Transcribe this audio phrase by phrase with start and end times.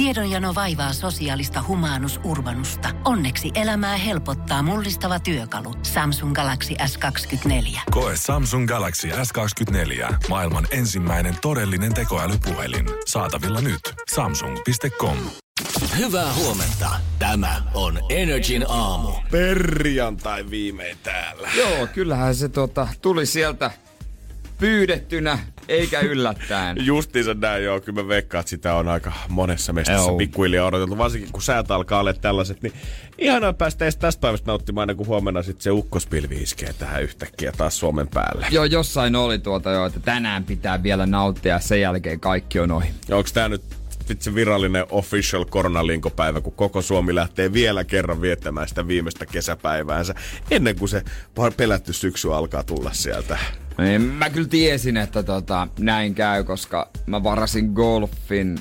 [0.00, 2.88] Tiedonjano vaivaa sosiaalista humanus urbanusta.
[3.04, 5.74] Onneksi elämää helpottaa mullistava työkalu.
[5.82, 7.80] Samsung Galaxy S24.
[7.90, 10.14] Koe Samsung Galaxy S24.
[10.28, 12.86] Maailman ensimmäinen todellinen tekoälypuhelin.
[13.06, 13.80] Saatavilla nyt.
[14.14, 15.16] Samsung.com.
[15.98, 16.90] Hyvää huomenta.
[17.18, 19.12] Tämä on Energin aamu.
[19.30, 21.48] Perjantai viimein täällä.
[21.56, 23.70] Joo, kyllähän se tota, tuli sieltä
[24.58, 25.38] pyydettynä,
[25.70, 26.76] eikä yllättäen.
[26.86, 30.98] Justiinsa näin joo, kyllä mä veikkaan, että sitä on aika monessa mestassa pikkuhiljaa odoteltu.
[30.98, 32.72] Varsinkin kun säät alkaa olla tällaiset, niin
[33.18, 37.52] ihanaa päästä edes tästä päivästä nauttimaan ennen kuin huomenna sitten se ukkospilvi iskee tähän yhtäkkiä
[37.52, 38.46] taas Suomen päälle.
[38.50, 42.70] Joo, jossain oli tuota jo, että tänään pitää vielä nauttia ja sen jälkeen kaikki on
[42.70, 42.88] ohi.
[43.10, 43.62] Onko tämä nyt
[44.22, 50.14] se virallinen official koronalinkopäivä, kun koko Suomi lähtee vielä kerran viettämään sitä viimeistä kesäpäiväänsä,
[50.50, 51.02] ennen kuin se
[51.56, 53.38] pelätty syksy alkaa tulla sieltä.
[53.80, 58.58] Niin, mä kyllä tiesin, että tota, näin käy, koska mä varasin golfin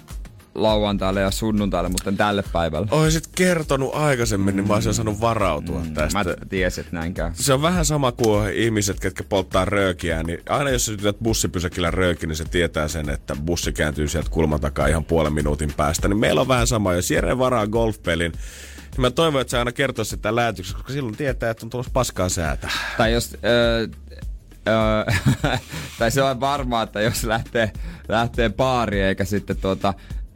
[0.55, 2.87] lauantaille ja sunnuntaille, mutta tälle päivälle.
[2.91, 6.23] Oisit kertonut aikaisemmin, niin mä olisin saanut varautua mm, tästä.
[6.23, 7.31] Mä tiesin, että näin käy.
[7.33, 11.91] Se on vähän sama kuin ihmiset, ketkä polttaa röökiä, niin aina jos sä tytät bussipysäkillä
[11.91, 16.07] rööki, niin se tietää sen, että bussi kääntyy sieltä kulman takaa ihan puolen minuutin päästä.
[16.07, 19.72] Niin meillä on vähän sama, jos Jere varaa golfpelin, niin mä toivon, että sä aina
[19.72, 22.69] kertoisit sitä lähetyksessä, koska silloin tietää, että on tulossa paskaa säätä.
[22.97, 24.08] Tai jos äh,
[26.00, 27.72] tai se on varmaa, että jos lähtee,
[28.08, 29.94] lähtee baariin eikä sitten tuota,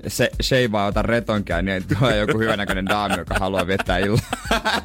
[0.07, 4.21] se sheivaa ota retonkään, niin tulee joku hyvänäköinen daami, joka haluaa viettää illaa.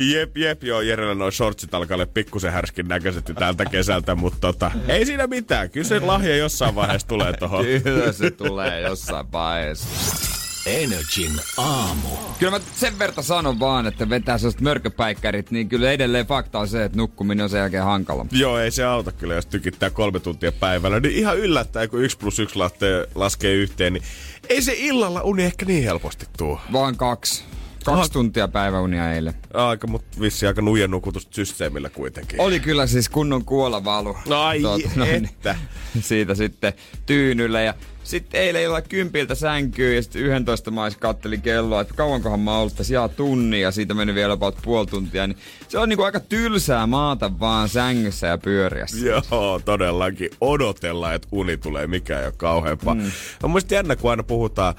[0.00, 4.70] Jep, jep, joo, Jerellä noin shortsit alkaa olla pikkusen härskin näköiset tältä kesältä, mutta tota,
[4.88, 5.70] ei siinä mitään.
[5.70, 7.64] Kyllä se lahja jossain vaiheessa tulee tohon.
[7.82, 10.43] Kyllä se tulee jossain vaiheessa.
[10.66, 12.08] Energin aamu.
[12.38, 16.68] Kyllä mä sen verta sanon vaan, että vetää sellaiset mörköpäikkärit, niin kyllä edelleen fakta on
[16.68, 18.26] se, että nukkuminen on sen jälkeen hankala.
[18.32, 21.00] Joo, ei se auta kyllä, jos tykittää kolme tuntia päivällä.
[21.00, 24.02] Niin ihan yllättäen, kun yksi plus yksi laskee, laskee yhteen, niin
[24.48, 26.58] ei se illalla uni ehkä niin helposti tuu.
[26.72, 27.44] Vaan kaksi.
[27.84, 28.08] Kaksi Aha.
[28.08, 29.34] tuntia päiväunia eilen.
[29.54, 32.40] Aika, mutta vissi aika nujen nukutusta systeemillä kuitenkin.
[32.40, 34.16] Oli kyllä siis kunnon kuolavalu.
[34.28, 35.56] No ai Tuota, noin, että.
[36.00, 36.72] Siitä sitten
[37.06, 42.40] tyynyllä ja sitten eilen illalla kympiltä sänkyy ja sitten 11 mais kattelin kelloa, että kauankohan
[42.40, 45.26] mä ollut tässä jaa tunnin ja siitä meni vielä about puoli tuntia.
[45.26, 45.38] Niin
[45.68, 48.86] se on niinku aika tylsää maata vaan sängyssä ja pyöriä.
[49.02, 50.30] Joo, todellakin.
[50.40, 52.94] Odotella, että uni tulee, mikä ei ole kauheampaa.
[52.94, 53.10] Mm.
[53.42, 54.74] On muista jännä, kun aina puhutaan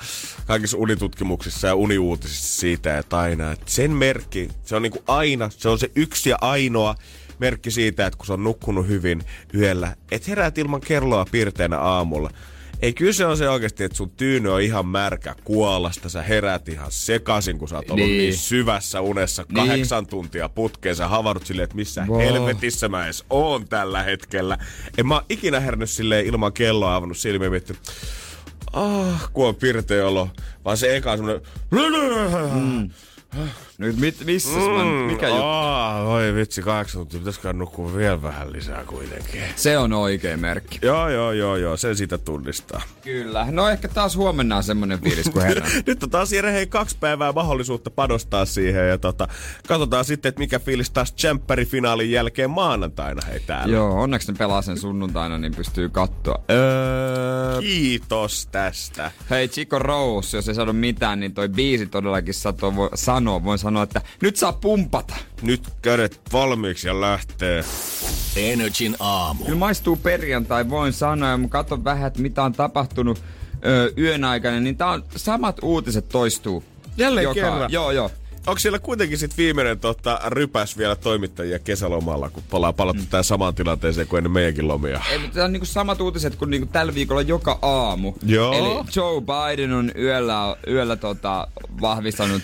[0.45, 5.69] kaikissa unitutkimuksissa ja uniuutisissa siitä, että aina, että sen merkki, se on niinku aina, se
[5.69, 6.95] on se yksi ja ainoa
[7.39, 9.21] merkki siitä, että kun se on nukkunut hyvin
[9.53, 12.29] yöllä, että heräät ilman kelloa piirteinä aamulla
[12.81, 16.09] ei kyse on se oikeasti, että sun tyyny on ihan märkä kuolasta.
[16.09, 19.55] Sä herät ihan sekaisin, kun sä oot ollut niin, niin syvässä unessa niin.
[19.55, 20.95] kahdeksan tuntia putkeen.
[20.95, 22.19] Sä havahdut silleen, että missä wow.
[22.19, 24.57] helvetissä mä edes oon tällä hetkellä.
[24.97, 27.81] En mä ikinä herännyt silleen ilman kelloa avannut silmiä miettinyt,
[28.73, 30.29] ah, kun on pirteä olo.
[30.65, 31.41] Vaan se eka on semmonen...
[32.53, 32.89] Mm.
[33.77, 35.43] Nyt mit, missä mm, mikä juttu?
[35.43, 39.41] Aa, oi vitsi, kahdeksan tuntia, pitäisikö nukkua vielä vähän lisää kuitenkin.
[39.55, 40.79] Se on oikein merkki.
[40.81, 42.81] Joo, joo, joo, joo, sen sitä tunnistaa.
[43.01, 43.47] Kyllä.
[43.51, 45.71] No ehkä taas huomenna on semmonen fiilis kuin herran.
[45.87, 49.27] Nyt on taas Jere, hei, kaksi päivää mahdollisuutta panostaa siihen ja tota,
[49.67, 51.15] katsotaan sitten, että mikä fiilis taas
[51.65, 53.75] finaalin jälkeen maanantaina hei täällä.
[53.75, 56.43] Joo, onneksi ne pelaa sen sunnuntaina, niin pystyy katsoa.
[56.51, 57.59] Öö...
[57.59, 59.11] Kiitos tästä.
[59.29, 62.33] Hei, Chico Rose, jos ei sano mitään, niin toi biisi todellakin
[62.75, 63.43] vo, sanoa.
[63.43, 65.15] Voin sanoa, että nyt saa pumpata.
[65.41, 67.63] Nyt kädet valmiiksi ja lähtee.
[68.35, 69.43] Energin aamu.
[69.43, 71.29] Kyllä maistuu perjantai, voin sanoa.
[71.29, 73.23] Ja mä katson vähän, että mitä on tapahtunut
[73.65, 76.63] öö, yön aikana, niin tää on, samat uutiset toistuu.
[76.97, 77.71] Jälleen joka, kerran.
[77.71, 78.11] Joo, joo
[78.47, 83.07] onko siellä kuitenkin sit viimeinen tota, rypäs vielä toimittajia kesälomalla, kun palaa palattu mm.
[83.07, 85.01] tähän samaan tilanteeseen kuin ennen meidänkin lomia?
[85.11, 88.13] Ei, tämä on niinku samat uutiset kuin niinku tällä viikolla joka aamu.
[88.25, 88.53] Joo.
[88.53, 91.47] Eli Joe Biden on yöllä, yöllä tota,
[91.81, 92.43] vahvistanut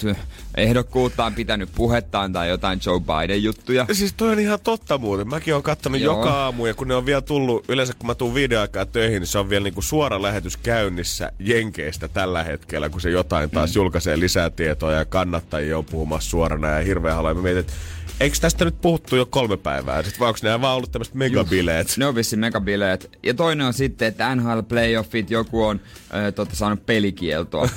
[0.55, 3.85] ehdokkuuttaan, pitänyt puhettaan tai jotain Joe Biden juttuja.
[3.87, 5.29] Ja siis toi on ihan totta muuten.
[5.29, 6.17] Mäkin olen kattonut Joo.
[6.17, 9.27] joka aamu ja kun ne on vielä tullut, yleensä kun mä tuun videoaikaa töihin, niin
[9.27, 13.75] se on vielä niinku suora lähetys käynnissä Jenkeistä tällä hetkellä, kun se jotain taas mm.
[13.75, 17.33] julkaisee lisää tietoa ja kannattajia on puhumassa suorana ja hirveän haluaa.
[17.33, 17.73] Mä mietin, että
[18.21, 20.03] Eikö tästä nyt puhuttu jo kolme päivää?
[20.03, 21.97] Sitten vai onko nämä vaan ollut tämmöiset megabileet?
[21.97, 23.17] Ne on vissiin megabileet.
[23.23, 25.81] Ja toinen on sitten, että NHL playoffit joku on
[26.15, 27.69] äh, totta, saanut pelikieltoa.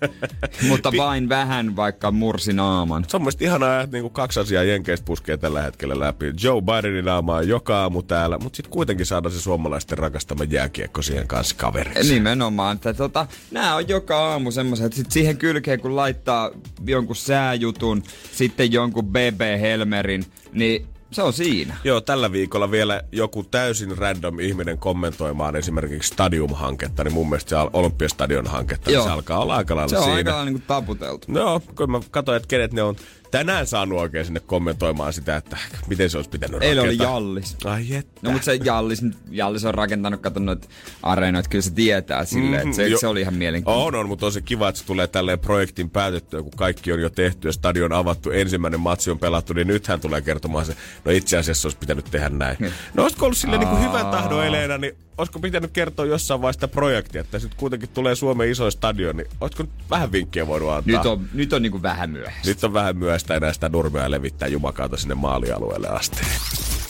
[0.68, 3.04] Mutta vain vähän, vaikka mursi naaman.
[3.08, 6.32] Se on mielestäni ihanaa, että niinku kaksi asiaa Jenkeistä puskee tällä hetkellä läpi.
[6.42, 11.28] Joe Bidenin naamaa joka aamu täällä, mutta sitten kuitenkin saadaan se suomalaisten rakastama jääkiekko siihen
[11.28, 12.14] kanssa kaveriksi.
[12.14, 12.76] Nimenomaan.
[12.76, 16.50] Että tota, nämä on joka aamu semmoiset, että sit siihen kylkeen kun laittaa
[16.86, 18.02] jonkun sääjutun,
[18.32, 19.40] sitten jonkun BB
[19.78, 21.76] Helmerin, niin Se on siinä.
[21.84, 27.56] Joo, tällä viikolla vielä joku täysin random ihminen kommentoimaan esimerkiksi Stadium-hanketta, niin mun mielestä se
[27.72, 29.04] Olympiastadion-hanketta, niin Joo.
[29.04, 30.16] se alkaa olla aika lailla Se on siinä.
[30.16, 31.26] aika lailla niinku taputeltu.
[31.30, 32.96] No, kun mä katsoin, että kenet ne on
[33.38, 37.14] tänään saanut oikein sinne kommentoimaan sitä, että miten se olisi pitänyt Eilen oli rakentaa.
[37.14, 37.56] Jallis.
[37.64, 38.20] Ai että.
[38.22, 40.68] No mutta se Jallis, Jallis on rakentanut, kato noita
[41.02, 43.86] areenoita, kyllä se tietää silleen, että se, jo- se oli ihan mielenkiintoinen.
[43.86, 47.00] On, on, mutta on se kiva, että se tulee tälleen projektin päätettyä, kun kaikki on
[47.00, 51.12] jo tehty ja stadion avattu, ensimmäinen matsi on pelattu, niin nythän tulee kertomaan se, no
[51.12, 52.56] itse asiassa olisi pitänyt tehdä näin.
[52.94, 56.66] No olisiko ollut silleen niin kuin hyvän tahdon eleenä, niin olisiko pitänyt kertoa jossain vaiheessa
[56.66, 60.70] sitä projektia, että sitten kuitenkin tulee Suomen isoin stadion, niin olisiko nyt vähän vinkkiä voinut
[60.70, 60.96] antaa?
[60.96, 62.48] Nyt on, nyt on niinku vähän myöhäistä.
[62.48, 66.20] Nyt on vähän myöhäistä enää sitä nurmea levittää jumakaata sinne maalialueelle asti.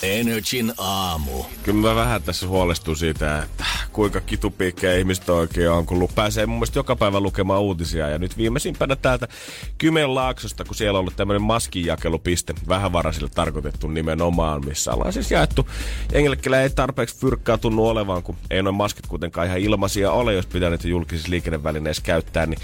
[0.03, 1.45] Energin aamu.
[1.63, 6.57] Kyllä mä vähän tässä huolestun siitä, että kuinka kitupiikkejä ihmiset oikein on, kun pääsee mun
[6.57, 8.09] mielestä joka päivä lukemaan uutisia.
[8.09, 9.29] Ja nyt viimeisimpänä täältä
[9.79, 15.69] Kymenlaaksosta, kun siellä on ollut tämmöinen maskinjakelupiste, vähävaraisille tarkoitettu nimenomaan, missä ollaan siis jaettu
[16.13, 20.35] jengille, kellä ei tarpeeksi fyrkkaa tunnu olevan, kun ei noin maskit kuitenkaan ihan ilmaisia ole,
[20.35, 22.59] jos pitää niitä julkisissa liikennevälineissä käyttää, niin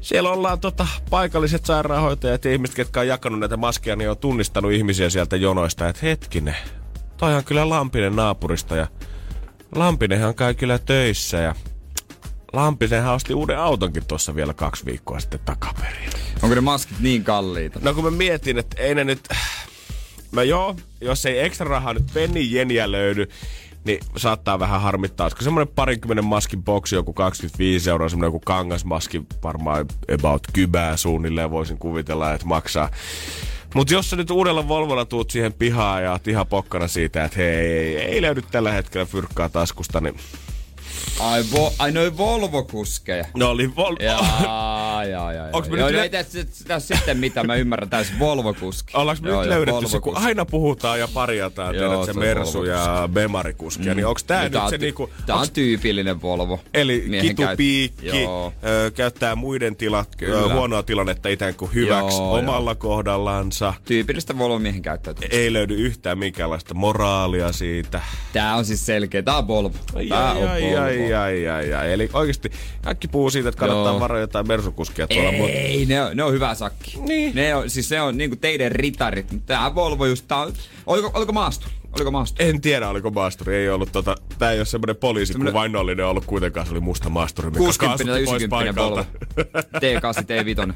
[0.00, 4.72] siellä ollaan tota, paikalliset sairaanhoitajat ja ihmiset, jotka on jakanut näitä maskeja, niin on tunnistanut
[4.72, 6.56] ihmisiä sieltä jonoista, että hetkinen,
[7.16, 8.86] toi on kyllä Lampinen naapurista ja
[9.74, 11.54] Lampinenhan käy kyllä töissä ja
[12.52, 16.10] Lampisenhan osti uuden autonkin tuossa vielä kaksi viikkoa sitten takaperin.
[16.42, 17.80] Onko ne maskit niin kalliita?
[17.82, 19.28] No kun mä mietin, että ei ne nyt...
[20.32, 23.28] No joo, jos ei ekstra rahaa nyt penni jeniä löydy,
[23.84, 25.24] niin saattaa vähän harmittaa.
[25.24, 31.50] Olisiko semmoinen parinkymmenen maskin boksi joku 25 euroa, semmoinen joku kangasmaski varmaan about kybää suunnilleen
[31.50, 32.90] voisin kuvitella, että maksaa.
[33.74, 37.38] Mutta jos sä nyt uudella Volvolla tuut siihen pihaan ja oot ihan pokkana siitä, että
[37.38, 40.14] hei, ei, ei löydy tällä hetkellä fyrkkaa taskusta, niin
[41.20, 43.24] Ai, vo, ai noi Volvo-kuskeja.
[43.36, 45.48] no oli Vol- Jaa, jaa, jaa.
[45.52, 48.92] Onks Joo, nyt no lö- ei tässä, tässä sitten mitä, mä ymmärrän täysin Volvo-kuski.
[48.96, 52.12] Ollaanko me Joo, nyt joo, löydetty se, kun aina puhutaan ja parjataan, Joo, tiedät, se
[52.12, 55.10] se Mersu ja Bemarikuskia, niin onko tää No, nyt tää on se niinku...
[55.26, 56.60] Tää on onks- tyypillinen Volvo.
[56.74, 58.52] Eli kitupiikki, käyt- Joo.
[58.64, 63.74] ö, käyttää muiden tilat, ö, huonoa tilannetta ikään kuin hyväksi Joo, omalla kohdallansa.
[63.84, 65.36] Tyypillistä Volvo-miehen käyttäytymistä.
[65.36, 68.00] Ei löydy yhtään minkäänlaista moraalia siitä.
[68.32, 69.22] Tää on siis selkeä.
[69.22, 69.74] Tää on Volvo.
[70.08, 70.76] Tää ai, on ai, Volvo.
[70.88, 71.92] Ai, ai, ai, ai.
[71.92, 72.50] Eli oikeasti
[72.82, 74.00] kaikki puhuu siitä, että kannattaa Joo.
[74.00, 75.30] varoa jotain mersukuskia tuolla.
[75.48, 76.98] Ei, ne on, ne on hyvä sakki.
[77.00, 77.34] Niin.
[77.34, 79.26] Ne on, siis se on niinku teidän ritarit.
[79.46, 80.52] Tää Volvo just, tää on,
[80.86, 81.72] oliko, oliko maasturi?
[81.92, 82.48] Oliko maasturi?
[82.48, 83.56] en tiedä, oliko maasturi.
[83.56, 86.66] Ei ollut tota, tää ei ole semmoinen poliisi, kun Semmonen- vainnollinen ollut kuitenkaan.
[86.66, 89.04] Se oli musta maasturi, mikä 60 tai kaasutti pois 90 Volvo.
[89.04, 90.20] paikalta.
[90.20, 90.72] T8, T5.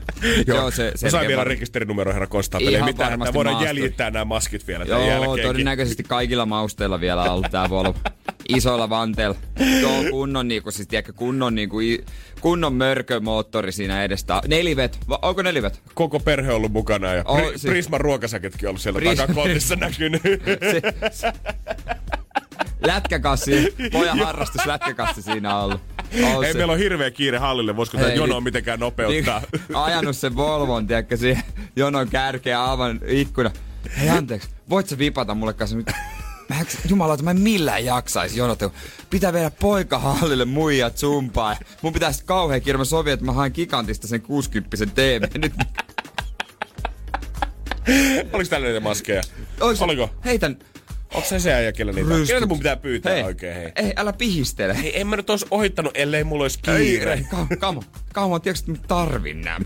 [0.47, 2.73] Joo, Joo, se, Mä selkeä sain vielä var- rekisterinumero herra Konstaapeli.
[2.73, 3.69] Ihan Mitä, että varmasti voidaan maasturi.
[3.81, 5.43] jäljittää nämä maskit vielä Joo, jälkeenkin.
[5.47, 7.95] todennäköisesti kaikilla mausteilla vielä ollut tää Volvo.
[8.49, 9.37] Isoilla vanteilla.
[9.81, 11.77] Tuo kunnon niinku, siis tiedätkö, kunnon niinku,
[12.41, 14.43] kunnon mörkömoottori siinä edestä.
[14.49, 15.81] Nelivet, Va, onko nelivet?
[15.95, 19.17] Koko perhe on ollut mukana ja Oh, Pri- siis- Prisman ruokasäketkin on ollut siellä Pris-
[19.17, 20.23] takakontissa näkynyt.
[20.23, 21.33] Se, se,
[22.87, 25.81] lätkäkassi, pojan harrastus lätkäkassi siinä on ollut.
[26.25, 26.59] ollut Ei se.
[26.59, 29.43] meillä on hirveä kiire hallille, voisiko tämä Ei, jonoa niin- mitenkään nopeuttaa?
[29.53, 31.43] Niin, ajanut sen Volvon, tiedätkö, siihen
[31.77, 33.51] jonon kärkeä avan ikkuna.
[33.99, 35.77] Hei anteeksi, voit sä vipata mulle kanssa?
[36.59, 38.69] Mä jumalauta, mä en millään jaksais jonota.
[38.69, 38.79] kun
[39.11, 41.57] Pitää viedä poika hallille muijat zumpaa.
[41.83, 45.23] Mun pitäisi kauhean kirma sovia, että mä haen gigantista sen 60 TV.
[45.39, 45.53] Nyt
[48.33, 49.23] Oliko täällä niitä maskeja?
[49.61, 50.11] Ois- Oliko?
[50.25, 50.57] Heitän.
[51.15, 52.01] Onko se se äijä, niitä?
[52.09, 52.27] Rystyt.
[52.27, 53.73] Keneltä mun pitää pyytää Hei, oikein, hei?
[53.77, 54.83] Ei, älä pihistele.
[54.83, 57.13] Hei, en mä nyt ois ohittanut, ellei mulla olisi kiire.
[57.15, 57.83] ei, Kamo, kamo,
[58.13, 59.61] kamo, tiedätkö, että mä tarvin nää?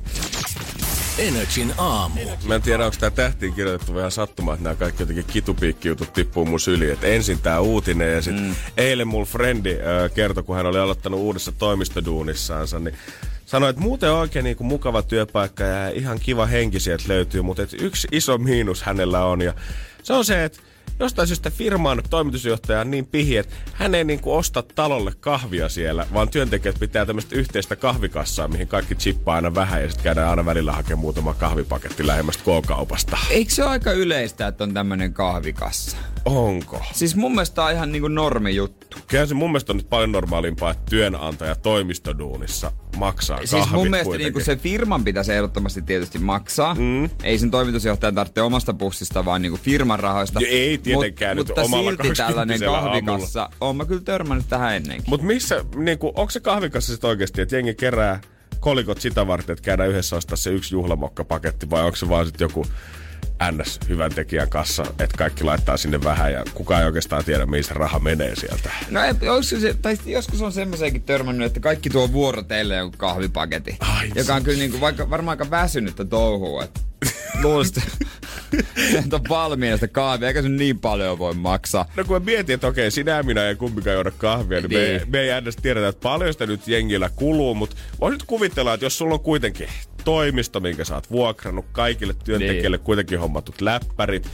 [1.19, 2.21] Energin aamu.
[2.45, 6.45] Mä en tiedä, onko tää tähtiin kirjoitettu vähän sattumaa, että nämä kaikki jotenkin kitupiikkijutut tippuu
[6.45, 6.93] mun syliin.
[6.93, 8.55] Et ensin tää uutinen ja sitten mm.
[8.77, 12.95] eilen mun frendi äh, kertoi, kun hän oli aloittanut uudessa toimistoduunissaansa, niin
[13.47, 17.63] sanoi, että muuten oikein niin kuin mukava työpaikka ja ihan kiva henki sieltä löytyy, mutta
[17.63, 19.55] et yksi iso miinus hänellä on ja
[20.03, 20.59] se on se, että
[20.99, 26.07] jostain syystä firman toimitusjohtaja on niin pihi, että hän ei niinku osta talolle kahvia siellä,
[26.15, 30.45] vaan työntekijät pitää tämmöistä yhteistä kahvikassaa, mihin kaikki chippaa aina vähän ja sitten käydään aina
[30.45, 33.19] välillä hakemaan muutama kahvipaketti lähemmästä K-kaupasta.
[33.31, 35.97] Eikö se ole aika yleistä, että on tämmönen kahvikassa?
[36.27, 36.83] Onko?
[36.93, 38.97] Siis mun mielestä tää on ihan niinku normi juttu.
[39.07, 43.91] Kyllä se mun mielestä on nyt paljon normaalimpaa, että työnantaja toimistoduunissa maksaa Siis kahvit mun
[43.91, 44.25] mielestä kuitenkin.
[44.25, 46.75] niinku se firman pitäisi ehdottomasti tietysti maksaa.
[46.75, 47.11] Mm.
[47.23, 50.41] Ei sen toimitusjohtajan tarvitse omasta pussista, vaan niinku firman rahoista.
[50.41, 54.77] Ja ei tietenkään nyt Mutta omalla silti tällainen 20 kahvikassa, oon mä kyllä törmännyt tähän
[54.77, 55.11] ennenkin.
[55.11, 58.21] Mut missä, niinku, onko se kahvikassa sitten oikeasti, että jengi kerää
[58.61, 62.45] kolikot sitä varten, että käydään yhdessä ostaa se yksi juhlamokkapaketti, vai onko se vaan sitten
[62.45, 62.67] joku
[63.53, 63.81] ns.
[63.89, 67.75] hyvän tekijän kassa, että kaikki laittaa sinne vähän ja kukaan ei oikeastaan tiedä, mihin se
[67.75, 68.71] raha menee sieltä.
[68.91, 73.77] No ei, olisiko se, tai joskus on semmoiseenkin törmännyt, että kaikki tuo vuorotelle jonkun kahvipaketti.
[73.81, 76.65] Ai joka on kyllä niinku, vaikka varmaan aika väsynyttä touhua.
[76.65, 76.81] että
[77.43, 77.83] Luulisin,
[78.81, 81.91] Se on valmiina sitä kahvia, eikä se niin paljon voi maksaa.
[81.97, 84.81] No kun mä mietin, että okei, sinä ja minä ei kumpikaan juoda kahvia, niin, niin.
[84.81, 88.75] Me, ei, me ei edes tiedetä, että paljon sitä nyt jengillä kuluu, mutta voisit kuvitella,
[88.75, 89.69] että jos sulla on kuitenkin
[90.07, 92.85] toimisto, minkä sä oot vuokrannut, kaikille työntekijöille niin.
[92.85, 94.31] kuitenkin hommatut läppärit.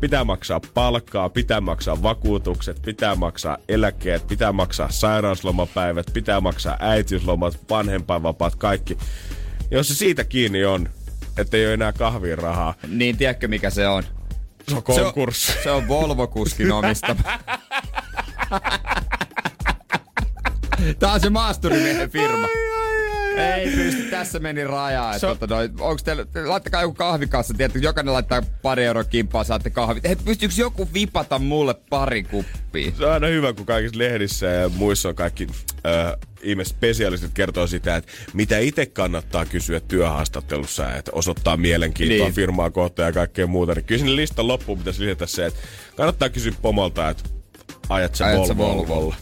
[0.00, 7.58] Pitää maksaa palkkaa, pitää maksaa vakuutukset, pitää maksaa eläkkeet, pitää maksaa sairauslomapäivät, pitää maksaa äitiyslomat,
[7.70, 8.98] vanhempainvapaat, kaikki.
[9.70, 10.88] Jos se siitä kiinni on,
[11.38, 12.74] että ei ole enää kahviin rahaa.
[12.88, 14.02] Niin, tiedätkö mikä se on?
[14.68, 15.52] Se on konkurssi.
[15.52, 17.22] Se on, se on Volvo-kuskin omistama.
[20.98, 22.46] Tää on se maasturimiehen firma.
[23.36, 25.18] Ei pysty, tässä meni raja.
[25.18, 30.04] So, tota, onks teillä, laittakaa joku kahvikassa, tiedätkö, jokainen laittaa pari euroa kimppaa, saatte kahvit.
[30.04, 32.92] Hei, pystyykö joku vipata mulle pari kuppia?
[32.98, 35.46] Se on aina hyvä, kun kaikissa lehdissä ja muissa on kaikki
[35.86, 36.12] äh,
[36.42, 42.34] ihme-spesialistit kertoo sitä, että mitä itse kannattaa kysyä työhaastattelussa, että osoittaa mielenkiintoa niin.
[42.34, 43.74] firmaa kohtaan ja kaikkea muuta.
[43.74, 45.60] Niin kyllä sinne listan loppuun pitäisi lisätä se, että
[45.96, 47.24] kannattaa kysyä pomolta, että
[47.88, 48.26] ajat sä
[48.56, 49.16] Volvolla.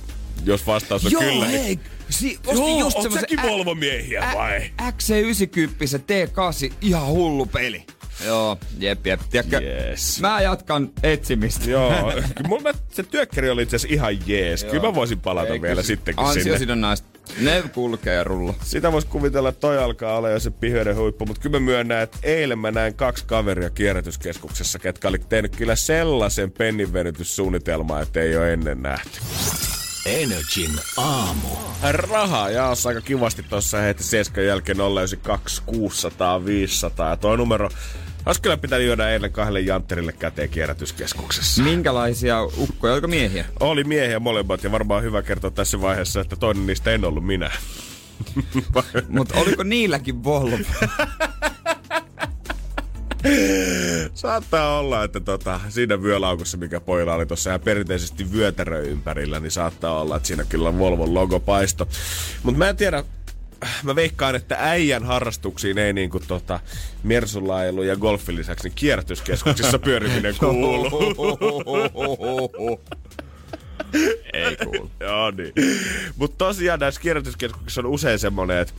[0.44, 1.62] Jos vastaus on Joo, kyllä, hei.
[1.62, 1.80] niin
[2.18, 4.60] Si- Joo, just säkin Volvo-miehiä vai?
[4.82, 7.86] XC90 T8, ihan hullu peli.
[8.26, 9.20] Joo, jep, jep.
[9.30, 10.20] Tiedätkö, yes.
[10.20, 11.70] mä jatkan etsimistä.
[11.70, 12.12] Joo,
[12.48, 14.64] mulla se työkkäri oli itse asiassa ihan jees.
[14.64, 16.40] Kyllä mä voisin palata Ei, vielä sittenkin sinne.
[16.40, 17.08] Ansiosidonnaista.
[17.38, 18.54] Ne kulkee ja rulla.
[18.62, 22.02] Sitä voisi kuvitella, että toi alkaa olla jo se pihöiden huippu, mutta kyllä mä myönnän,
[22.02, 28.36] että eilen mä näin kaksi kaveria kierrätyskeskuksessa, ketkä oli tehnyt kyllä sellaisen penninvenytyssuunnitelmaa, että ei
[28.36, 29.20] ole ennen nähty.
[30.06, 31.48] Energin aamu.
[31.92, 37.10] Rahaa jaossa aika kivasti tuossa heti 7 jälkeen 092 600 500.
[37.10, 37.70] Ja toi numero
[38.26, 41.62] olisi kyllä pitänyt juoda eilen kahdelle jantterille käteen kierrätyskeskuksessa.
[41.62, 42.92] Minkälaisia ukkoja?
[42.92, 43.44] Oliko miehiä?
[43.60, 47.50] Oli miehiä molemmat ja varmaan hyvä kertoa tässä vaiheessa, että toinen niistä en ollut minä.
[49.08, 50.58] Mutta oliko niilläkin Volvo?
[54.14, 59.50] saattaa olla, että tota, siinä vyölaukussa, mikä pojilla oli tuossa ihan perinteisesti vyötärö ympärillä, niin
[59.50, 61.88] saattaa olla, että siinä kyllä Volvon logo paisto.
[62.42, 63.04] Mutta mä en tiedä,
[63.82, 66.60] mä veikkaan, että äijän harrastuksiin ei niinku tota
[67.02, 70.84] mersulailu ja golfin lisäksi niin kierrätyskeskuksissa pyöriminen kuulu.
[74.32, 74.90] ei kuulu.
[75.00, 75.52] Joo niin.
[76.16, 78.74] Mutta tosiaan näissä kierrätyskeskuksissa on usein semmonen, että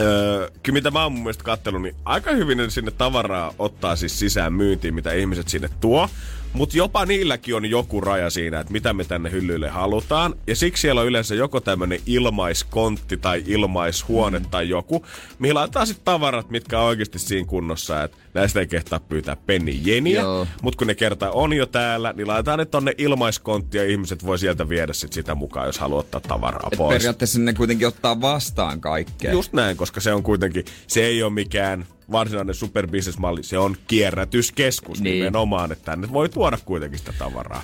[0.00, 3.96] Öö, kyllä mitä mä oon mun mielestä kattelun, niin aika hyvin ne sinne tavaraa ottaa
[3.96, 6.08] siis sisään myyntiin, mitä ihmiset sinne tuo.
[6.52, 10.34] Mutta jopa niilläkin on joku raja siinä, että mitä me tänne hyllyille halutaan.
[10.46, 14.44] Ja siksi siellä on yleensä joko tämmönen ilmaiskontti tai ilmaishuone mm.
[14.50, 15.06] tai joku,
[15.38, 19.80] mihin laitetaan sitten tavarat, mitkä on oikeasti siinä kunnossa, että näistä ei kehtaa pyytää penni
[19.84, 20.22] jeniä.
[20.62, 24.38] Mutta kun ne kertaa on jo täällä, niin laitetaan ne tonne ilmaiskonttiin ja ihmiset voi
[24.38, 26.96] sieltä viedä sit sitä mukaan, jos haluaa ottaa tavaraa Et pois.
[26.96, 29.32] periaatteessa ne kuitenkin ottaa vastaan kaikkea.
[29.32, 35.00] Just näin, koska se on kuitenkin, se ei ole mikään varsinainen superbisnesmalli, se on kierrätyskeskus
[35.00, 35.14] niin.
[35.14, 37.62] nimenomaan, että tänne voi tuoda kuitenkin sitä tavaraa.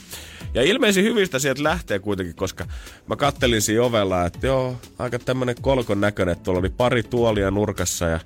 [0.54, 2.66] Ja ilmeisesti hyvistä sieltä lähtee kuitenkin, koska
[3.06, 7.50] mä kattelin siinä ovella, että joo, aika tämmönen kolkon näköinen, että tuolla oli pari tuolia
[7.50, 8.20] nurkassa ja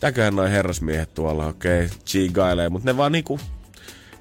[0.00, 3.40] täköhän noin herrasmiehet tuolla, okei, okay, chigailee, mutta ne vaan niinku,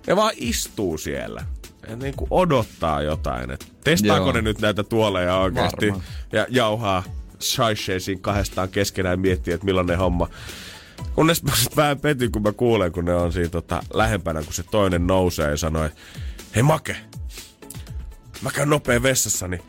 [0.08, 1.46] ne vaan istuu siellä.
[1.90, 4.32] Ja niinku odottaa jotain, että testaako Joo.
[4.32, 5.94] ne nyt näitä tuoleja oikeasti
[6.32, 7.04] ja jauhaa
[7.42, 10.30] shaisheisiin kahdestaan keskenään miettiä, että millainen homma.
[11.16, 14.64] Kunnes mä vähän petyn, kun mä kuulen, kun ne on siinä tota, lähempänä, kun se
[14.72, 16.00] toinen nousee ja sanoo, että
[16.56, 16.98] hei Make,
[18.42, 19.62] mä käyn nopea vessassa, niin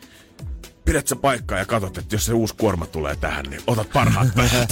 [0.86, 4.28] pidät sä paikkaa ja katsot, että jos se uusi kuorma tulee tähän, niin otat parhaat
[4.34, 4.68] päät.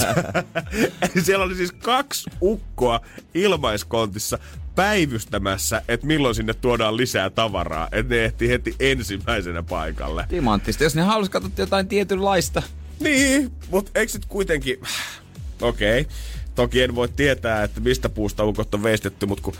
[1.25, 3.01] Siellä oli siis kaksi ukkoa
[3.33, 4.39] ilmaiskontissa
[4.75, 7.87] päivystämässä, että milloin sinne tuodaan lisää tavaraa.
[7.91, 10.25] Että ne ehti heti ensimmäisenä paikalle.
[10.29, 10.83] Timanttista.
[10.83, 12.63] Jos ne halusi katsoa jotain tietynlaista.
[12.99, 14.77] Niin, mutta eikö sit kuitenkin...
[15.61, 16.01] Okei.
[16.01, 16.13] Okay.
[16.55, 19.53] Toki en voi tietää, että mistä puusta ukot on veistetty, mutta kun,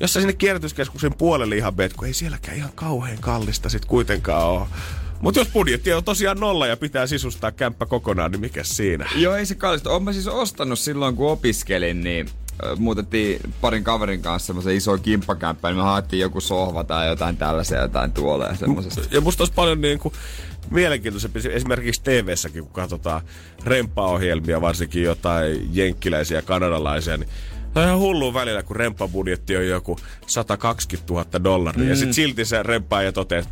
[0.00, 4.46] jos sä sinne kierrätyskeskuksen puolelle ihan meet, kun ei sielläkään ihan kauhean kallista sit kuitenkaan
[4.46, 4.66] ole.
[5.20, 9.06] Mutta jos budjetti on tosiaan nolla ja pitää sisustaa kämppä kokonaan, niin mikä siinä?
[9.16, 9.90] Joo, ei se kallista.
[9.90, 12.28] Olen mä siis ostanut silloin, kun opiskelin, niin
[12.78, 17.82] muutettiin parin kaverin kanssa semmoisen iso kimppakämppä, niin me haettiin joku sohva tai jotain tällaisia,
[17.82, 19.00] jotain tuoleja semmoisesta.
[19.10, 20.14] Ja musta olisi paljon niin kuin
[20.70, 23.22] mielenkiintoisempi esimerkiksi TV-säkin, kun katsotaan
[23.64, 27.28] remppaohjelmia, varsinkin jotain jenkkiläisiä, kanadalaisia, niin
[27.74, 31.84] on ihan hullu välillä, kun remppabudjetti on joku 120 000 dollaria.
[31.84, 31.88] Mm.
[31.88, 33.42] Ja sit silti se remppaaja toteaa,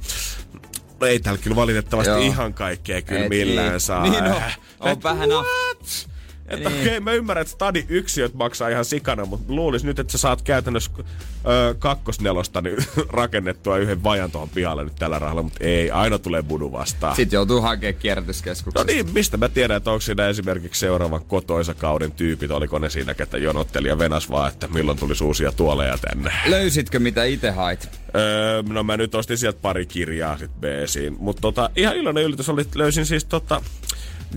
[1.00, 2.20] no ei täällä kyllä valitettavasti Joo.
[2.20, 3.80] ihan kaikkea kyllä Et millään ei.
[3.80, 4.02] saa.
[4.02, 4.42] Niin on,
[4.80, 6.08] on vähän what?
[6.48, 6.80] Että niin.
[6.80, 10.18] okei, okay, mä ymmärrän, että stadi yksiöt maksaa ihan sikana, mutta luulis nyt, että sä
[10.18, 12.76] saat käytännössä ö, kakkosnelosta niin,
[13.08, 17.16] rakennettua yhden vajan tuohon pihalle nyt tällä rahalla, mutta ei, aina tulee budu vastaan.
[17.16, 18.80] Sitten joutuu hakemaan kierrätyskeskuksesta.
[18.80, 23.14] No niin, mistä mä tiedän, että onko siinä esimerkiksi seuraavan kotoisakauden tyypit, oliko ne siinä,
[23.14, 26.32] ketä jonotteli ja venas vaan, että milloin tulisi uusia tuoleja tänne.
[26.46, 27.88] Löysitkö mitä itse hait?
[28.14, 31.16] Öö, no mä nyt ostin sieltä pari kirjaa sit B-siin.
[31.18, 33.62] Mutta tota, ihan iloinen yllätys oli, löysin siis tota,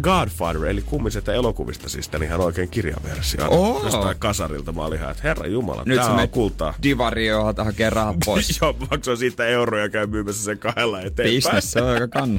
[0.01, 3.48] Godfather, eli kummisetä elokuvista, siis tämän ihan oikein kirjaversio.
[3.50, 3.83] Oh.
[3.83, 6.74] Jostain kasarilta mä olin ihan, että herra jumala, Nyt tää on kultaa.
[6.83, 8.57] Divario hakee rahaa pois.
[8.62, 11.36] Joo, maksaa siitä euroja käy myymässä sen kahdella eteenpäin.
[11.36, 12.38] Business, se on aika kannu.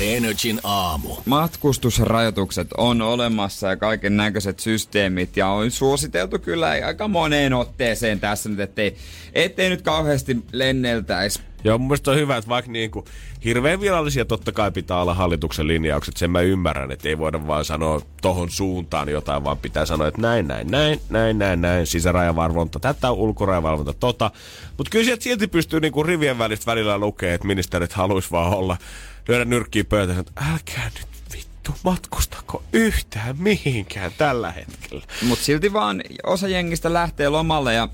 [0.00, 1.16] Energin aamu.
[1.24, 8.48] Matkustusrajoitukset on olemassa ja kaiken näköiset systeemit ja on suositeltu kyllä aika moneen otteeseen tässä
[8.48, 8.96] nyt, ettei,
[9.32, 13.04] ettei nyt kauheasti lenneltäisi Joo, mun mielestä on hyvä, että vaikka niin kuin,
[13.44, 17.64] hirveän virallisia totta kai pitää olla hallituksen linjaukset, sen mä ymmärrän, että ei voida vaan
[17.64, 22.80] sanoa tohon suuntaan jotain, vaan pitää sanoa, että näin, näin, näin, näin, näin, näin, sisärajavalvonta,
[22.80, 24.30] tätä ulkorajavalvonta, tota.
[24.76, 28.54] Mutta kyllä sieltä silti pystyy niin kuin rivien välistä välillä lukemaan, että ministerit haluaisi vaan
[28.54, 28.76] olla,
[29.28, 35.04] lyödä nyrkkiä pöytään, että älkää nyt vittu matkustako yhtään mihinkään tällä hetkellä.
[35.22, 37.88] Mutta silti vaan osa jengistä lähtee lomalle ja...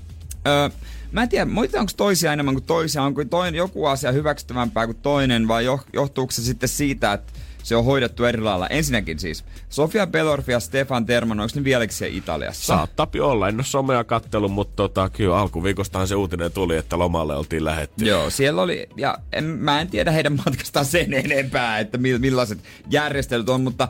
[0.47, 0.69] Öö,
[1.11, 1.47] Mä en tiedä,
[1.79, 6.41] onko toisia enemmän kuin toisia, onko toinen, joku asia hyväksyttävämpää kuin toinen, vai johtuuko se
[6.41, 8.67] sitten siitä, että se on hoidettu eri lailla.
[8.67, 12.65] Ensinnäkin siis, Sofia Belorfi ja Stefan Terman, onko ne vieläkin Italiassa?
[12.65, 17.35] Saattaa olla, en ole somea kattelun, mutta tota, kyllä alkuviikostahan se uutinen tuli, että lomalle
[17.35, 18.05] oltiin lähetty.
[18.05, 23.49] Joo, siellä oli, ja en, mä en tiedä heidän matkastaan sen enempää, että millaiset järjestelyt
[23.49, 23.87] on, mutta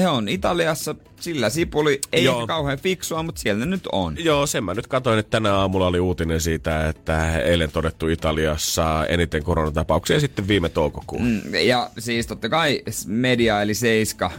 [0.00, 2.46] he on Italiassa, sillä sipuli ei Joo.
[2.46, 4.16] kauhean fiksua, mutta siellä ne nyt on.
[4.18, 9.06] Joo, sen mä nyt katsoin, että tänä aamulla oli uutinen siitä, että eilen todettu Italiassa
[9.06, 11.22] eniten koronatapauksia sitten viime toukokuun.
[11.22, 14.30] Mm, ja siis totta kai media eli Seiska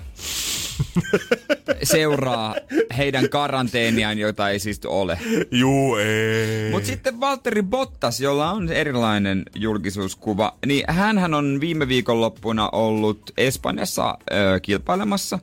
[1.84, 2.56] seuraa
[2.98, 5.20] heidän karanteeniaan, jota ei siis ole.
[5.52, 6.72] Juu, ei.
[6.72, 14.18] Mutta sitten Valtteri Bottas, jolla on erilainen julkisuuskuva, niin hän on viime viikonloppuna ollut Espanjassa
[14.32, 15.40] ö, kilpailemassa.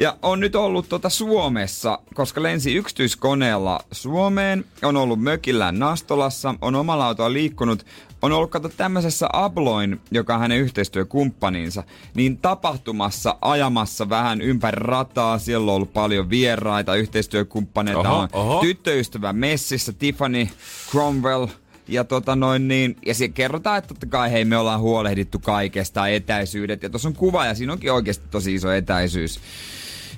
[0.00, 6.74] Ja on nyt ollut tuota Suomessa, koska lensi yksityiskoneella Suomeen, on ollut mökillään Nastolassa, on
[6.74, 7.86] omalla autoa liikkunut,
[8.24, 11.82] on ollut kato tämmöisessä Abloin, joka on hänen yhteistyökumppaninsa,
[12.14, 15.38] niin tapahtumassa ajamassa vähän ympäri rataa.
[15.38, 18.60] Siellä on ollut paljon vieraita, yhteistyökumppaneita oho, on oho.
[18.60, 20.48] tyttöystävä messissä, Tiffany
[20.90, 21.46] Cromwell,
[21.88, 26.08] ja tota noin niin, ja siellä kerrotaan, että totta kai hei me ollaan huolehdittu kaikesta,
[26.08, 29.40] etäisyydet, ja tuossa on kuva, ja siinä onkin oikeasti tosi iso etäisyys.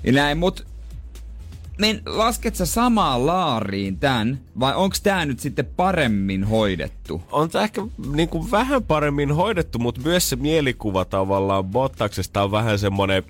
[0.05, 0.66] Ja näin, mut
[1.79, 7.23] men lasket sä samaan laariin tän, vai onko tää nyt sitten paremmin hoidettu?
[7.33, 7.83] On tää ehkä
[8.15, 13.23] niin kuin vähän paremmin hoidettu, mutta myös se mielikuva tavallaan Bottaksesta on vähän semmonen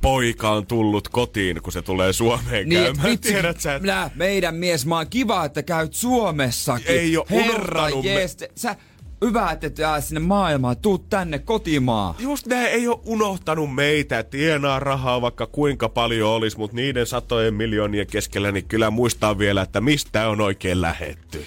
[0.00, 3.10] poika on tullut kotiin, kun se tulee Suomeen niin, käymään.
[3.10, 4.10] Vitsi, Tiedät sä, että...
[4.14, 6.86] meidän mies, mä oon kiva, että käyt Suomessakin.
[6.86, 8.48] Ei oo Herra jees, me...
[8.56, 8.76] sä,
[9.22, 12.14] hyvä, että jää sinne maailmaan, tuu tänne kotimaa.
[12.18, 17.54] Just näin, ei ole unohtanut meitä, tienaa rahaa vaikka kuinka paljon olisi, mutta niiden satojen
[17.54, 21.44] miljoonien keskellä niin kyllä muistaa vielä, että mistä on oikein lähetty.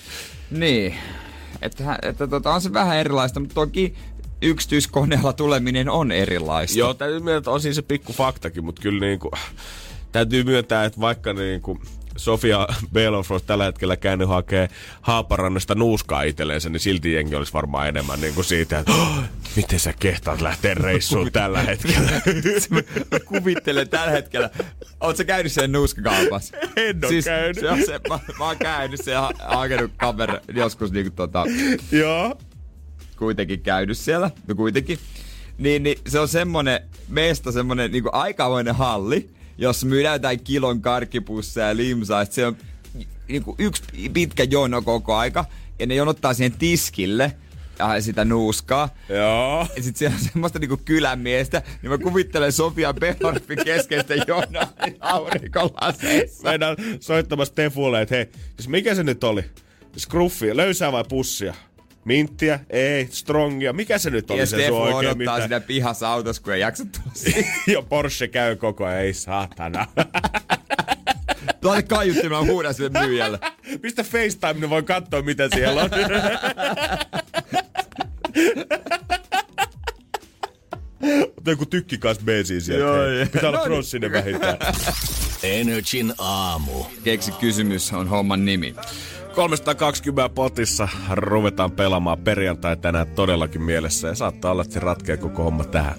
[0.52, 0.96] Niin,
[1.62, 3.94] että, että tota, on se vähän erilaista, mutta toki
[4.42, 6.80] yksityiskoneella tuleminen on erilaista.
[6.80, 9.32] Joo, täytyy myöntää, että on siinä se pikku faktakin, mutta kyllä niin kuin,
[10.12, 11.80] täytyy myöntää, että vaikka niin kuin,
[12.18, 14.70] Sofia Belofrost tällä hetkellä käynyt hakee
[15.02, 19.20] Haaparannasta nuuskaa itselleensä, niin silti jengi olisi varmaan enemmän niin kuin siitä, että oh,
[19.56, 22.12] miten sä kehtaat lähteä reissuun tällä hetkellä.
[23.26, 24.50] Kuvittelen tällä hetkellä.
[25.00, 26.58] Oletko käynyt sen nuuskakaupassa?
[26.76, 27.60] En ole siis, käynyt.
[27.60, 31.44] Se on se, mä, mä oon käynyt sen ja hakenut kaveri joskus niinku tota...
[31.92, 32.38] Joo.
[33.18, 35.00] Kuitenkin käynyt siellä, no kuitenkin.
[35.58, 41.68] Niin, niin se on semmonen mesta, semmonen niinku aikamoinen halli jos myydään jotain kilon karkkipusseja
[41.68, 42.58] ja limsaa, se on
[43.28, 45.46] niinku yksi pitkä jono koko aika,
[45.80, 47.32] ja ne jonottaa siihen tiskille,
[47.80, 48.90] ja sitä nuuskaa.
[49.10, 49.68] Joo.
[49.76, 54.68] Ja sit siellä on semmoista niinku kylämiestä, niin mä kuvittelen Sofia Behorfin keskeistä jonoa
[55.00, 56.50] aurinkolaseissa.
[56.50, 59.44] Meidän soittamassa Tefulle, että hei, siis mikä se nyt oli?
[59.98, 61.54] Scruffi, löysää vai pussia?
[62.06, 63.74] Minttiä, ei, strongia.
[63.74, 64.96] Mikä se nyt oli ja se sun oikein?
[64.96, 65.40] odottaa mitä?
[65.40, 66.84] siinä pihassa autossa, kun ei jaksa
[67.68, 69.88] ja Porsche käy koko ajan, ei saatana.
[71.64, 73.40] Laita kaiuttimaan huudan sille myyjälle.
[73.84, 75.90] Mistä FaceTime, niin voi katsoa, mitä siellä on.
[81.36, 82.84] Mutta joku tykki kanssa beesiin sieltä.
[82.84, 84.58] Joo, Pitää olla crossinen vähintään.
[85.44, 86.84] Energin aamu.
[87.04, 88.76] Keksi kysymys on homman nimi.
[89.36, 95.44] 320 potissa ruvetaan pelaamaan perjantai tänään todellakin mielessä ja saattaa olla, että se ratkeaa koko
[95.44, 95.96] homma tähän.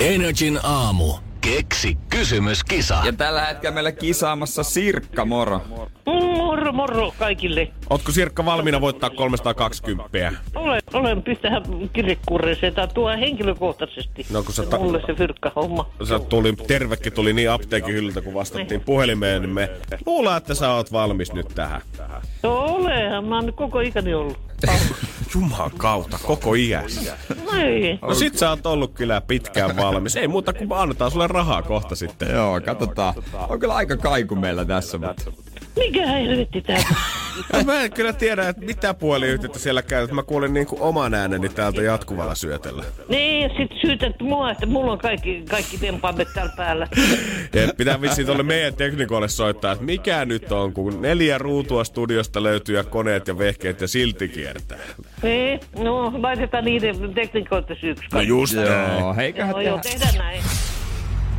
[0.00, 1.14] Energin aamu.
[1.40, 3.02] Keksi kysymyskisa.
[3.04, 5.88] Ja tällä hetkellä meillä kisaamassa Sirkka, moro.
[6.06, 7.68] Moro, moro kaikille.
[7.90, 10.32] Ootko Sirkka valmiina voittaa 320?
[10.54, 11.62] Olen, olen pistähän
[11.92, 14.26] kirjekureeseen tai tuo henkilökohtaisesti.
[14.30, 15.88] No, kun sä ta- Mulle se fyrkka homma.
[16.08, 19.70] Sä tuli, tervekin tuli niin apteekin hyllyltä, kun vastattiin puhelimeen, niin me
[20.06, 21.80] luullaan, että sä oot valmis nyt tähän.
[22.42, 24.38] No olehan, mä oon koko ikäni ollut.
[25.34, 27.16] Juman kautta, koko iässä.
[27.28, 28.08] No.
[28.08, 30.16] No sit sä oot ollut kyllä pitkään valmis.
[30.16, 32.30] Ei muuta kuin annetaan sulle rahaa kohta sitten.
[32.30, 33.14] Joo, katsotaan.
[33.48, 35.32] On kyllä aika kaiku meillä tässä, mutta...
[35.76, 36.76] Mikä helvetti tää?
[37.52, 40.06] Ja mä en kyllä tiedä, että mitä puoliyhteyttä siellä käy.
[40.06, 42.84] Mä kuulen niin kuin oman ääneni täältä jatkuvalla syötellä.
[43.08, 46.86] niin, ja sit syytät mua, että mulla on kaikki, kaikki tempaamme täällä päällä.
[47.54, 52.42] Ja pitää vissiin tuolle meidän teknikolle soittaa, että mikä nyt on, kun neljä ruutua studiosta
[52.42, 54.78] löytyy ja koneet ja vehkeet ja silti kiertää.
[55.22, 58.04] Niin, no laitetaan niiden teknikoiden syyksi.
[58.12, 59.98] No just Joo, heiköhän No joo, tehdä.
[59.98, 60.42] tehdään näin.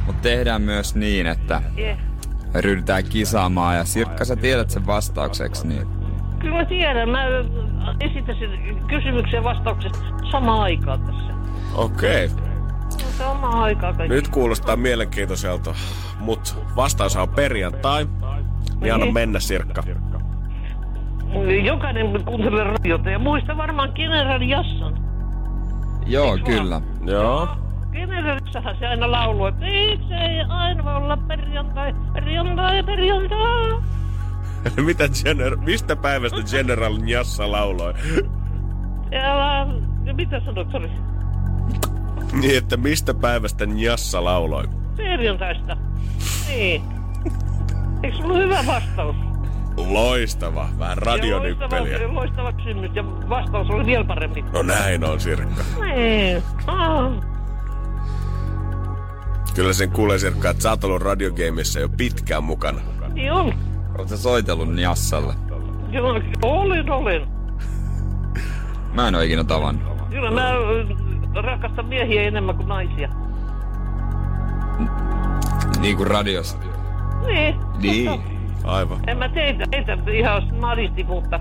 [0.06, 1.98] Mutta tehdään myös niin, että Yeah.
[2.56, 3.76] Ryhdytään kisaamaan.
[3.76, 5.88] Ja Sirkka, sä tiedät sen vastaukseksi, niin...
[6.40, 7.20] Kyllä mä tiedän, mä
[8.00, 9.92] esitän sen kysymyksen ja vastauksen
[10.32, 11.34] samaan aikaan tässä.
[11.76, 12.26] Okei.
[12.26, 12.54] Okay.
[13.18, 14.16] Samaan aikaan kaikki.
[14.16, 15.76] Nyt kuulostaa mielenkiintoiselta,
[16.20, 18.08] mutta vastaus on perjantai.
[18.82, 19.14] Niin anna Niin.
[19.14, 19.84] mennä, Sirkka.
[21.64, 24.98] Jokainen kuuntelee radiota ja muista varmaan Generaali Jassan.
[26.06, 26.60] Joo, Eiks vaan?
[26.60, 26.82] kyllä.
[27.12, 27.48] Joo.
[27.94, 33.82] Generalissahan se aina lauluu, että miksi ei aina olla perjantai, perjantai, perjantai.
[34.86, 37.94] Mitä gener- mistä päivästä General Njassa lauloi?
[39.12, 39.68] Ja,
[40.06, 40.92] ja mitä sanot, oli
[42.42, 44.64] Niin, että mistä päivästä Njassa lauloi?
[44.98, 45.78] perjantaista.
[46.48, 46.82] Niin.
[48.04, 49.16] Eikö sulla hyvä vastaus?
[49.78, 50.70] Loistava.
[50.80, 51.80] Vähän radionyppeliä.
[51.82, 54.42] Loistava, loistava kysymys ja vastaus oli vielä parempi.
[54.54, 55.64] No näin on, Sirkka.
[55.82, 56.44] Niin.
[56.68, 57.12] Ah.
[59.56, 62.82] Kyllä sen kuulee, Sirkka, että sä oot ollut radiogameissa jo pitkään mukana.
[63.14, 63.54] Niin on.
[63.98, 65.34] Oot sä soitellut Njassalle?
[65.92, 67.28] Joo, olen, olen.
[68.94, 69.84] Mä en oo ikinä tavannut.
[70.10, 70.52] Kyllä mä
[71.42, 73.10] rakastan miehiä enemmän kuin naisia.
[75.80, 76.58] Niin kuin radiossa.
[77.26, 77.56] Niin.
[77.82, 78.22] Niin.
[78.64, 79.00] Aivan.
[79.08, 81.40] En mä teitä, teitä ihan snadisti, mutta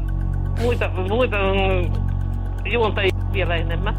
[0.60, 1.92] muita, muita mm,
[2.72, 3.96] juontajia vielä enemmän.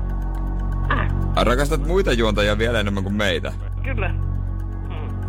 [0.91, 3.54] Äh, Rakastat muita juontajia vielä enemmän kuin meitä.
[3.83, 4.13] Kyllä.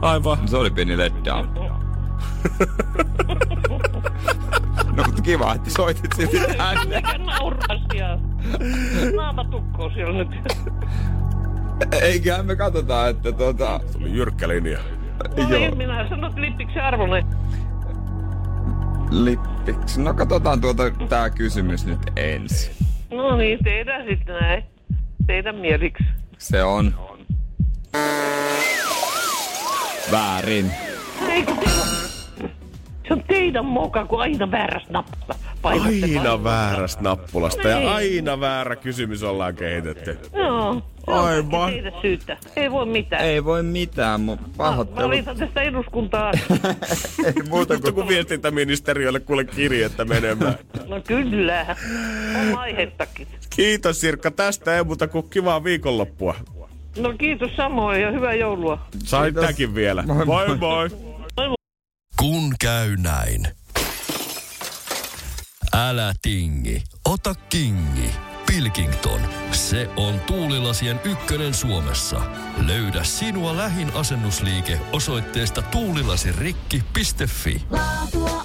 [0.03, 0.49] Aivan.
[0.49, 1.49] Se oli pieni letdown.
[4.97, 6.97] No mutta kiva, että soitit silti tänne.
[6.97, 8.19] Mikä naurasia.
[9.17, 10.29] Naama tukkoo siellä nyt.
[12.03, 13.81] Eiköhän me katsotaan, että tota...
[13.93, 14.79] Tuli jyrkkä linja.
[15.37, 15.49] No Joo.
[15.49, 17.25] niin, minä sanot lippiksi arvonen.
[19.11, 20.03] Lippiksi.
[20.03, 22.87] No katsotaan tuota tää kysymys nyt ensin.
[23.11, 24.65] No niin, tehdään sitten näin.
[25.27, 26.05] Teidän mieliksi.
[26.39, 26.95] Se on...
[30.13, 30.71] Väärin.
[31.29, 31.53] Eikö
[33.09, 35.35] Se on teidän moka, kun aina väärässä nappula.
[35.63, 40.19] painatte Aina väärästä nappulasta ja aina väärä kysymys ollaan kehitetty.
[40.33, 40.83] Joo.
[41.07, 41.73] Aivan.
[42.03, 42.37] Syyttä.
[42.57, 43.25] Ei voi mitään.
[43.25, 45.09] Ei voi mitään, mun pahoittelut.
[45.09, 46.33] Valitan tästä eduskuntaa.
[47.27, 50.55] Ei muuta Mutta kun viestintäministeriölle kuule kirjettä menemään.
[50.89, 51.77] No kyllä.
[52.41, 53.29] On aihettakin.
[53.57, 56.35] Kiitos Sirkka tästä, ei muuta kuin kivaa viikonloppua.
[56.99, 58.87] No kiitos samoin ja hyvää joulua.
[59.05, 59.47] Sai Kiitos.
[59.47, 60.03] täkin vielä.
[60.03, 60.59] Moi, Moi moi.
[60.59, 60.91] moi.
[62.21, 63.49] Kun käy näin.
[65.73, 68.11] Älä tingi, ota kingi.
[68.47, 69.21] Pilkington,
[69.53, 72.21] se on tuulilasien ykkönen Suomessa.
[72.67, 77.63] Löydä sinua lähin asennusliike osoitteesta tuulilasirikki.fi.
[77.71, 78.45] Laatua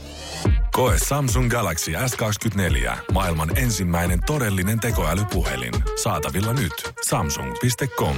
[0.81, 2.91] Koe Samsung Galaxy S24.
[3.11, 5.73] Maailman ensimmäinen todellinen tekoälypuhelin.
[6.03, 6.73] Saatavilla nyt.
[7.05, 8.15] Samsung.com.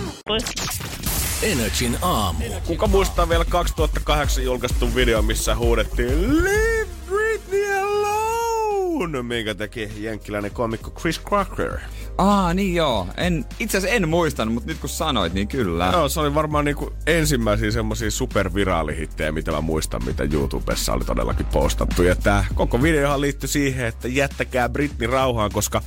[1.41, 2.43] Energin aamu.
[2.67, 10.91] Kuka muistaa vielä 2008 julkaistun video, missä huudettiin Leave Britney alone, minkä teki jenkkiläinen komikko
[10.91, 11.79] Chris Crocker.
[12.17, 13.07] Aa, niin joo.
[13.17, 15.89] En, itse asiassa en muistanut, mutta nyt kun sanoit, niin kyllä.
[15.93, 21.45] Joo, se oli varmaan niinku ensimmäisiä semmosia superviraalihittejä, mitä mä muistan, mitä YouTubessa oli todellakin
[21.45, 22.03] postattu.
[22.03, 25.81] Ja tää koko videohan liittyi siihen, että jättäkää Britney rauhaan, koska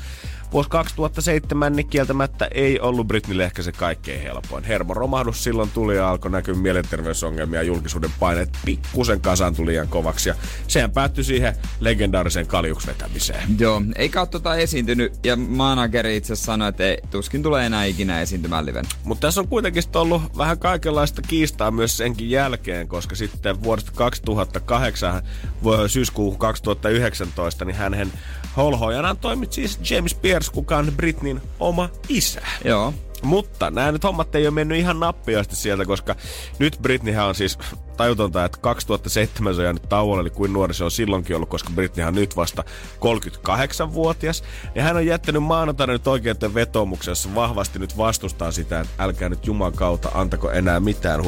[0.53, 4.65] vuosi 2007 niin kieltämättä ei ollut Britneylle ehkä se kaikkein helpoin.
[4.65, 10.29] Hermoromahdus silloin tuli ja alkoi näkyä mielenterveysongelmia ja julkisuuden paineet pikkusen kasaan liian kovaksi.
[10.29, 10.35] Ja
[10.69, 13.49] sehän päättyi siihen legendaariseen kaljuksvetämiseen.
[13.59, 18.21] Joo, eikä ole tota esiintynyt ja manageri itse sanoi, että ei, tuskin tulee enää ikinä
[18.21, 18.85] esiintymään liven.
[19.05, 25.23] Mutta tässä on kuitenkin ollut vähän kaikenlaista kiistaa myös senkin jälkeen, koska sitten vuodesta 2008
[25.65, 28.13] vu- syyskuuhun 2019, niin hän
[28.57, 32.41] holhoajana toimit siis James Pierce, kuka on Britnin oma isä.
[32.65, 32.95] Joo.
[33.23, 36.17] Mutta nämä nyt hommat ei ole mennyt ihan nappiasti sieltä, koska
[36.59, 37.59] nyt Britneyhän on siis
[37.97, 41.71] tajutonta, että 2007 se on jäänyt tauolle, eli kuin nuori se on silloinkin ollut, koska
[41.75, 42.65] Britneyhän on nyt vasta
[43.01, 44.43] 38-vuotias.
[44.75, 49.29] Ja hän on jättänyt maanantaina nyt oikeuden vetoomuksen, jossa vahvasti nyt vastustaa sitä, että älkää
[49.29, 51.21] nyt Juman kautta antako enää mitään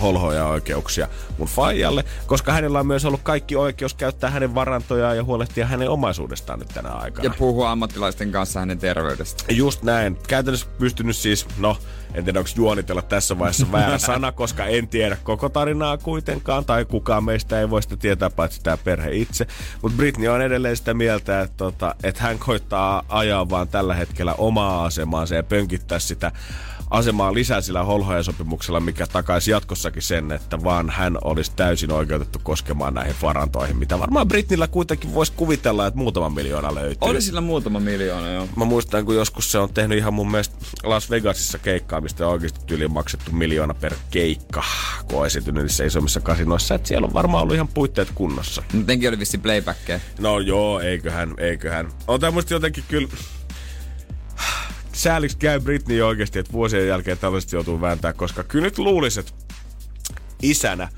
[0.00, 1.08] holhoja oikeuksia
[1.38, 5.90] mun faijalle, koska hänellä on myös ollut kaikki oikeus käyttää hänen varantojaan ja huolehtia hänen
[5.90, 7.24] omaisuudestaan nyt tänä aikana.
[7.24, 9.44] Ja puhua ammattilaisten kanssa hänen terveydestä.
[9.52, 10.18] Just näin.
[10.28, 11.76] Käytännössä pystynyt siis, no,
[12.14, 16.84] en tiedä onko juonitella tässä vaiheessa väärä sana, koska en tiedä koko tarinaa kuitenkaan, tai
[16.84, 19.46] kukaan meistä ei voi sitä tietää, paitsi tämä perhe itse.
[19.82, 24.34] Mutta Britney on edelleen sitä mieltä, että, tota, että hän koittaa ajaa vaan tällä hetkellä
[24.34, 26.32] omaa asemaansa ja pönkittää sitä
[26.92, 32.94] asemaa lisää sillä holhoja-sopimuksella, mikä takaisi jatkossakin sen, että vaan hän olisi täysin oikeutettu koskemaan
[32.94, 36.96] näihin varantoihin, mitä varmaan Britnillä kuitenkin voisi kuvitella, että muutama miljoona löytyy.
[37.00, 38.48] Oli sillä muutama miljoona, joo.
[38.56, 42.32] Mä muistan, kun joskus se on tehnyt ihan mun mielestä Las Vegasissa keikkaa, mistä on
[42.32, 44.64] oikeasti tyyliin maksettu miljoona per keikka,
[45.08, 46.74] kun on esiintynyt niissä isommissa kasinoissa.
[46.74, 48.62] Että siellä on varmaan ollut ihan puitteet kunnossa.
[48.72, 50.00] Mitenkin oli vissi playbackkejä.
[50.18, 51.88] No joo, eiköhän, eiköhän.
[52.06, 53.08] On tämmöistä jotenkin kyllä
[55.02, 59.32] sääliksi käy Britney oikeasti, että vuosien jälkeen tällaista joutuu vääntää, koska kyllä nyt luulisi, että
[60.42, 60.88] isänä,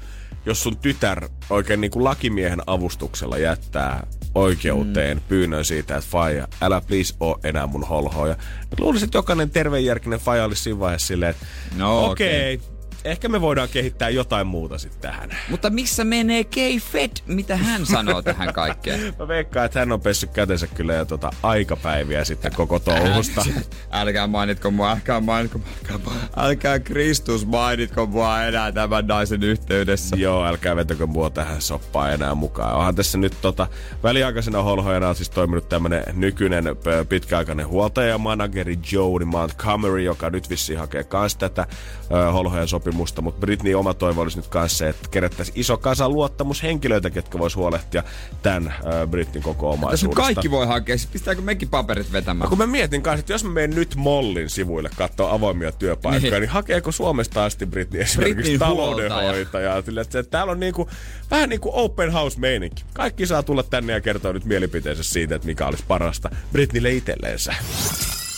[0.46, 5.22] jos sun tytär oikein niin kuin lakimiehen avustuksella jättää oikeuteen mm.
[5.28, 8.36] pyynnön siitä, että faija, älä please oo enää mun holhoja.
[8.78, 12.73] Luulisin, että jokainen tervejärkinen faija olisi siinä vaiheessa silleen, että No okei, okay,
[13.04, 15.30] ehkä me voidaan kehittää jotain muuta sitten tähän.
[15.50, 17.10] Mutta missä menee K-Fed?
[17.26, 19.00] Mitä hän sanoo tähän kaikkeen?
[19.18, 23.44] Mä veikkaan, että hän on pessyt kätensä kyllä jo tota aikapäiviä sitten koko touhusta.
[23.90, 30.16] älkää mainitko mua, älkää mainitko mua, älkää, älkää Kristus mainitko mua enää tämän naisen yhteydessä.
[30.16, 32.74] Joo, älkää vetäkö mua tähän soppaan enää mukaan.
[32.74, 33.66] Onhan tässä nyt tota,
[34.02, 36.64] väliaikaisena holhojana on siis toiminut tämmönen nykyinen
[37.08, 41.66] pitkäaikainen huoltaja manageri Jody Montgomery, joka nyt vissiin hakee kans tätä
[42.10, 46.08] ö, holhojan sopimusta, mutta Britney oma toivo olisi nyt kanssa se, että kerättäisiin iso kasa
[46.08, 48.02] luottamushenkilöitä, ketkä vois huolehtia
[48.42, 50.22] tämän ö, Britneyn koko Tässä omaisuudesta.
[50.22, 52.44] kaikki voi hakea, sit pistääkö mekin paperit vetämään?
[52.44, 56.30] No kun mä mietin kanssa, että jos mä menen nyt Mollin sivuille katsoa avoimia työpaikkoja,
[56.32, 56.50] niin, Niin.
[56.50, 59.82] hakeeko Suomesta asti Britney esimerkiksi taloudenhoitajaa?
[59.82, 60.88] Sillä, että täällä on niinku,
[61.30, 62.84] vähän niin kuin open house meininki.
[62.92, 67.54] Kaikki saa tulla tänne ja kertoa nyt mielipiteensä siitä, että mikä olisi parasta Britneylle itselleensä.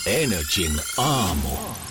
[0.07, 1.49] Energin aamu.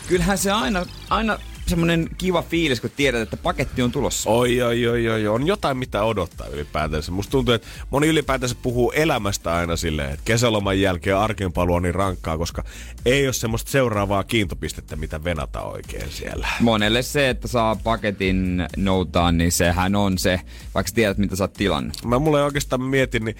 [0.08, 4.30] Kyllähän se aina, aina semmonen kiva fiilis, kun tiedät, että paketti on tulossa.
[4.30, 7.12] Oi, oi, oi, oi, on jotain mitä odottaa ylipäätänsä.
[7.12, 11.96] Musta tuntuu, että moni ylipäätänsä puhuu elämästä aina silleen, että kesäloman jälkeen arkenpalu on niin
[11.96, 12.64] rankkaa, koska
[13.06, 16.48] ei ole semmoista seuraavaa kiintopistettä, mitä venata oikein siellä.
[16.60, 20.42] Monelle se, että saa paketin noutaan, niin sehän on se,
[20.76, 22.06] vaikka tiedät, mitä sä oot tilannut.
[22.06, 23.36] Mä mulle oikeastaan mietin, niin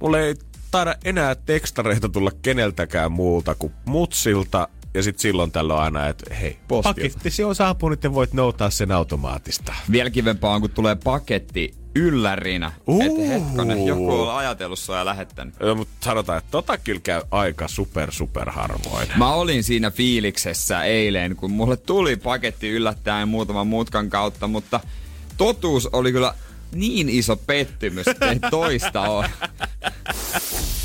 [0.00, 0.34] mulle ei
[0.70, 4.68] taida enää tekstareita tulla keneltäkään muulta kuin mutsilta.
[4.94, 7.00] Ja sit silloin tällöin aina, että hei, Postilta.
[7.00, 9.74] pakettisi on saapunut ja voit noutaa sen automaattista.
[9.90, 12.72] Vielä kivempaa on, kun tulee paketti yllärinä.
[12.86, 13.02] Uhu.
[13.02, 15.54] Että hetkonen, joku on ajatellut sua ja lähettänyt.
[15.60, 19.08] Joo, mutta sanotaan, että tota kyllä käy aika super super harvoin.
[19.16, 24.80] Mä olin siinä fiiliksessä eilen, kun mulle tuli paketti yllättäen muutaman mutkan kautta, mutta
[25.36, 26.34] totuus oli kyllä
[26.74, 29.30] niin iso pettymys, että ei toista ole.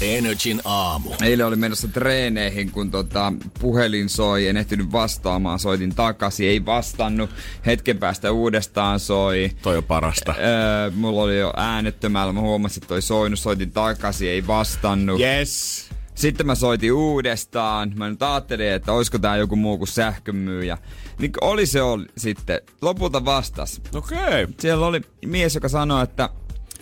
[0.04, 1.10] Energin aamu.
[1.22, 7.30] Eilen oli menossa treeneihin, kun tota, puhelin soi, en ehtinyt vastaamaan, soitin takaisin, ei vastannut,
[7.66, 9.52] hetken päästä uudestaan soi.
[9.62, 10.36] Toi on parasta.
[10.38, 15.20] Öö, mulla oli jo äänettömällä, mä huomasin, että toi soinut, soitin takaisin, ei vastannut.
[15.20, 15.90] Yes!
[16.16, 17.94] Sitten mä soitin uudestaan.
[17.96, 20.78] Mä nyt ajattelin, että olisiko tää joku muu kuin sähkömyyjä.
[21.20, 22.62] Niin oli se oli sitten.
[22.82, 23.82] Lopulta vastas.
[23.96, 24.18] Okei.
[24.18, 24.48] Okay.
[24.60, 26.30] Siellä oli mies, joka sanoi, että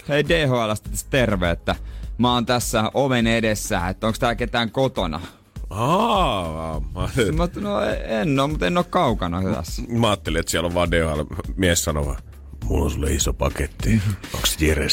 [0.10, 1.76] hei DHLstä terve, että
[2.22, 5.22] mä oon tässä oven edessä, että onko tää ketään kotona.
[5.70, 7.82] Aa, mä, Mä no
[8.22, 9.82] en oo, mutta en oo kaukana tässä.
[9.90, 11.22] mä ajattelin, että siellä on vaan DHL
[11.56, 12.18] mies sanova.
[12.64, 14.02] Mulla on sulle iso paketti.
[14.34, 14.88] Onks Jere?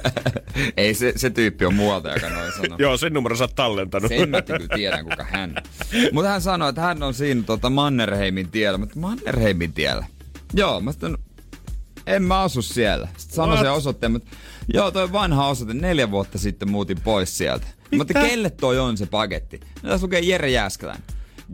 [0.76, 2.78] Ei se, se tyyppi on muualta, joka noin sanoo.
[2.84, 4.08] Joo, sen numero sä oot tallentanut.
[4.08, 5.54] Sen mä kyllä tiedän, kuka hän.
[6.12, 8.78] Mutta hän sanoi, että hän on siinä tota Mannerheimin tiellä.
[8.78, 10.06] Mutta Mannerheimin tiellä?
[10.54, 11.18] Joo, mä sitten,
[12.06, 13.08] en mä asu siellä.
[13.16, 13.66] Sitten sanoi What?
[13.66, 14.30] se osoitteen, mutta
[14.74, 17.66] joo, toi vanha osoite, neljä vuotta sitten muutin pois sieltä.
[17.96, 19.60] Mutta kelle toi on se paketti?
[19.82, 21.02] No tässä lukee Jere Jääskelän.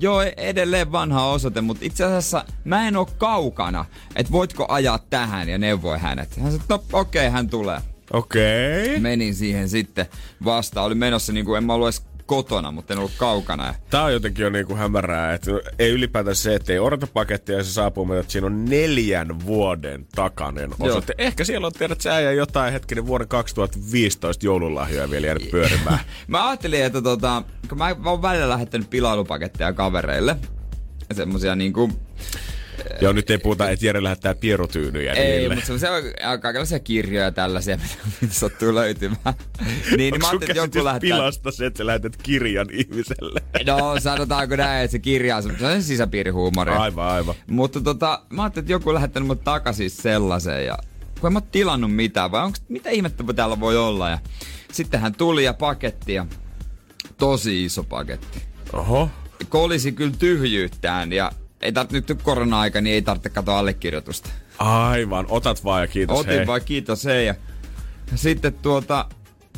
[0.00, 3.84] Joo, edelleen vanha osoite, mutta itse asiassa mä en oo kaukana,
[4.16, 6.36] että voitko ajaa tähän ja neuvoi hänet.
[6.36, 7.80] Hän sanoi, no okei, okay, hän tulee.
[8.12, 8.86] Okei.
[8.86, 8.98] Okay.
[8.98, 10.06] Menin siihen sitten
[10.44, 10.86] vastaan.
[10.86, 13.74] Oli menossa niin kuin en mä ollut edes kotona, mutta en ollut kaukana.
[13.90, 17.64] Tää on jotenkin jo niinku hämärää, että ei ylipäätään se, että ei odota pakettia ja
[17.64, 21.14] se saapuu, mutta että siinä on neljän vuoden takainen osoite.
[21.18, 25.98] Ehkä siellä on tiedät sä ja jotain hetkinen vuoden 2015 joululahjoja vielä jäänyt pyörimään.
[26.28, 30.36] Mä ajattelin, että tota, kun mä oon välillä lähettänyt pilailupaketteja kavereille,
[31.12, 31.90] semmosia niinku,
[33.00, 35.54] Joo, nyt ei puhuta, että Jere lähettää pierotyynyjä ei, niille.
[35.54, 37.94] mutta semmosia äh, kaikenlaisia kirjoja ja tällaisia, mitä
[38.40, 39.18] sattuu löytymään.
[39.64, 41.06] niin, niin mä Onko sun ajattelin, että joku lähettää...
[41.08, 43.40] pilasta se, että lähetät kirjan ihmiselle?
[43.66, 46.76] No, sanotaanko näin, että se kirja on semmoinen sisäpiirihuumoria.
[46.76, 47.34] Aivan, aivan.
[47.46, 50.78] Mutta tota, mä ajattelin, että joku on lähettänyt mut takaisin sellaisen ja
[51.20, 54.18] kun en mä tilannut mitään, vai onko, mitä ihmettä täällä voi olla ja
[54.72, 56.26] sitten hän tuli ja paketti ja
[57.18, 58.42] tosi iso paketti.
[58.72, 59.10] Oho.
[59.48, 61.32] Kolisi kyllä tyhjyyttään ja
[61.62, 64.30] ei tar- nyt korona-aika, niin ei tarvitse katsoa allekirjoitusta.
[64.58, 66.46] Aivan, otat vaan ja kiitos Otin hei.
[66.46, 67.34] vaan kiitos hei ja
[68.14, 69.06] sitten tuota,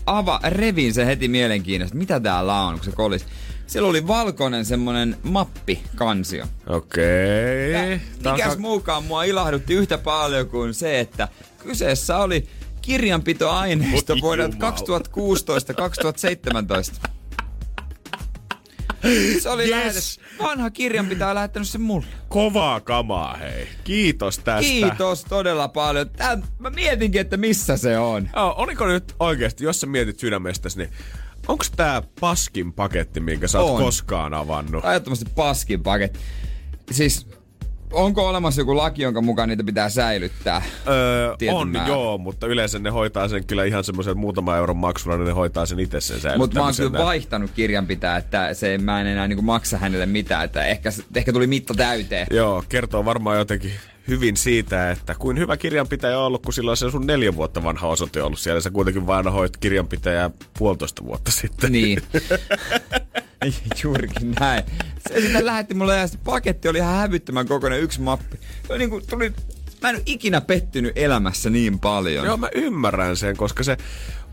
[0.07, 3.25] ava, revin se heti mielenkiinnosta, mitä täällä on, kun se kolisi.
[3.67, 6.47] Siellä oli valkoinen semmonen mappi kansio.
[6.67, 7.73] Okei.
[7.73, 12.49] Ja Tää on mikäs ka- muukaan mua ilahdutti yhtä paljon kuin se, että kyseessä oli
[12.83, 14.71] kirjanpitoaineisto vuodelta jumala.
[17.05, 17.09] 2016-2017.
[19.41, 20.21] Se oli Yes.
[20.39, 22.07] vanha kirjanpitäjä lähettänyt sen mulle.
[22.29, 23.69] Kovaa kamaa, hei.
[23.85, 24.61] Kiitos tästä.
[24.61, 26.11] Kiitos todella paljon.
[26.11, 28.31] Tää, mä mietinkin, että missä se on.
[28.37, 30.91] Oh, oliko nyt oikeasti, jos sä mietit sydämestäsi, niin
[31.49, 33.83] onko tää paskin paketti, minkä sä oot On.
[33.85, 34.85] koskaan avannut?
[34.85, 36.19] Ajattomasti paskin paketti.
[36.91, 37.27] Siis,
[37.93, 40.63] onko olemassa joku laki, jonka mukaan niitä pitää säilyttää?
[40.89, 41.89] Öö, on määrän.
[41.89, 45.67] joo, mutta yleensä ne hoitaa sen kyllä ihan semmoisen muutama euron maksulla, niin ne hoitaa
[45.67, 46.91] sen itse sen Mutta mä oon säilyttämisen.
[46.91, 51.33] kyllä vaihtanut kirjanpitää, että se, mä en enää niinku maksa hänelle mitään, että ehkä, ehkä
[51.33, 52.27] tuli mitta täyteen.
[52.31, 53.73] Joo, kertoo varmaan jotenkin
[54.09, 57.87] hyvin siitä, että kuin hyvä kirjanpitäjä on ollut, kun silloin se sun neljä vuotta vanha
[57.87, 58.61] osoite ollut siellä.
[58.61, 61.73] Sä kuitenkin vaan hoit kirjanpitäjää puolitoista vuotta sitten.
[61.73, 62.03] Niin.
[63.83, 64.65] Juurikin näin.
[65.09, 68.39] Se sitten lähetti mulle ja se paketti oli ihan hävyttömän kokoinen yksi mappi.
[68.67, 69.33] Se oli niinku, tuli,
[69.83, 72.27] mä en ole ikinä pettynyt elämässä niin paljon.
[72.27, 73.77] Joo, mä ymmärrän sen, koska se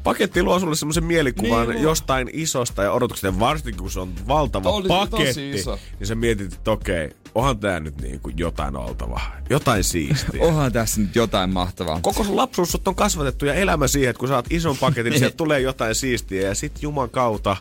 [0.04, 3.40] paketti luo sulle semmoisen mielikuvan Niin niin jostain isosta ja odotuksesta.
[3.40, 5.80] Varsinkin kun se on valtava Oli paketti, iso.
[6.00, 9.22] niin sä mietit, että okei, onhan tää nyt niin kuin jotain oltava.
[9.50, 10.42] Jotain siistiä.
[10.48, 12.00] Onhan tässä nyt jotain mahtavaa.
[12.02, 15.38] Koko sun lapsuus on kasvatettu ja elämä siihen, että kun saat ison paketin, niin sieltä
[15.44, 16.48] tulee jotain siistiä.
[16.48, 17.56] Ja sit Juman kautta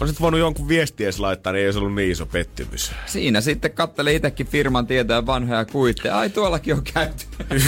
[0.00, 2.92] on sit voinut jonkun viestiä laittaa, niin ei se ollut niin iso pettymys.
[3.06, 6.18] Siinä sitten katteli itsekin firman tietoja vanhoja kuitteja.
[6.18, 7.24] Ai tuollakin on käyty.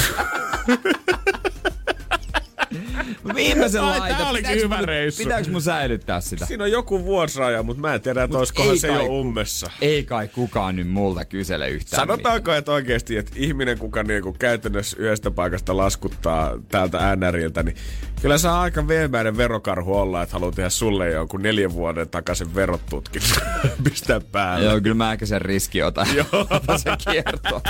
[3.34, 4.16] Viimeisen Ai, laita.
[4.18, 5.22] tää olikin Pitääks hyvä mun- reissu.
[5.22, 6.46] Pitääkö mun säilyttää sitä?
[6.46, 9.70] Siinä on joku vuosiraja, mutta mä en tiedä, että olisikohan se jo kai- ummessa.
[9.80, 14.96] Ei kai kukaan nyt multa kysele yhtään Sanotaanko, että oikeasti, että ihminen, kuka niinku käytännössä
[15.00, 17.76] yhdestä paikasta laskuttaa täältä NRiltä, niin
[18.22, 23.22] kyllä saa aika veemäinen verokarhu olla, että haluaa tehdä sulle jonkun neljän vuoden takaisin verotutkin
[23.84, 24.64] pistää päälle.
[24.64, 26.06] Joo, kyllä mä ehkä sen riski otan.
[26.50, 27.60] Otan sen kiertoon.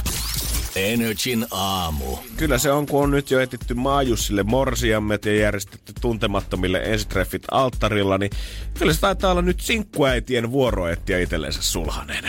[0.86, 2.16] Energin aamu.
[2.36, 8.18] Kyllä se on, kun on nyt jo etitty maajussille morsiammet ja järjestetty tuntemattomille ensitreffit alttarilla,
[8.18, 8.30] niin
[8.78, 12.24] kyllä se taitaa olla nyt sinkkuäitien vuoro etsiä itsellensä sulhanen.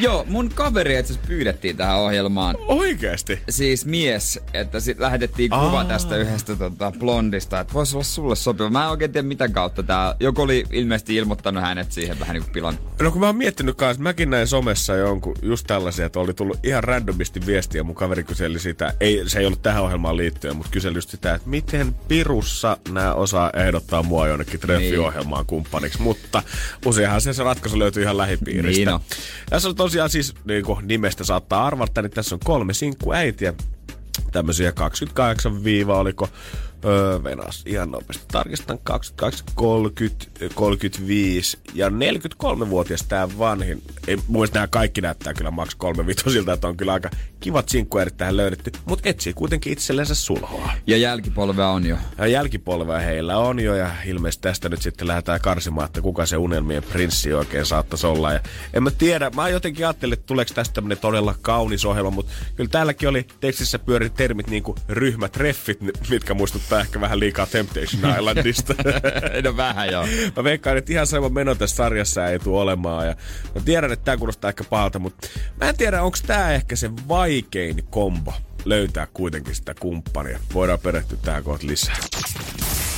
[0.00, 2.56] Joo, mun kaveri itse pyydettiin tähän ohjelmaan.
[2.68, 3.38] Oikeesti?
[3.48, 5.84] Siis mies, että sit lähetettiin kuva Aa.
[5.84, 8.70] tästä yhdestä tota, blondista, että voisi olla sulle sopiva.
[8.70, 12.42] Mä en oikein tiedä mitä kautta tää, joku oli ilmeisesti ilmoittanut hänet siihen vähän niin
[12.42, 12.78] kuin pilan.
[13.00, 16.58] No kun mä oon miettinyt kanssa, mäkin näin somessa jonkun just tällaisia, että oli tullut
[16.62, 17.82] ihan randomisti viestiä.
[17.82, 21.34] Mun kaveri kyseli sitä, ei, se ei ollut tähän ohjelmaan liittyen, mutta kyseli just sitä,
[21.34, 26.02] että miten pirussa nämä osaa ehdottaa mua jonnekin treffiohjelmaan kumppaniksi.
[26.02, 26.42] Mutta
[26.86, 28.84] useinhan se, se ratkaisu löytyy ihan lähipiiristä.
[28.84, 29.00] Niin on.
[29.50, 33.54] Tässä on tosiaan siis, niin kuin nimestä saattaa arvata, niin tässä on kolme sinkkuäitiä.
[34.32, 36.28] Tämmöisiä 28 viiva, oliko
[36.84, 38.24] Öö, venas ihan nopeasti.
[38.32, 43.82] Tarkistan 28, 30, 35 ja 43-vuotias tää vanhin.
[44.08, 48.16] Ei, muista nämä kaikki näyttää kyllä maks kolme vitosilta, että on kyllä aika kivat sinkkuerit
[48.16, 50.72] tähän löydetty, mutta etsii kuitenkin itsellensä sulhoa.
[50.86, 51.96] Ja jälkipolvea on jo.
[52.18, 56.36] Ja jälkipolvea heillä on jo ja ilmeisesti tästä nyt sitten lähdetään karsimaan, että kuka se
[56.36, 58.32] unelmien prinssi oikein saattaisi olla.
[58.32, 58.40] Ja
[58.74, 62.70] en mä tiedä, mä jotenkin ajattelin, että tuleeko tästä tämmönen todella kaunis ohjelma, mutta kyllä
[62.70, 65.78] täälläkin oli tekstissä pyöri termit niin kuin ryhmätreffit,
[66.10, 68.74] mitkä muistuttaa ehkä vähän liikaa Temptation Islandista.
[69.44, 70.06] no vähän joo.
[70.36, 73.06] Mä veikkaan, että ihan sama meno tässä sarjassa ei tule olemaan.
[73.06, 73.16] Ja
[73.54, 75.28] mä tiedän, että tää kuulostaa ehkä pahalta, mutta
[75.60, 78.34] mä en tiedä, onko tää ehkä se vaikein kombo.
[78.64, 80.38] löytää kuitenkin sitä kumppania.
[80.54, 81.96] Voidaan perehtyä tähän kohta lisää.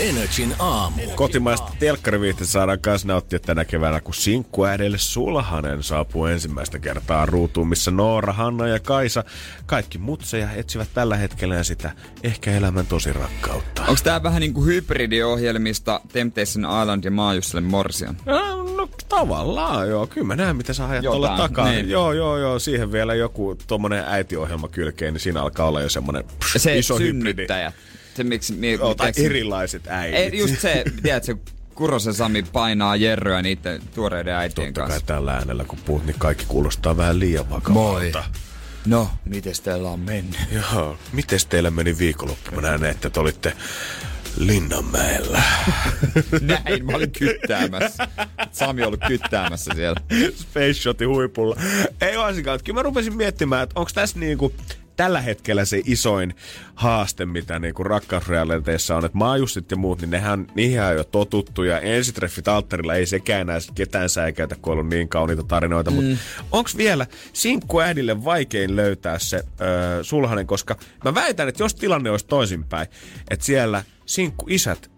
[0.01, 1.03] Energin aamu.
[1.15, 7.91] Kotimaista telkkariviihtä saadaan myös nauttia tänä keväänä, kun sinkkuäidille Sulhanen saapuu ensimmäistä kertaa ruutuun, missä
[7.91, 9.25] Noora, Hanna ja Kaisa,
[9.67, 11.91] kaikki mutseja etsivät tällä hetkellä sitä
[12.23, 13.83] ehkä elämän tosi rakkautta.
[13.83, 18.17] Onko tää vähän niinku hybridiohjelmista Temptation Island ja Maajusselle Morsian?
[18.27, 21.71] No, no tavallaan joo, kyllä mä näen mitä sä ajat tuolla Jotain, takaa.
[21.71, 21.91] niin.
[21.91, 26.25] Joo, joo, joo, siihen vielä joku tommonen äitiohjelma kylkeen, niin siinä alkaa olla jo semmonen
[26.25, 27.47] pff, Se iso hybridi.
[28.15, 28.53] Se miksi...
[28.53, 30.19] Mi, Joo, tai erilaiset äidit.
[30.19, 31.37] Ei, just se, tiedätkö,
[31.75, 35.07] Kurosen Sami painaa Jerryä niiden tuoreiden äitien Totta kai kanssa.
[35.07, 38.25] tällä äänellä kun puhut, niin kaikki kuulostaa vähän liian vakavalta.
[38.87, 40.41] No, mites teillä on mennyt?
[40.53, 42.51] Joo, mites teillä meni viikonloppu?
[42.55, 43.53] Mä näen, että te olitte
[44.37, 45.43] Linnanmäellä.
[46.41, 48.09] Näin, mä olin kyttäämässä.
[48.53, 50.01] Sami on ollut kyttäämässä siellä.
[50.37, 51.57] Space Shotin huipulla.
[52.01, 52.61] Ei varsinkaan.
[52.65, 54.55] Kyllä mä rupesin miettimään, että onko tässä niinku
[54.97, 56.35] tällä hetkellä se isoin
[56.75, 61.63] haaste, mitä niinku rakkausrealiteissa on, että maajussit ja muut, niin nehän, niihin on jo totuttu,
[61.63, 65.97] ja ensitreffit alttarilla ei sekään enää ketään säikäytä, kun on ollut niin kauniita tarinoita, mm.
[65.97, 66.19] mutta
[66.53, 72.27] onko vielä sinkkuäidille vaikein löytää se öö, sulhanen, koska mä väitän, että jos tilanne olisi
[72.27, 72.89] toisinpäin,
[73.31, 74.47] että siellä sinkku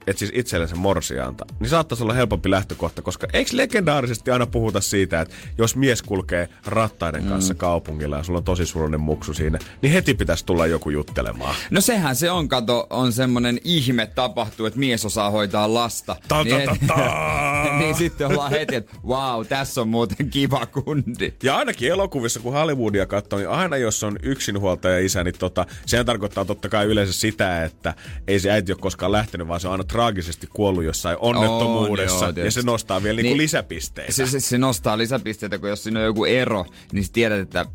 [0.07, 5.21] isät etsisi itsellensä morsiaanta, niin saattaisi olla helpompi lähtökohta, koska eikö legendaarisesti aina puhuta siitä,
[5.21, 9.93] että jos mies kulkee rattaiden kanssa kaupungilla ja sulla on tosi surullinen muksu siinä, niin
[9.93, 11.55] heti pitäisi tulla joku juttelemaan.
[11.71, 16.17] No sehän se on, kato, on semmonen ihme tapahtuu, että mies osaa hoitaa lasta.
[16.29, 17.77] Ta- niin, ta- ta- ta.
[17.79, 21.33] niin sitten ollaan heti, että wow, tässä on muuten kiva kundi.
[21.43, 26.07] Ja ainakin elokuvissa, kun Hollywoodia katsoo, niin aina jos on yksinhuoltaja isä, niin tota, sehän
[26.07, 27.95] tarkoittaa totta kai yleensä sitä, että
[28.29, 32.33] ei se äiti ole koskaan lähtenyt, vaan se on aina traagisesti kuollut jossain onnettomuudessa.
[32.37, 33.43] joo, ja se nostaa vielä niinku Niin.
[33.43, 34.13] lisäpisteitä.
[34.13, 37.67] Se, se, se, nostaa lisäpisteitä, kun jos siinä on joku ero, niin sä tiedät, että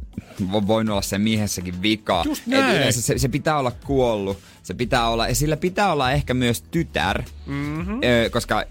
[0.41, 2.23] vo- voin olla sen miehessäkin vikaa.
[2.25, 2.93] Just näin.
[2.93, 4.37] se, se, pitää olla kuollut.
[4.63, 7.99] Se pitää olla, ja sillä pitää olla ehkä myös tytär, mm-hmm.
[8.03, 8.63] ö, koska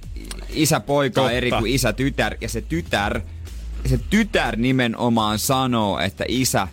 [0.50, 3.20] isä poika on eri kuin isä tytär, ja se tytär,
[3.86, 6.68] se tytär nimenomaan sanoo, että isä,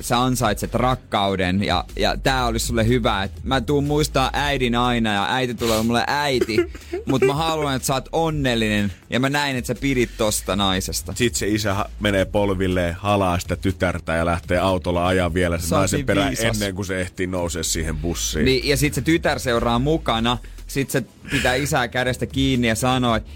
[0.00, 3.22] sä ansaitset rakkauden ja, ja tää olisi sulle hyvä.
[3.22, 6.56] Et mä tuun muistaa äidin aina ja äiti tulee mulle äiti,
[7.06, 11.12] mutta mä haluan, että sä oot onnellinen ja mä näin, että sä pidit tosta naisesta.
[11.16, 15.74] Sitten se isä menee polvilleen, halaa sitä tytärtä ja lähtee autolla ajaa vielä sen Se
[15.74, 16.44] naisen niin perään viisas.
[16.44, 18.44] ennen kuin se ehtii nousea siihen bussiin.
[18.44, 23.16] Niin, ja sit se tytär seuraa mukana, sit se pitää isää kädestä kiinni ja sanoo,
[23.16, 23.30] että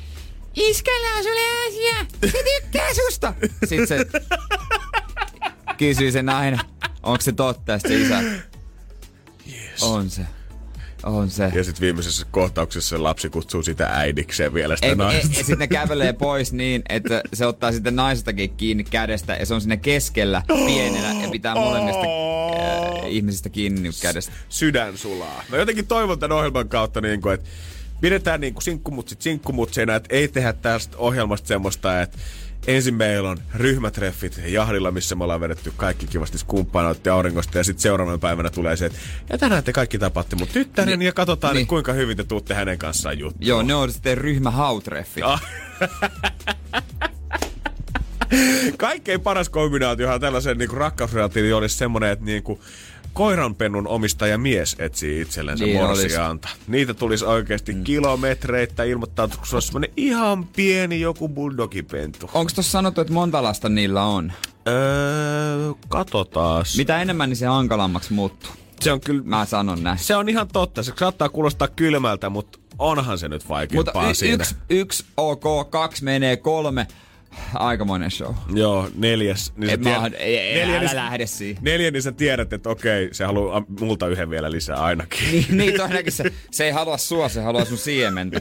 [0.56, 3.34] Iskällä on sulle asia, se tykkää susta.
[3.64, 4.06] Sitten se
[5.78, 6.60] kysyy se nainen,
[7.02, 8.22] onko se totta, se isä,
[9.52, 9.82] Yes.
[9.82, 10.22] on se,
[11.02, 11.50] on se.
[11.54, 15.28] Ja sitten viimeisessä kohtauksessa se lapsi kutsuu sitä äidikseen vielä sitä Ei, ei, naista.
[15.30, 19.54] ja sitten ne kävelee pois niin, että se ottaa sitten naisestakin kiinni kädestä ja se
[19.54, 24.32] on siinä keskellä pienenä ja pitää molemmista äh, ihmisistä kiinni niin kädestä.
[24.48, 25.44] Sydän sulaa.
[25.48, 27.48] Mä jotenkin toivon tämän ohjelman kautta, niin kuin, että
[28.00, 32.18] pidetään niin kuin sinkkumutsit sinkkumutsina, että ei tehdä tästä ohjelmasta semmoista, että
[32.66, 37.82] ensin meillä on ryhmätreffit jahdilla, missä me ollaan vedetty kaikki kivasti skumppaanoitte auringosta ja sitten
[37.82, 38.98] seuraavana päivänä tulee se, että
[39.30, 41.06] ja tänään te kaikki tapaatte mun tyttären Niin.
[41.06, 41.66] ja katsotaan, Niin.
[41.66, 43.46] kuinka hyvin te tuutte hänen kanssaan juttuun.
[43.46, 45.24] Joo, ne on sitten ryhmähautreffit.
[45.24, 45.42] Ah.
[48.76, 52.60] Kaikkein paras kombinaatiohan tällaisen niin rakkausrealtiin olisi semmoinen, että niin kuin
[53.16, 55.98] koiranpennun omistaja mies etsii itsellensä Niin niin olis.
[56.02, 56.48] morsiaanta.
[56.68, 57.84] Niitä tulisi oikeasti mm.
[57.84, 62.30] kilometreitä ilmoittaa, kun se olisi semmoinen ihan pieni joku bulldogipentu.
[62.34, 64.32] Onko tuossa sanottu, että monta lasta niillä on?
[64.68, 66.76] Öö, katsotaas.
[66.76, 68.50] Mitä enemmän, niin se hankalammaksi muuttuu.
[68.80, 69.98] Se on kyllä, Mä sanon näin.
[69.98, 70.82] se on ihan totta.
[70.82, 74.34] Se saattaa kuulostaa kylmältä, mutta onhan se nyt Mutta vaikeampaa y- siinä.
[74.34, 76.86] yksi, yksi ok, kaksi menee, kolme.
[77.54, 78.34] Aikamoinen show.
[78.54, 79.52] Joo, neljäs.
[79.56, 81.62] Niin Et sä mä, ei, ei, neljä, älä niin- lähde siihen.
[81.64, 85.18] Neljä, niin sä tiedät, että okei, se haluaa multa yhden vielä lisää ainakin.
[85.32, 88.40] Niin, niin todennäköisesti se, se ei halua sua, se haluaa sun siementä.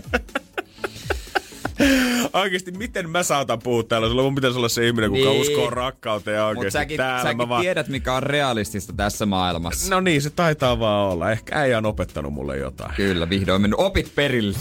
[2.34, 4.08] Oikeesti, miten mä saatan puhua täällä?
[4.10, 5.42] Sulla mun pitäisi olla se ihminen, kuka Niin.
[5.42, 7.62] uskoo rakkauteen ja oikeesti säkin, täällä säkin mä vaan...
[7.62, 9.90] tiedät, mikä on realistista tässä maailmassa.
[9.96, 11.32] No niin, se taitaa vaan olla.
[11.32, 12.96] Ehkä äijä on opettanut mulle jotain.
[12.96, 14.58] Kyllä, vihdoin mennyt opit perille.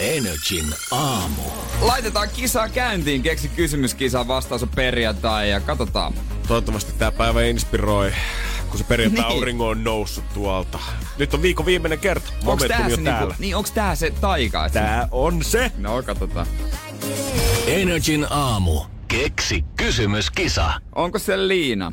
[0.00, 1.42] Energin aamu.
[1.80, 3.22] Laitetaan kisaa käyntiin.
[3.22, 6.12] Keksi kysymyskisa, vastaus on perjantai ja katsotaan.
[6.48, 8.12] Toivottavasti tää päivä inspiroi,
[8.68, 9.36] kun se perjantai Niin.
[9.38, 10.78] aurinko on noussut tuolta.
[11.18, 12.26] Nyt on viikon viimeinen kerta.
[12.32, 13.20] Onks Momentum tää, jo se täällä.
[13.20, 14.70] niinku, niin, onks tää se taika?
[14.70, 15.72] Tää on se.
[15.78, 16.46] No, katsotaan.
[17.66, 18.80] Energin aamu.
[19.08, 20.72] Keksi kysymyskisa.
[20.94, 21.92] Onko se Liina?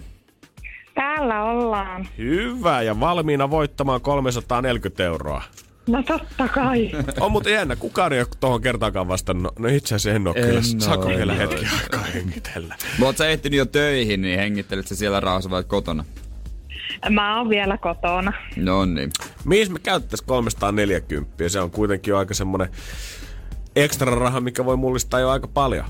[0.95, 2.07] Täällä ollaan.
[2.17, 5.43] Hyvä ja valmiina voittamaan 340 euroa.
[5.87, 6.91] No totta kai.
[7.19, 9.59] On mutta jännä, kukaan ei ole tohon kertaakaan vastannut.
[9.59, 10.61] No itse asiassa en oo En kyllä.
[10.61, 12.75] Saako vielä hetki aikaa hengitellä?
[12.99, 16.05] Mutta sä ehtinyt jo töihin, niin hengittelet sä siellä rauhassa vai kotona?
[17.09, 18.33] Mä oon vielä kotona.
[18.55, 19.11] No niin.
[19.45, 21.49] Mihin me käyttäisiin 340?
[21.49, 22.69] Se on kuitenkin jo aika semmonen
[23.75, 25.85] ekstra raha, mikä voi mullistaa jo aika paljon.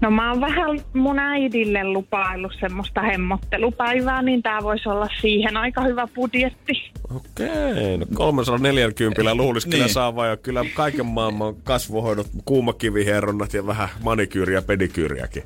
[0.00, 5.82] No mä oon vähän mun äidille lupaillut semmoista hemmottelupäivää, niin tää voisi olla siihen aika
[5.82, 6.92] hyvä budjetti.
[7.16, 9.94] Okei, no 340 luulisi kyllä Niin.
[9.94, 15.42] saavaa ja kyllä kaiken maailman kasvohoidot, kuumakiviherronnat ja vähän manikyyriä ja pedikyyriäkin.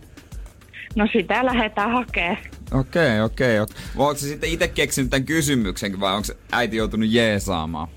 [0.94, 2.38] No sitä lähdetään hakee.
[2.72, 3.56] Okei, okei.
[4.16, 7.88] se sitten itse keksinyt tämän kysymyksen vai onko äiti joutunut jeesaamaan?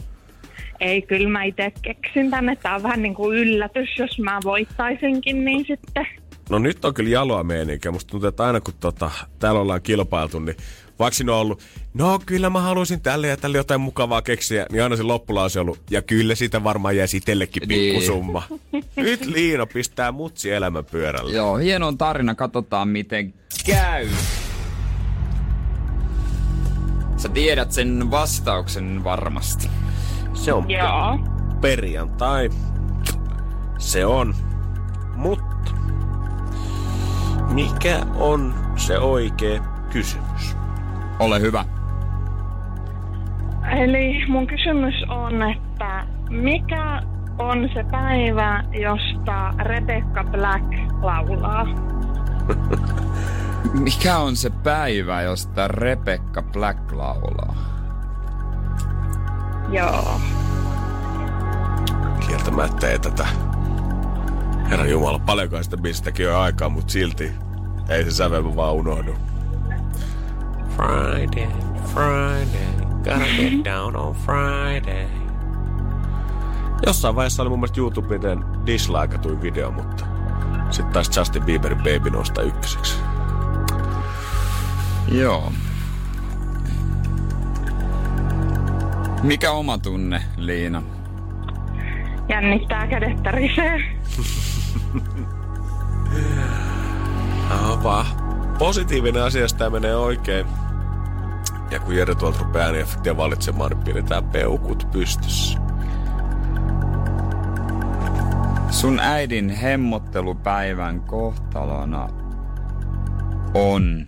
[0.80, 2.56] Ei, kyllä mä itse keksin tänne.
[2.56, 6.08] Tää on vähän niin kuin yllätys, jos mä voittaisinkin, niin sitten...
[6.50, 7.92] No nyt on kyllä jaloa meininkiä.
[7.92, 10.58] Musta tuntuu, että aina kun tota, täällä ollaan kilpailtu, niin
[11.00, 11.62] vaikka siinä on ollut,
[11.94, 15.64] no kyllä mä haluaisin tälle ja tälle jotain mukavaa keksiä, niin aina se loppulause on
[15.66, 17.94] ollut, ja kyllä sitä varmaan jäisi itsellekin Niin.
[17.96, 18.44] pikkusumma.
[18.96, 21.32] Nyt Liino pistää mutsi elämän pyörälle.
[21.36, 22.36] Joo, hieno on tarina.
[22.36, 23.34] Katsotaan miten
[23.66, 24.08] käy.
[27.18, 29.70] Sä tiedät sen vastauksen varmasti.
[30.34, 31.20] Se on Joo.
[31.62, 32.50] perjantai.
[33.78, 34.36] Se on.
[35.16, 35.72] Mutta
[37.54, 40.58] mikä on se oikea kysymys?
[41.20, 41.66] Ole hyvä.
[43.72, 47.02] Eli mun kysymys on, että mikä
[47.40, 50.66] on se päivä, josta Rebecca Black
[51.02, 51.66] laulaa?
[53.74, 57.56] Mikä on se päivä, josta Rebecca Black laulaa?
[59.70, 60.22] Joo.
[62.28, 63.28] Kieltämättä ei tätä.
[64.70, 67.32] Herra Jumala, paljonko sitä biisistäkin on aikaa, mutta silti
[67.90, 69.16] ei se sävelmä vaan unohdu.
[70.76, 71.48] Friday,
[71.94, 75.08] Friday, gotta get down on Friday.
[76.86, 80.06] Jossain vaiheessa oli mun mielestä YouTubeen dislikeatuin video, mutta
[80.70, 82.98] sitten taas Justin Bieberin Baby nostaa ykköseksi.
[85.08, 85.52] Joo.
[89.24, 90.95] Mikä oma tunne, Liina?
[92.30, 93.82] Jännittää kädet tärisee.
[97.50, 98.06] Ava.
[98.60, 100.46] Positiivinen asia, jos tää menee oikein.
[101.72, 105.60] Ja kun Jere tuolta rupeaa ääniefektiä valitsemaan, niin pidetään peukut pystyssä.
[108.70, 112.08] Sun äidin hemmottelupäivän kohtalona
[113.54, 114.06] on...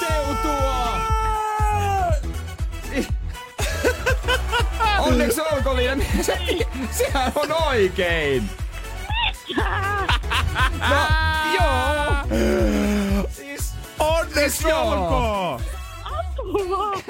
[0.00, 1.00] Toteutua!
[5.06, 6.04] Onneksi olkoon Liina.
[6.22, 6.38] Se,
[6.90, 8.50] sehän on oikein.
[9.56, 10.96] No,
[11.60, 13.26] joo.
[13.30, 14.82] Siis, Onneksi joo.
[14.90, 15.75] olkoon!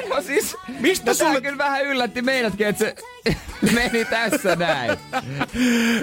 [0.09, 2.95] No siis, Mistä no sulle- kyllä vähän yllätti meidätkin, että se
[3.75, 4.99] meni tässä näin.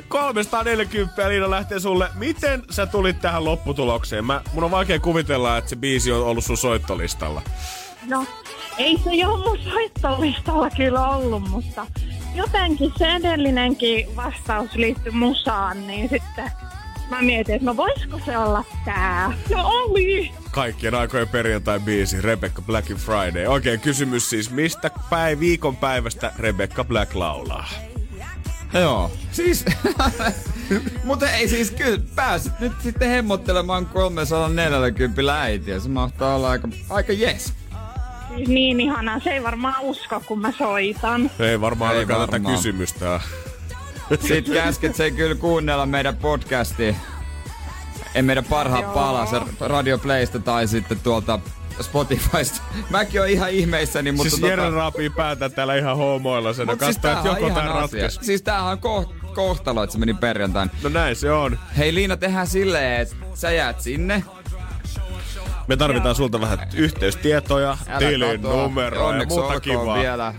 [0.07, 2.09] 340 Liina lähtee sulle.
[2.15, 4.25] Miten sä tulit tähän lopputulokseen?
[4.25, 7.41] Mä, mun on vaikea kuvitella, että se biisi on ollut sun soittolistalla.
[8.07, 8.25] No,
[8.77, 11.87] ei se jo mun soittolistalla kyllä ollut, mutta
[12.35, 16.51] jotenkin se edellinenkin vastaus liittyi musaan, niin sitten
[17.09, 19.33] mä mietin, että no voisiko se olla tää?
[19.55, 20.31] No oli!
[20.53, 23.45] Kaikkien aikojen perjantai-biisi Rebecca Blackin Friday.
[23.45, 27.69] Oikein kysymys siis, mistä päin viikon päivästä Rebecca Black laulaa?
[28.73, 29.11] Joo.
[29.31, 29.65] Siis,
[31.03, 35.79] mutta ei siis kyllä pääsit nyt sitten hemmottelemaan 340 äitiä.
[35.79, 37.53] Se mahtaa olla aika, aika jes.
[38.35, 41.31] Siis niin ihanaa, se ei varmaan usko, kun mä soitan.
[41.39, 43.19] Ei varmaan Ei ainakaan tätä kysymystä.
[44.21, 46.93] Sitten käsket sen kyllä kuunnella meidän podcastia.
[48.15, 51.39] Ei meidän parhaat se Radio Playsta tai sitten tuolta
[51.81, 52.61] Spotifysta.
[52.89, 56.67] Mäkin oon ihan ihmeissäni, mutta Siis tota- Jere raapii päätä täällä ihan homoilla sen.
[56.67, 57.73] Mut Siis että on joko asia.
[57.73, 58.19] ratkes.
[58.21, 60.71] Siis tämähän on koht- kohtalo, että se meni perjantain.
[60.83, 61.59] No näin se on.
[61.77, 64.23] Hei Liina, tehdään silleen, että sä jäät sinne.
[65.67, 69.95] Me tarvitaan sulta vähän yhteystietoja, Älä tilin numeroa ja muuta kivaa.
[69.99, 70.33] vielä.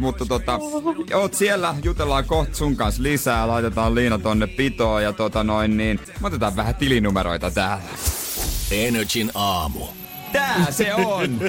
[0.00, 0.58] Mutta tota,
[1.14, 6.00] oot siellä, jutellaan kohta sun kanssa lisää, laitetaan Liina tonne pitoon ja tota noin niin,
[6.20, 7.84] me otetaan vähän tilinumeroita täällä.
[8.70, 9.86] Energin aamu.
[10.32, 11.40] Tää se on!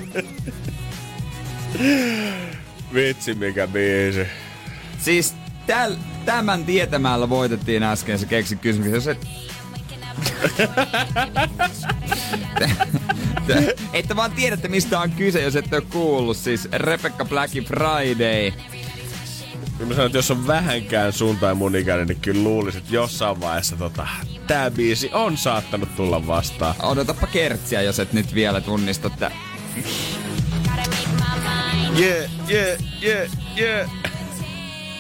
[2.94, 4.26] Vitsi mikä biisi.
[5.00, 5.36] siis
[5.68, 5.96] täl,
[6.26, 8.94] tämän tietämällä voitettiin äsken se keksi kysymys.
[8.94, 9.28] Jos et...
[13.94, 16.38] että vaan tiedätte mistä on kyse, jos ette ole kuullut.
[16.38, 18.52] Siis Rebecca Blackin Friday.
[19.86, 23.42] Mä sanon, että jos on vähänkään sun tai mun ikäinen, niin kyllä luulisit, että jossain
[23.42, 24.08] vaiheessa tota,
[24.48, 26.76] tää biisi on saattanut tulla vastaan.
[26.84, 29.32] Odotapa kertsiä, jos et nyt vielä tunnista tä-
[32.00, 33.90] Yeah, yeah, yeah, yeah.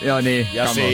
[0.02, 0.92] Joo niin, Ja come on.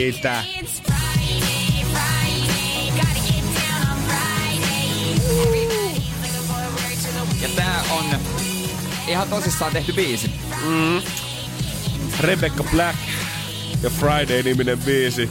[7.42, 8.04] Ja tää on
[9.08, 10.30] ihan tosissaan tehty biisi.
[12.20, 12.98] Rebecca Black
[13.82, 15.30] ja Friday-niminen biisi.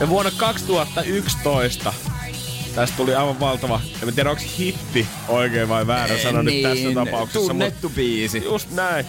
[0.00, 1.94] Ja vuonna 2011
[2.74, 7.38] tästä tuli aivan valtava, en tiedä onko hitti oikein vai väärä sana nyt tässä tapauksessa.
[7.38, 8.44] Niin, Tunnettu biisi.
[8.44, 9.06] Just näin.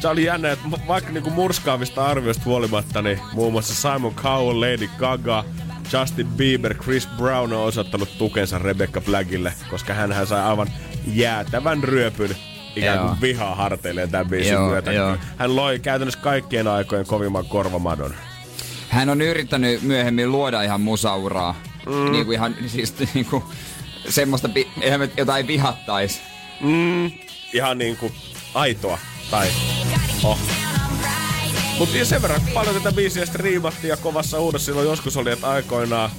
[0.00, 4.88] Se oli jännä, että vaikka niinku murskaavista arvioista huolimatta, niin muun muassa Simon Cowell, Lady
[4.98, 5.44] Gaga,
[5.92, 10.68] Justin Bieber, Chris Brown on osoittanut tukensa Rebecca Blackille, koska hän sai aivan
[11.06, 12.36] jäätävän ryöpyn
[12.76, 13.16] ikään kuin Joo.
[13.20, 14.92] vihaa harteilleen tämän biisin Joo, myötä.
[14.92, 15.16] joo.
[15.36, 18.14] Hän loi käytännössä kaikkien aikojen kovimman korvamadon.
[18.88, 21.54] Hän on yrittänyt myöhemmin luoda ihan musauraa.
[21.86, 22.12] Mm.
[22.12, 23.42] Niin kuin ihan siis niin kuin
[24.08, 26.20] semmoista, pi- eihän me- jota ei vihattais.
[26.60, 27.10] Mm,
[27.52, 28.12] ihan niinku
[28.54, 28.98] aitoa.
[29.30, 29.48] Tai
[30.22, 30.38] oh.
[31.78, 35.48] Mutta sen verran paljon tätä biisiä sitten riimattiin ja kovassa uudessa silloin joskus oli, että
[35.50, 36.10] aikoinaan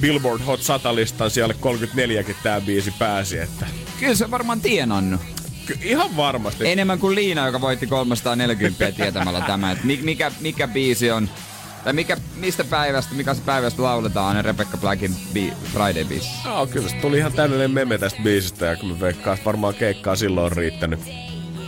[0.00, 3.66] Billboard Hot 100-listan siellä 34kin tää biisi pääsi, että
[4.00, 5.20] Kyllä se on varmaan tienannut.
[5.66, 6.68] ky- ihan varmasti.
[6.68, 11.30] Enemmän kuin Liina, joka voitti 340 tietämällä tämä, että mi- mikä, mikä biisi on,
[11.84, 16.28] tai mikä, mistä päivästä, mikä se päivästä lauletaan aina Rebecca Blackin bi- Friday-biisi.
[16.48, 20.16] Joo, kyllä se tuli ihan täydellinen meme tästä biisistä ja kyllä mä veikkaan, varmaan keikkaa
[20.16, 21.00] silloin on riittänyt.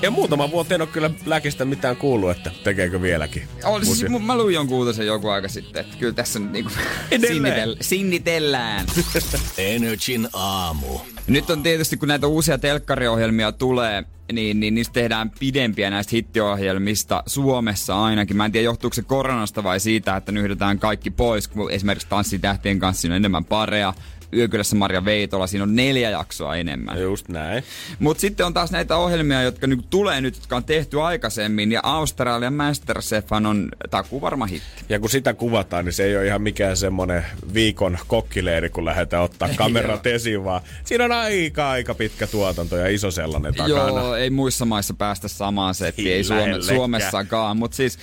[0.03, 3.43] Ja muutama vuotta en ole kyllä Blackista mitään kuullut, että tekeekö vieläkin.
[3.65, 6.71] Oli, siis, mä luin jonkun uutisen joku aika sitten, että kyllä tässä nyt niinku
[7.11, 7.55] Edelleen.
[7.55, 8.87] sinnitel- sinnitellään.
[9.59, 10.99] Energin aamu.
[11.27, 17.23] Nyt on tietysti, kun näitä uusia telkkariohjelmia tulee, niin, niin niistä tehdään pidempiä näistä hittiohjelmista
[17.27, 18.37] Suomessa ainakin.
[18.37, 22.79] Mä en tiedä, johtuuko se koronasta vai siitä, että nyhdetään kaikki pois, kun esimerkiksi Tanssitähtien
[22.79, 23.95] kanssa siinä on enemmän pareja.
[24.37, 27.01] Yökylässä Marja Veitola, siinä on neljä jaksoa enemmän.
[27.01, 27.65] Just näin.
[27.99, 31.73] Mutta sitten on taas näitä ohjelmia, jotka niinku tulee nyt, jotka on tehty aikaisemmin.
[31.73, 34.85] Ja Australian Masterchefhan on takuu varma hitti.
[34.89, 37.25] Ja kun sitä kuvataan, niin se ei ole ihan mikään semmonen
[37.55, 42.89] viikon kokkileiri, kun lähdetään ottaa kamerat esiin, vaan siinä on aika, aika pitkä tuotanto ja
[42.89, 43.89] iso sellainen takana.
[43.89, 46.63] Joo, ei muissa maissa päästä samaan settiin, ei Suome.
[46.63, 47.57] Suomessakaan.
[47.57, 47.99] Mutta siis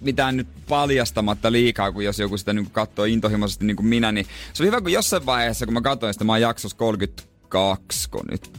[0.00, 4.26] mitään nyt paljastamatta liikaa, kun jos joku sitä niin katsoo intohimoisesti niin kuin minä, niin
[4.52, 8.24] se oli hyvä, kun jossain vaiheessa, kun mä katsoin sitä, mä oon jaksossa 32 kun
[8.30, 8.50] nyt,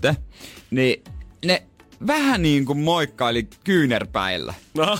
[0.72, 1.04] niin
[1.46, 1.64] ne
[2.08, 4.54] vähän niin kuin moikkaili kyynärpäillä.
[4.78, 5.00] No,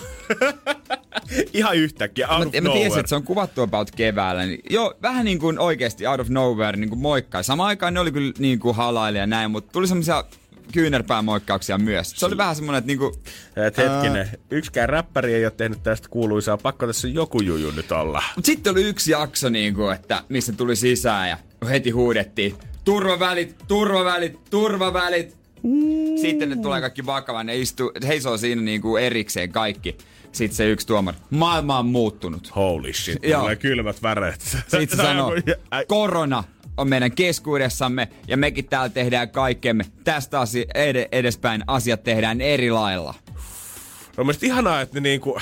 [1.54, 2.80] ihan yhtäkkiä, out Mä, of mä nowhere.
[2.80, 4.46] tiesin, että se on kuvattu about keväällä.
[4.46, 7.44] Niin, joo, vähän niin kuin oikeasti out of nowhere niin kuin moikkai.
[7.44, 10.24] Samaan aikaan ne oli kyllä niin kuin halaili ja näin, mutta tuli semmoisia
[10.72, 12.12] kyynärpäämoikkauksia myös.
[12.16, 13.20] Se oli vähän semmoinen, että niinku,
[13.68, 16.58] Et hetkinen, yksikään räppäri ei ole tehnyt tästä kuuluisaa.
[16.58, 18.24] Pakko tässä joku juju nyt olla.
[18.36, 21.38] Mut sitten oli yksi jakso, niinku, että missä tuli sisään ja
[21.70, 25.38] heti huudettiin turvavälit, turvavälit, turvavälit.
[26.22, 29.98] Sitten ne tulee kaikki vakavan, ne istuu, heisoo siinä niinku erikseen kaikki.
[30.32, 32.56] Sitten se yksi tuomari, maailma on muuttunut.
[32.56, 33.42] Holy shit, Joo.
[33.42, 34.42] tulee kylmät väreet.
[34.42, 35.32] Sitten se sanoo,
[35.88, 36.44] korona
[36.78, 39.86] on meidän keskuudessamme ja mekin täällä tehdään kaikkemme.
[40.04, 43.14] Tästä asi- ed- edespäin asiat tehdään eri lailla.
[44.18, 45.40] On mielestäni ihanaa, että ne niinku,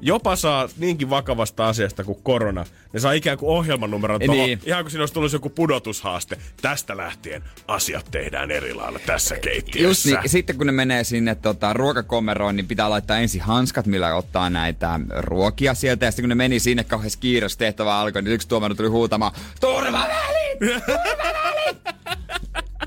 [0.00, 2.64] jopa saa niinkin vakavasta asiasta kuin korona.
[2.92, 4.46] Ne saa ikään kuin ohjelmanumeron tuohon.
[4.46, 4.60] Niin.
[4.66, 6.38] Ihan kuin siinä olisi tullut joku pudotushaaste.
[6.62, 9.88] Tästä lähtien asiat tehdään eri lailla tässä keittiössä.
[9.88, 14.14] Just niin, sitten kun ne menee sinne tota, ruokakomeroon, niin pitää laittaa ensin hanskat, millä
[14.14, 16.04] ottaa näitä ruokia sieltä.
[16.04, 19.32] Ja sitten kun ne meni sinne kauheassa kiireessä tehtävä alkoi, niin yksi tuomari tuli huutamaan,
[19.60, 20.58] turvavälit!
[20.58, 21.39] Turvavälit!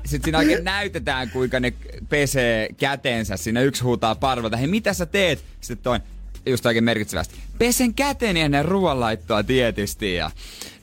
[0.04, 1.72] Sitten siinä oikein näytetään, kuinka ne
[2.08, 3.36] pesee käteensä.
[3.36, 5.44] Siinä yksi huutaa parvelta, hei mitä sä teet?
[5.60, 6.08] Sitten toinen,
[6.46, 10.14] just oikein merkitsevästi, pesen käteni ennen ruoanlaittoa tietysti.
[10.14, 10.30] Ja,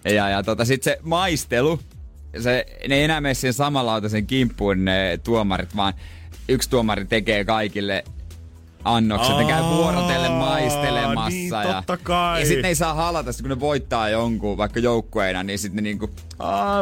[0.06, 1.80] ja, ja tota, sitten se maistelu,
[2.40, 5.94] se, ne ei enää mene siihen samanlautaisen kimppuun ne tuomarit, vaan
[6.50, 8.04] yksi tuomari tekee kaikille
[8.84, 11.30] annokset, ne käy Aa, vuorotellen maistelemassa.
[11.30, 12.40] niin, ja, totta kai.
[12.40, 15.82] ja sitten ne ei saa halata, kun ne voittaa jonkun, vaikka joukkueena, niin sitten ne
[15.90, 16.10] niinku,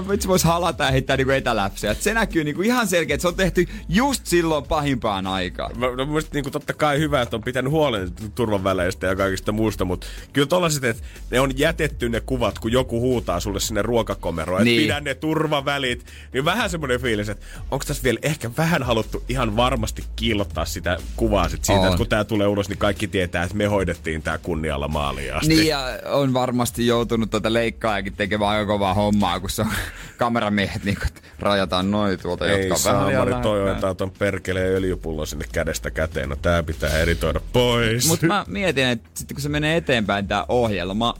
[0.09, 1.91] vitsi vois halata ja heittää niinku etäläpsyä.
[1.91, 5.79] Et se näkyy niinku ihan selkeä, että se on tehty just silloin pahimpaan aikaan.
[5.79, 9.85] Mä, mä mielestäni niinku totta kai hyvä, että on pitänyt huolen turvaväleistä ja kaikista muusta,
[9.85, 14.61] mutta kyllä tollaset, että ne on jätetty ne kuvat, kun joku huutaa sulle sinne ruokakomeroon,
[14.61, 14.81] että Niin.
[14.81, 19.55] pidä ne turvavälit, niin vähän semmoinen fiilis, että onko tässä vielä ehkä vähän haluttu ihan
[19.55, 21.88] varmasti kiillottaa sitä kuvaa sit siitä, On.
[21.89, 25.47] Että kun tää tulee ulos, niin kaikki tietää, että me hoidettiin tää kunnialla maaliin asti.
[25.47, 29.67] Niin ja on varmasti joutunut tuota leikkaajakin tekemään aika kovaa hommaa, kun se on
[30.17, 35.27] kameramiehet niin että rajataan noin tuolta, Ei jotka on vähän toi otetaan ton perkeleen öljypullon
[35.27, 36.29] sinne kädestä käteen.
[36.29, 38.07] No tää pitää editoida pois.
[38.07, 41.15] Mutta mä mietin, että sitten kun se menee eteenpäin tää ohjelma,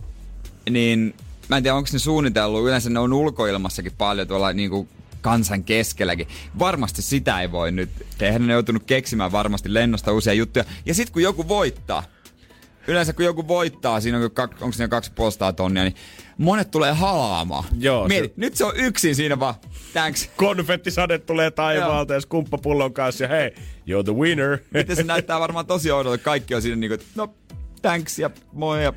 [0.70, 1.16] niin
[1.48, 4.88] mä en tiedä, onko ne suunnitellut, yleensä ne on ulkoilmassakin paljon tuolla niinku
[5.22, 6.28] kansan keskelläkin.
[6.60, 10.66] Varmasti sitä ei voi nyt tehdä, ne on joutunut keksimään varmasti lennosta uusia juttuja.
[10.86, 12.04] Ja sitten kun joku voittaa,
[12.88, 14.24] yleensä kun joku voittaa, siinä on,
[14.62, 15.96] onko siinä kaksi puolestaan tonnia, niin
[16.38, 17.64] monet tulee halaamaan.
[17.80, 19.56] Joo, Mieti, se- nyt se on yksin siinä vaan.
[19.94, 20.30] Thanks.
[20.36, 23.50] Konfettisade tulee taivaalta ja skumppapullon kanssa ja hei,
[23.90, 24.58] you're the winner.
[24.74, 27.34] Miten se näyttää varmaan tosi oudolta, kaikki on siinä niinku, no
[27.82, 28.94] thanks ja moi ja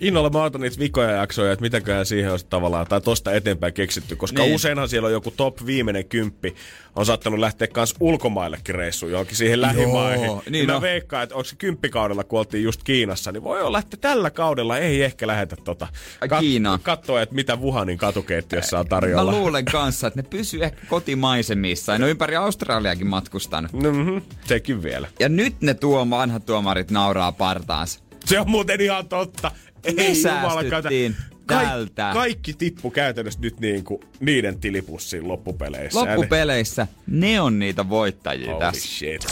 [0.00, 4.16] Innolla mä otan niitä vikoja jaksoja, että mitäköhän siihen olisi tavallaan, tai tosta eteenpäin keksitty,
[4.16, 4.46] koska Niin.
[4.48, 4.54] niin.
[4.56, 6.54] useinhan siellä on joku top viimeinen kymppi,
[6.96, 10.30] on saattanut lähteä kans ulkomaillekin reissuun, johonkin siihen lähimaihin.
[10.50, 10.80] niin ja mä no.
[10.80, 14.78] veikkaan, että onko se kymppikaudella, kun oltiin just Kiinassa, niin voi olla, että tällä kaudella
[14.78, 15.86] ei ehkä lähetä tota.
[16.20, 16.80] Ai Kiinaan.
[16.80, 19.32] Katsoa, että mitä Wuhanin katukeittiössä on Mä tarjolla.
[19.32, 21.92] luulen kanssa, että ne pysyy ehkä kotimaisemissa.
[21.92, 23.72] Ja ne on ympäri Australiakin matkustanut.
[23.72, 25.08] Mm-hmm, sekin vielä.
[25.20, 28.00] Ja nyt ne tuo vanhat tuomarit nauraa partaansa.
[28.24, 29.50] Se on muuten ihan totta.
[29.96, 31.16] Me Ei säästyttiin
[31.46, 32.10] tältä.
[32.14, 36.00] Kaikki tippu käytännössä nyt niin kuin niiden tilipussiin loppupeleissä.
[36.00, 38.88] Loppupeleissä ne on niitä voittajia Holy tässä.
[38.88, 39.26] shit.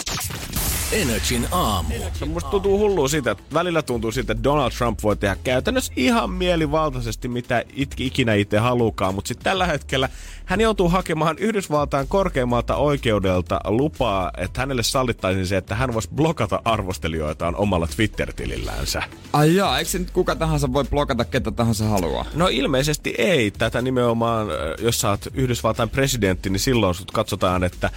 [0.92, 1.94] Energin aamu.
[2.20, 5.92] No, musta tuntuu hullua siitä, että välillä tuntuu siitä, että Donald Trump voi tehdä käytännössä
[5.96, 10.08] ihan mielivaltaisesti, mitä itki ikinä itse halukaan, mutta sitten tällä hetkellä
[10.44, 16.62] hän joutuu hakemaan Yhdysvaltain korkeimmalta oikeudelta lupaa, että hänelle sallittaisiin se, että hän voisi blokata
[16.64, 19.02] arvostelijoitaan omalla Twitter-tilillänsä.
[19.32, 22.24] Ai jaa, eikö se nyt kuka tahansa voi blokata ketä tahansa haluaa?
[22.34, 23.50] No ilmeisesti ei.
[23.50, 24.46] Tätä nimenomaan,
[24.78, 27.90] jos sä oot Yhdysvaltain presidentti, niin silloin sut katsotaan, että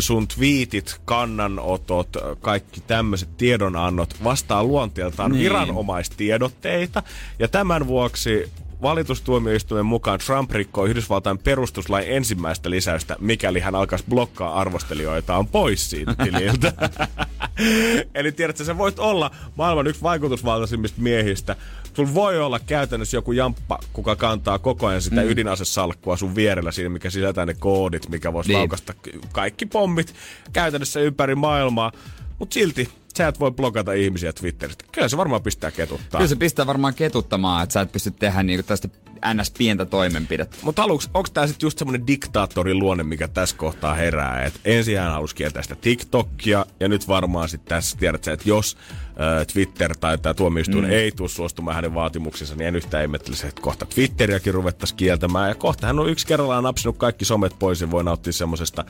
[0.00, 2.08] sun tweetit, kannanotot,
[2.40, 5.38] kaikki tämmöiset tiedonannot vastaa luonteeltaan Niin.
[5.38, 5.52] niin.
[5.52, 7.02] viranomaistiedotteita.
[7.38, 8.50] Ja tämän vuoksi
[8.82, 16.14] valitustuomioistuimen mukaan Trump rikkoo Yhdysvaltain perustuslain ensimmäistä lisäystä, mikäli hän alkaisi blokkaa arvostelijoitaan pois siitä
[16.24, 16.72] tililtä.
[18.14, 21.56] Eli tiedätkö, sä voit olla maailman yksi vaikutusvaltaisimmista miehistä.
[21.96, 25.28] Sulla voi olla käytännössä joku jamppa, kuka kantaa koko ajan sitä mm.
[25.28, 28.58] ydinasesalkkua sun vierellä siinä, mikä sisältää ne koodit, mikä voisi Niin.
[28.58, 28.94] laukasta
[29.32, 30.14] kaikki pommit
[30.52, 31.92] käytännössä ympäri maailmaa.
[32.38, 34.84] Mutta silti sä et voi blokata ihmisiä Twitteristä.
[34.92, 36.18] Kyllä se varmaan pistää ketuttaa.
[36.18, 38.88] Kyllä se pistää varmaan ketuttamaan, että sä et pysty tehdä niinku tästä
[39.34, 39.50] ns.
[39.50, 40.56] pientä toimenpidettä.
[40.62, 44.44] Mutta aluksi, onko tämä sitten just semmoinen diktaattorin luonne, mikä tässä kohtaa herää?
[44.44, 48.48] Et ensin hän halusi kieltää sitä TikTokia, ja nyt varmaan sitten tässä tiedät sä, että
[48.48, 48.76] jos
[49.08, 50.90] äh, Twitter tai tämä tuomioistuin mm.
[50.90, 55.48] ei tule suostumaan hänen vaatimuksiinsa, niin en yhtään ihmettelisi, että kohta Twitteriäkin ruvettaisiin kieltämään.
[55.48, 58.84] Ja kohta hän on yksi kerrallaan napsinut kaikki somet pois ja voi nauttia semmoisesta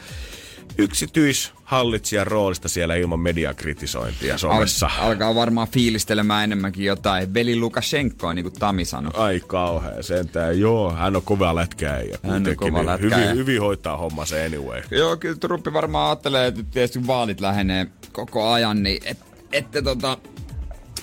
[0.79, 4.91] yksityishallitsijan roolista siellä ilman mediakritisointia somessa.
[4.99, 9.11] Al- alkaa varmaan fiilistelemään enemmänkin jotain veli Lukashenkoa, niin kuin Tami sanoi.
[9.15, 10.61] Ai kauhea, sentään.
[10.61, 12.01] Joo, hän on kova lätkäjä.
[12.01, 13.17] ja Hän on kova niin lätkäjä.
[13.17, 14.83] Hyvin, hyvin hoitaa homma se anyway.
[14.91, 19.19] Joo, kyllä Trumpi varmaan ajattelee, että tietysti vaalit lähenee koko ajan, niin et,
[19.53, 20.19] että tota,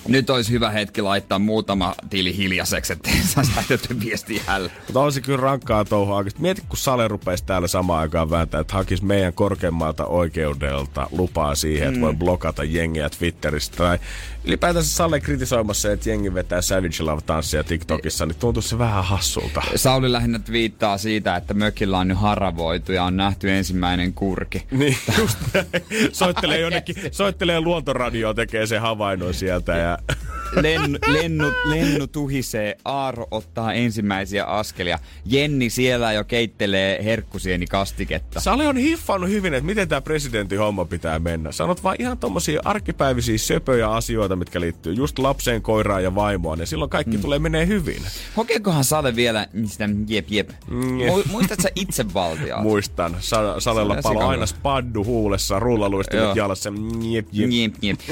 [0.08, 4.70] nyt olisi hyvä hetki laittaa muutama tili hiljaiseksi, ettei saisi lähetetty viestiä hällä.
[4.86, 6.42] Mutta on se kyllä rankkaa touhua oikeasti.
[6.42, 11.88] Mieti, kun Sale rupeisi täällä samaan aikaan vääntää, että hakisi meidän korkeimmalta oikeudelta lupaa siihen,
[11.88, 13.76] että voi blokata jengiä Twitteristä.
[13.76, 13.98] Tai
[14.44, 19.62] ylipäätänsä Sale kritisoimassa, että jengi vetää Savage Love-tanssia TikTokissa, niin tuntuu se vähän hassulta.
[19.76, 24.66] Sauli lähinnä viittaa siitä, että mökillä on nyt haravoitu ja on nähty ensimmäinen kurki.
[24.70, 25.66] Niin, just näin.
[26.12, 30.16] Soittelee jonnekin, soittelee luontoradioon, tekee sen havainnon sieltä ja that.
[30.60, 34.98] Lennu, lennu, lennu tuhisee, Aaro ottaa ensimmäisiä askelia.
[35.24, 38.40] Jenni siellä jo keittelee herkkusieni kastiketta.
[38.40, 41.52] Sale on hiffannut hyvin, että miten tämä presidentin homma pitää mennä.
[41.52, 46.66] Sanot vaan ihan tommosia arkipäivisiä söpöjä asioita, mitkä liittyy just lapseen, koiraan ja vaimoon, ja
[46.66, 47.22] silloin kaikki mm.
[47.22, 48.02] tulee menee hyvin.
[48.36, 50.50] Hokeekohan Sale vielä sitä jep jep?
[50.50, 52.62] Mu- Muistatko sä itsevaltiaa?
[52.72, 56.72] Muistan, Sa- Salella palo aina spaddu huulessa, rullaluistimet jalassa.
[57.10, 57.50] Jep, jep.
[57.50, 58.00] Jep, jep.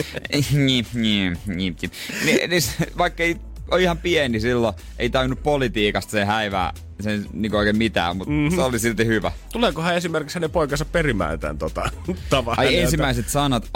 [0.70, 1.92] Jep, jep, jep, jep.
[2.34, 3.36] Ni, niin, s- vaikka ei
[3.70, 8.56] ole ihan pieni silloin, ei tajunnut politiikasta se häivää sen niin oikein mitään, mutta mm-hmm.
[8.56, 9.32] se oli silti hyvä.
[9.52, 11.90] Tuleekohan esimerkiksi hänen poikansa perimään tämän tota,
[12.30, 12.84] tavan Ai häneltä?
[12.84, 13.70] ensimmäiset sanat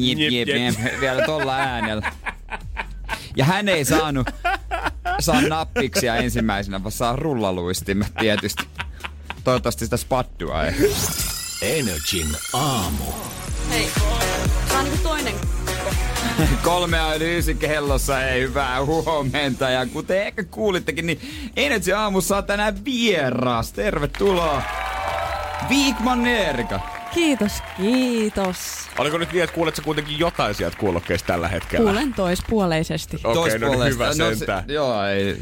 [0.00, 0.74] jep, Jep, jep, jep.
[0.84, 2.12] jep, vielä tolla äänellä.
[3.36, 4.30] Ja hän ei saanut
[5.20, 8.62] saa nappiksia ensimmäisenä, vaan saa rullaluistimet tietysti.
[9.44, 10.74] Toivottavasti sitä spaddua ei.
[11.62, 13.04] Energin aamu.
[13.70, 13.88] Hei,
[14.68, 15.21] tää on niinku toinen
[16.62, 19.70] Kolmea yli ysi kellossa, ei hyvää huomenta.
[19.70, 21.20] Ja kuten ehkä kuulittekin, niin
[21.56, 23.72] Energy aamussa on tänään vieras.
[23.72, 24.62] Tervetuloa.
[25.68, 26.80] Viikman Erika.
[27.14, 28.56] Kiitos, kiitos.
[28.98, 31.90] Oliko nyt niin, että kuulet sä kuitenkin jotain sieltä kuulokkeista tällä hetkellä?
[31.90, 33.20] Kuulen toispuoleisesti.
[33.24, 34.64] Okei, no niin hyvä se- sentään.
[34.68, 35.36] Joo, ei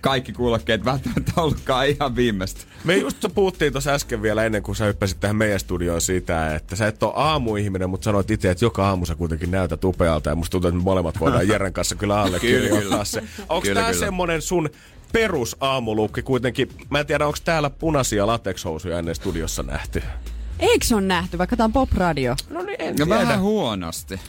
[0.00, 2.60] kaikki kuulokkeet välttämättä ollutkaan ihan viimeistä.
[2.84, 6.76] Me just puhuttiin tuossa äsken vielä ennen kuin sä hyppäsit tähän meidän studioon siitä, että
[6.76, 10.36] sä et ole aamuihminen, mutta sanoit itse, että joka aamu sä kuitenkin näytät upealta ja
[10.36, 13.22] musta tuntuu, että me molemmat voidaan Jeren kanssa kyllä allekirjoittaa se.
[13.48, 14.06] Onko Kyllä, tää kyllä.
[14.06, 14.70] semmonen sun
[15.12, 16.68] perus aamulukki kuitenkin?
[16.90, 20.02] Mä en tiedä, onko täällä punaisia latexhousuja ennen studiossa nähty?
[20.58, 22.36] Eikö se on nähty, vaikka tää on pop-radio?
[22.50, 23.08] No niin, en Ja tiedä.
[23.20, 24.20] vähän huonosti.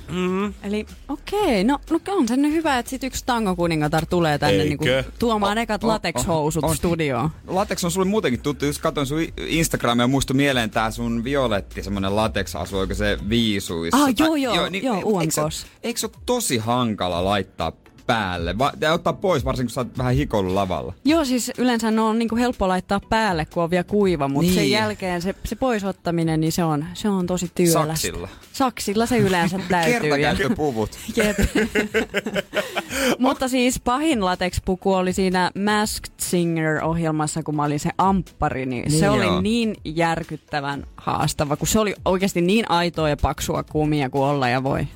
[0.64, 4.86] Eli okei, no, no on se nyt hyvä, että sit yksi tangokuningatar tulee tänne Eikö?
[4.86, 7.30] niinku, tuomaan ekat on- latex-housut on- studioon.
[7.48, 8.66] Latex on sulle muutenkin tuttu.
[8.66, 13.98] Just katsoin sun Instagramia ja muistui mieleen tää sun violetti, semmonen latex-asu, oiko se viisuissa?
[13.98, 15.66] Ah, Tai- joo, joo, joo, eikö se- UMKs.
[15.84, 17.72] Eikö se ole tosi hankala laittaa
[18.10, 18.58] päälle?
[18.58, 20.94] Va- ja ottaa pois, varsinkin kun sä oot vähän hikoillut lavalla.
[21.06, 24.54] Joo, siis yleensä ne on niinku helppo laittaa päälle, kun on vielä kuiva, mutta Niin.
[24.56, 27.86] sen jälkeen se, se poisottaminen, niin se on, se on tosi työlästä.
[27.88, 28.28] Saksilla.
[28.54, 30.00] Saksilla se yleensä täytyy.
[30.00, 30.90] Kertakäyttöpuvut.
[31.18, 31.38] Jep.
[33.20, 39.00] Mutta siis pahin latex-puku oli siinä Masked Singer-ohjelmassa, kun mä olin se amppari, niin, Niin
[39.00, 39.16] se joo.
[39.16, 44.50] oli niin järkyttävän haastava, kun se oli oikeasti niin aitoa ja paksua kumia kuin olla
[44.50, 44.88] ja voi.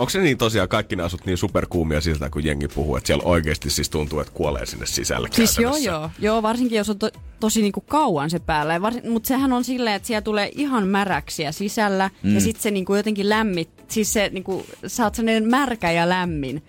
[0.00, 3.24] Onko se niin tosiaan kaikki nämä asut niin superkuumia siltä, kun jengi puhuu, että siellä
[3.24, 7.10] oikeasti siis tuntuu, että kuolee sinne sisälle Siis joo joo, joo, varsinkin jos on to,
[7.40, 8.80] tosi niinku kauan se päällä.
[9.10, 12.34] Mutta sehän on silleen, että siellä tulee ihan märäksiä sisällä mm.
[12.34, 16.62] ja sitten se niinku jotenkin lämmit, siis se niinku, sä oot sellainen märkä ja lämmin.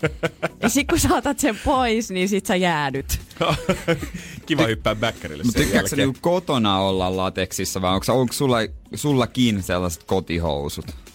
[0.62, 3.20] ja sit kun saatat sen pois, niin sit sä jäädyt.
[4.46, 6.08] Kiva hyppää bäkkärille sen tykkääkö sä jälkeen.
[6.08, 8.58] niinku kotona olla lateksissa vai onko, onko sulla,
[8.94, 11.07] sullakin sellaiset kotihousut?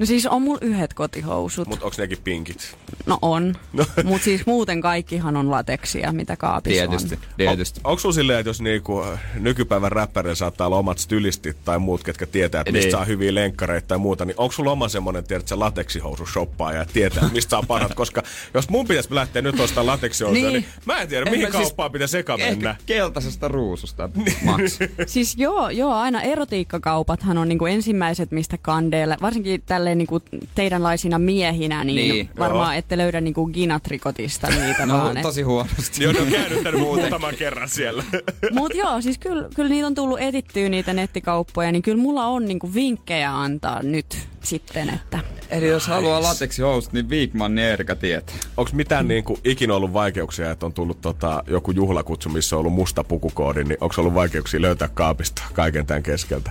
[0.00, 1.68] No siis on mulla yhdet kotihousut.
[1.68, 2.76] Mutta onko nekin pinkit?
[3.06, 3.56] No on.
[3.72, 3.84] No.
[4.04, 7.20] Mutta siis muuten kaikkihan on lateksia, mitä kaapissa Tietysti, on.
[7.36, 7.80] tietysti.
[7.84, 12.04] Onko sulla silleen, että jos niinku äh, nykypäivän räppäreillä saattaa olla omat stylistit tai muut,
[12.04, 12.92] ketkä tietää, että mistä Niin.
[12.92, 16.84] saa hyviä lenkkareita tai muuta, niin onko sulla oma semmoinen, tiedät, se lateksihousu shoppaa ja
[16.92, 17.94] tietää, mistä saa parhaat?
[17.94, 18.22] Koska
[18.54, 20.52] jos mun pitäisi lähteä nyt ostamaan lateksihousuja, niin.
[20.52, 20.62] Niin.
[20.62, 22.76] niin mä en tiedä, En mihin siis- kauppaan pitäisi eka mennä.
[22.86, 24.08] Keltaisesta ruususta,
[24.44, 24.78] Max.
[25.06, 30.20] Siis joo, joo, aina erotiikkakaupathan on niinku ensimmäiset, mistä kandeella, varsinkin tälleen niinku
[30.54, 32.78] teidänlaisina miehinä, niin, Niin, niin varmaan joo.
[32.78, 35.22] ette löydä niinku ginatrikotista niitä No vaan.
[35.22, 36.04] tosi huonosti.
[36.04, 38.04] Joo, ne on käynyt muutaman kerran siellä.
[38.52, 42.44] Mut joo, siis kyllä, kyllä niitä on tullut etittyä niitä nettikauppoja, niin kyllä mulla on
[42.44, 45.18] niinku vinkkejä antaa nyt sitten, että
[45.50, 48.34] Eli jos haluaa lateksi housut, niin Viikman niin Erika tietää.
[48.56, 52.72] Onko mitään niinku ikinä ollut vaikeuksia, että on tullut tota, joku juhlakutsu, missä on ollut
[52.72, 56.50] musta pukukoodi, niin onko ollut vaikeuksia löytää kaapista kaiken tämän keskeltä?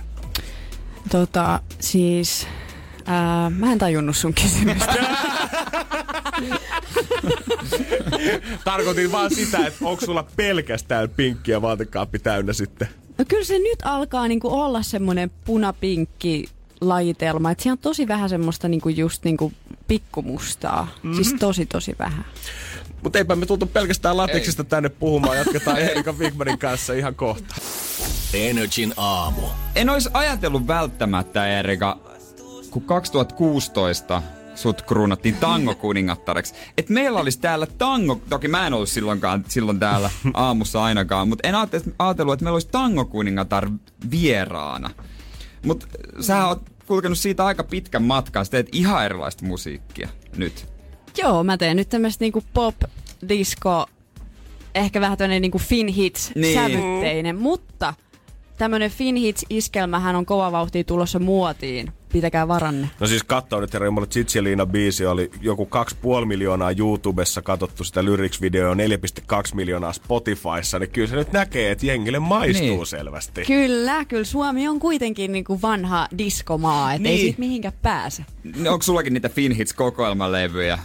[1.10, 2.46] tota, siis
[3.06, 4.94] ää, mä en tajunnut sun kysymystä.
[8.64, 12.88] Tarkoitin vaan sitä, että onko sulla pelkästään pinkkiä vaatekaappi täynnä sitten?
[13.18, 16.48] No kyllä se nyt alkaa niinku olla semmoinen punapinkki
[16.80, 19.52] lajitelma, että siellä on tosi vähän semmoista niinku just niinku
[19.88, 20.82] pikkumustaa.
[20.82, 21.14] Mm-hmm.
[21.14, 22.24] Siis tosi tosi vähän.
[23.02, 25.36] Mutta eipä me tultu pelkästään lateksista tänne puhumaan.
[25.36, 27.54] Jatketaan Erika Wigmanin kanssa ihan kohta.
[28.34, 29.42] Energin aamu.
[29.74, 31.98] En olisi ajatellut välttämättä, Erika,
[32.70, 34.22] kun 2016
[34.54, 36.54] sut kruunattiin tangokuningattareksi.
[36.78, 41.48] Et meillä olisi täällä tango, toki mä en ollut silloinkaan, silloin täällä aamussa ainakaan, mutta
[41.48, 41.54] en
[41.98, 43.70] ajatellut, että meillä olisi tangokuningatar
[44.10, 44.90] vieraana.
[45.66, 45.86] Mutta
[46.20, 50.66] sä oot kulkenut siitä aika pitkän matkan, sä teet ihan erilaista musiikkia nyt.
[51.18, 52.74] Joo, mä teen nyt tämmöistä niinku pop,
[53.28, 53.86] disco,
[54.74, 56.54] ehkä vähän tämmöinen niinku Fin Hits Niin.
[56.54, 57.94] sävytteinen, mutta
[58.58, 61.92] tämmöinen Fin Hits iskelmähän on kova vauhtia tulossa muotiin.
[62.12, 62.90] Pitäkää varanne.
[63.00, 65.68] No siis kattoo nyt herra, mulle Tsitseliina biisi oli joku
[66.20, 71.86] 2,5 miljoonaa YouTubessa katsottu sitä lyrics-videoa, 4,2 miljoonaa Spotifyssa, niin kyllä se nyt näkee, että
[71.86, 72.86] jengille maistuu Niin.
[72.86, 73.44] selvästi.
[73.44, 77.20] Kyllä, kyllä Suomi on kuitenkin niinku vanha diskomaa, et ei Niin.
[77.20, 78.24] siitä mihinkään pääse.
[78.56, 80.78] No, Onko sullakin niitä Finhits kokoelmalevyjä?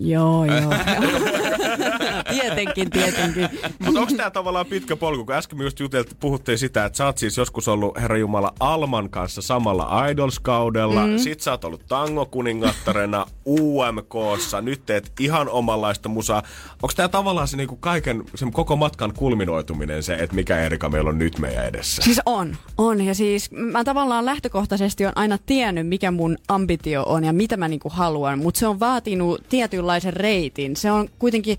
[0.00, 0.72] Joo, joo.
[2.40, 3.48] tietenkin, tietenkin.
[3.84, 5.24] Mutta onko tämä tavallaan pitkä polku?
[5.24, 9.10] Kun äsken just juteltiin, puhuttiin sitä, että sä oot siis joskus ollut Herra Jumala Alman
[9.10, 11.06] kanssa samalla Idols-kaudella.
[11.06, 11.18] Mm.
[11.18, 14.60] Sit sä oot ollut tangokuningattarena UMKssa.
[14.60, 16.42] Nyt teet ihan omanlaista musaa.
[16.72, 21.10] Onko tämä tavallaan se niinku kaiken, sen koko matkan kulminoituminen se, että mikä Erika meillä
[21.10, 22.02] on nyt meidän edessä?
[22.02, 23.00] Siis on, on.
[23.00, 27.68] Ja siis mä tavallaan lähtökohtaisesti on aina tiennyt, mikä mun ambitio on ja mitä mä
[27.68, 28.38] niinku haluan.
[28.38, 29.40] Mutta se on vaatinut
[29.82, 30.76] tietynlaisen reitin.
[30.76, 31.58] Se on kuitenkin,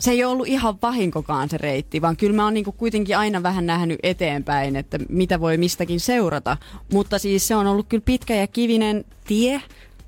[0.00, 3.42] se ei ole ollut ihan vahinkokaan se reitti, vaan kyllä mä oon niinku kuitenkin aina
[3.42, 6.56] vähän nähnyt eteenpäin, että mitä voi mistäkin seurata.
[6.92, 9.62] Mutta siis se on ollut kyllä pitkä ja kivinen tie.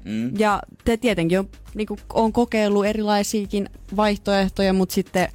[0.05, 0.33] Mm.
[0.39, 5.29] Ja te tietenkin on, niinku, on kokeillut erilaisiakin vaihtoehtoja, mutta sitten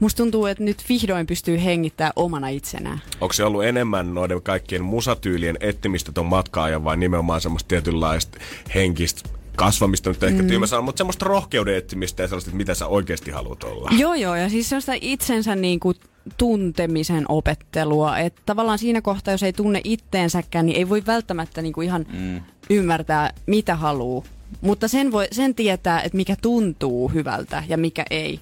[0.00, 3.00] musta tuntuu, että nyt vihdoin pystyy hengittämään omana itsenään.
[3.20, 8.38] Onko se ollut enemmän noiden kaikkien musatyylien etsimistä ton matkaajan vai nimenomaan semmoista tietynlaista
[8.74, 10.48] henkistä kasvamista nyt ehkä mm.
[10.48, 13.90] tyymä sana, mutta semmoista rohkeuden etsimistä ja sellaista, että mitä sä oikeasti haluat olla.
[13.98, 15.96] Joo, joo, ja siis sellaista itsensä niin kuin
[16.36, 21.72] tuntemisen opettelua, että tavallaan siinä kohtaa, jos ei tunne itteensäkään, niin ei voi välttämättä niin
[21.72, 22.40] kuin ihan mm.
[22.70, 24.24] ymmärtää, mitä haluaa.
[24.60, 28.40] Mutta sen, voi, sen tietää, että mikä tuntuu hyvältä ja mikä ei.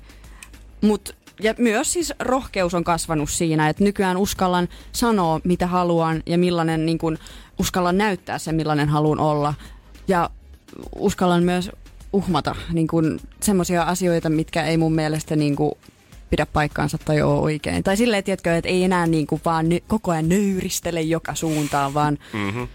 [0.81, 6.39] Mutta ja myös siis rohkeus on kasvanut siinä, että nykyään uskallan sanoa, mitä haluan ja
[6.39, 7.19] millainen niin kun,
[7.59, 9.55] uskallan näyttää sen, millainen haluan olla.
[10.09, 10.31] Ja
[10.95, 11.71] uskallan myös
[12.13, 15.77] uhmata niin kun, semmoisia asioita, mitkä ei mun mielestä niin kun,
[16.31, 17.85] pidä paikkaansa tai ole oikein.
[17.85, 21.95] Tai silleen, tiedätkö, että ei enää niin kuin vaan ny- koko ajan nöyristele joka suuntaan,
[21.95, 22.69] vaan mm-hmm.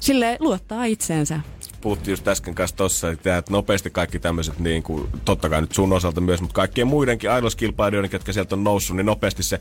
[0.00, 1.40] sille luottaa itseensä.
[1.86, 5.92] Puhuttiin just äsken kanssa tossa, että nopeasti kaikki tämmöiset, niin kuin, totta kai nyt sun
[5.92, 9.60] osalta myös, mutta kaikkien muidenkin Idols-kilpailijoiden, jotka sieltä on noussut, niin nopeasti se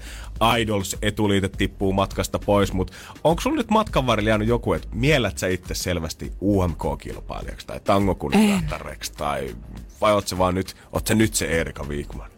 [0.60, 2.74] Idols-etuliite tippuu matkasta pois.
[2.74, 7.80] Mutta onko sulla nyt matkan varrella jäänyt joku, että miellät sä itse selvästi UMK-kilpailijaksi tai
[7.80, 9.56] tangokuningattareksi tai
[10.02, 12.35] vai oot se vaan nyt, oot sä nyt se Erika Viikman?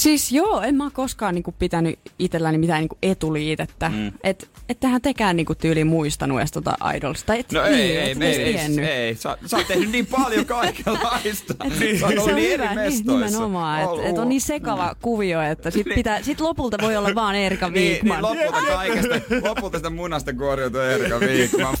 [0.00, 3.88] Siis joo, en mä koskaan niinku pitänyt itselläni mitään niinku etuliitettä.
[3.88, 4.12] Mm.
[4.24, 7.34] Et, et tähän tekään niinku tyyli muistanut edes tota Idolsta.
[7.34, 8.84] Et, No niin, ei, ei, et edes ei, tiennyt.
[8.84, 9.14] ei.
[9.14, 11.54] Sä, sä oot tehnyt niin paljon kaikenlaista.
[11.64, 13.26] Et Sä oot ollut se on niin hyvä, eri niin, mestoissa.
[13.26, 15.94] nimenomaan, että et on niin sekava kuvio, että sit, Niin.
[15.94, 18.22] pitää, sit lopulta voi olla vaan Erika Niin, niin Viikman.
[18.22, 19.14] lopulta kaikesta,
[19.48, 21.76] lopulta sitä munasta kuoriutuu Erika Viikman.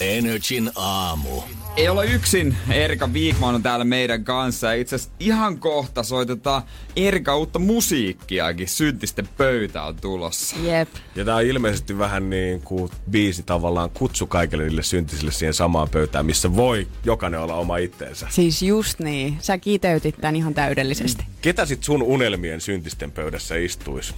[0.00, 1.42] Energin aamu.
[1.76, 2.56] Ei olla yksin.
[2.70, 4.72] Erika Viikman on täällä meidän kanssa.
[4.72, 6.62] Itse asiassa ihan kohta soitetaan
[6.96, 8.68] Erika uutta musiikkiakin.
[8.68, 10.56] Syntisten pöytä on tulossa.
[10.62, 10.88] Jep.
[11.16, 15.88] Ja tää on ilmeisesti vähän niin kuin biisi tavallaan kutsu kaikille niille syntisille siihen samaan
[15.88, 18.26] pöytään, missä voi jokainen olla oma itteensä.
[18.30, 19.36] Siis just niin.
[19.40, 21.24] Sä kiteytit tän ihan täydellisesti.
[21.42, 24.14] Ketä sit sun unelmien syntisten pöydässä istuisi?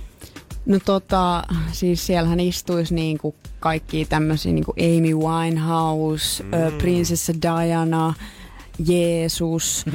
[0.69, 1.43] No tota,
[1.73, 6.53] siis siellähän istuisi niinku kaikki tämmöisiä niinku Amy Winehouse, mm.
[6.53, 8.15] ö, Prinsessa Diana,
[8.87, 9.85] Jeesus,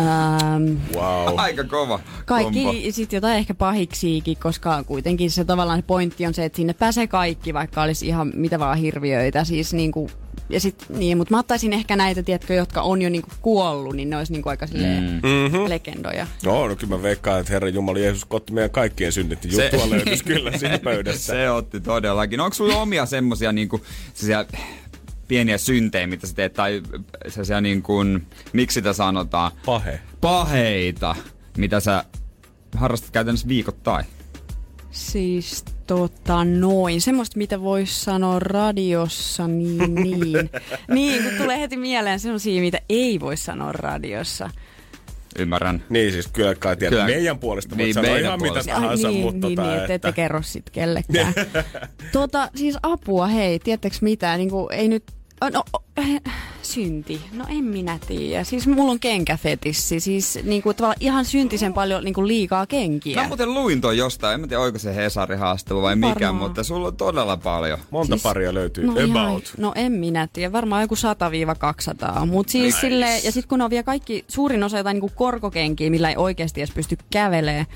[0.00, 1.34] ähm, Wow.
[1.36, 6.44] Aika kova kaikki sitten jotain ehkä pahiksiikin, koska kuitenkin se tavallaan se pointti on se,
[6.44, 9.44] että sinne pääsee kaikki, vaikka olisi ihan mitä vaan hirviöitä.
[9.44, 10.10] Siis niinku,
[10.48, 14.10] ja sit, niin, mutta mä ottaisin ehkä näitä, tiedätkö, jotka on jo niinku kuollut, niin
[14.10, 15.68] ne olisi niinku aika silleen mm-hmm.
[15.68, 16.26] legendoja.
[16.44, 19.44] No, no kyllä mä veikkaan, että Herra Jumala Jeesus otti meidän kaikkien synnit.
[19.44, 21.32] niin Se- Juttua löytyisi kyllä siinä pöydässä.
[21.32, 22.40] Se otti todellakin.
[22.40, 23.80] Onko sulla omia semmosia niinku,
[24.14, 24.58] sellaisia
[25.28, 26.82] pieniä syntejä, mitä sä teet, tai
[27.28, 30.00] sellaisia niin kuin, miksi sitä sanotaan, Pahe.
[30.20, 31.16] paheita,
[31.58, 32.04] mitä sä
[32.76, 34.04] harrastat käytännössä viikoittain?
[34.90, 40.50] Siis tota noin, semmoista mitä voisi sanoa radiossa, niin niin.
[40.90, 44.50] niin, kun tulee heti mieleen semmoisia, mitä ei voi sanoa radiossa.
[45.38, 45.82] Ymmärrän.
[45.88, 47.04] Niin siis kyllä kai tiedät, Kyllä.
[47.06, 48.70] meidän puolesta voit Niin, sanoa meidän ihan puolesta.
[48.72, 49.94] mitä tahansa, niin, mutta niin, tota, niin, et että...
[50.08, 51.34] ette kerro sit kellekään.
[52.12, 55.04] tota, siis apua, hei, tiedättekö mitä, niin kuin, ei nyt,
[55.52, 55.64] no,
[55.96, 56.20] eh,
[56.66, 58.44] synti, no en minä tiedä.
[58.44, 63.22] Siis mulla on kenkäfetissi, siis niin kuin, tavallaan ihan syntisen paljon niin kuin liikaa kenkiä.
[63.22, 66.34] Mä muuten luin toi jostain, en mä tiedä oiko se Hesari-haastelu vai mikä, Varmaan.
[66.34, 67.78] mutta sulla on todella paljon.
[67.90, 69.08] Monta Siis- paria löytyy no about.
[69.08, 72.26] Ihan, no en minä tiedä, varmaan joku 100-200.
[72.26, 72.80] Mutta siis Nice.
[72.80, 76.16] sille, ja sitten kun ne on vielä kaikki, suurin osa jotain niinku korkokenkiä, millä ei
[76.16, 77.66] oikeasti edes pysty kävelee.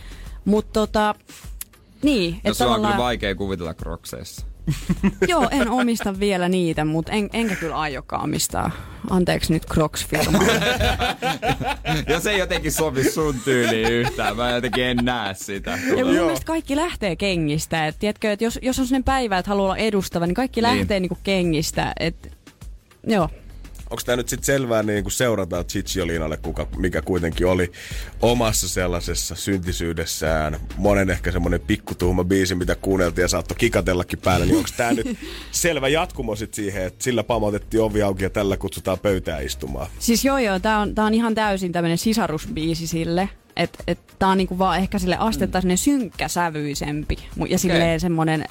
[0.44, 1.14] Mutta tota,
[2.02, 4.46] niin, No että se on kyllä tavallaan, vaikea kuvitella krokseissa.
[5.28, 8.70] Joo, en omista vielä niitä, mutta en, enkä kyllä aiokaan omistaa.
[9.10, 9.64] Anteeksi nyt
[12.08, 15.70] ja se ei jotenkin sovi sun tyyliin yhtään, mä jotenkin en näe sitä.
[15.96, 17.86] Ja mun mielestä kaikki lähtee kengistä.
[17.86, 20.78] Et, tiedätkö, että jos, jos on sellainen päivä, että haluaa olla edustava, niin kaikki Niin.
[20.78, 21.92] lähtee niinku kengistä.
[22.00, 22.36] Et,
[23.06, 23.28] joo.
[23.90, 27.72] Onko tämä nyt sitten selvää, niin kun seurataan Chichiolinalle, kuka, mikä kuitenkin oli
[28.22, 34.56] omassa sellaisessa syntisyydessään monen ehkä semmoinen pikkutuhma biisi, mitä kuunneltiin ja saattoi kikatellakin päällä, niin
[34.56, 35.18] onko tämä nyt
[35.50, 39.86] selvä jatkumo sit siihen, että sillä pamautettiin ovi auki ja tällä kutsutaan pöytään istumaan?
[39.98, 43.28] Siis joo joo, tää on, tää on ihan täysin tämmönen sisarusbiisi sille.
[43.56, 45.76] Että et, tää on niinku vaan ehkä sille astetta mm.
[45.76, 47.18] synkkäsävyisempi
[47.48, 48.44] ja silleen semmonen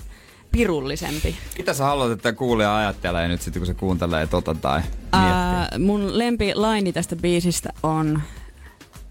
[0.52, 1.36] pirullisempi.
[1.58, 5.12] Mitä sä haluat, että kuulija ajattelee nyt sitten, kun se kuuntelee tota tai miettii?
[5.12, 8.22] Ää, mun lempilaini tästä biisistä on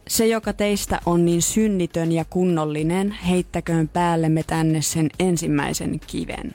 [0.08, 6.54] se, joka teistä on niin synnitön ja kunnollinen, heittäköön päällemme tänne sen ensimmäisen kiven.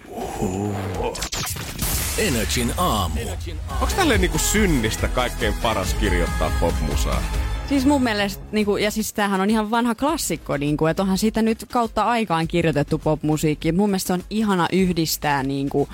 [2.17, 3.19] Energin aamu.
[3.71, 7.21] Onko tälleen niinku synnistä kaikkein paras kirjoittaa popmusaa?
[7.69, 11.41] Siis mun mielestä, niinku, ja siis tämähän on ihan vanha klassikko, niinku, että onhan siitä
[11.41, 13.71] nyt kautta aikaan kirjoitettu popmusiikki.
[13.71, 15.89] Mun mielestä se on ihana yhdistää niinku,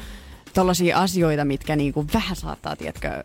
[0.53, 3.23] tollaisia asioita, mitkä niinku, vähän saattaa, tiedätkö,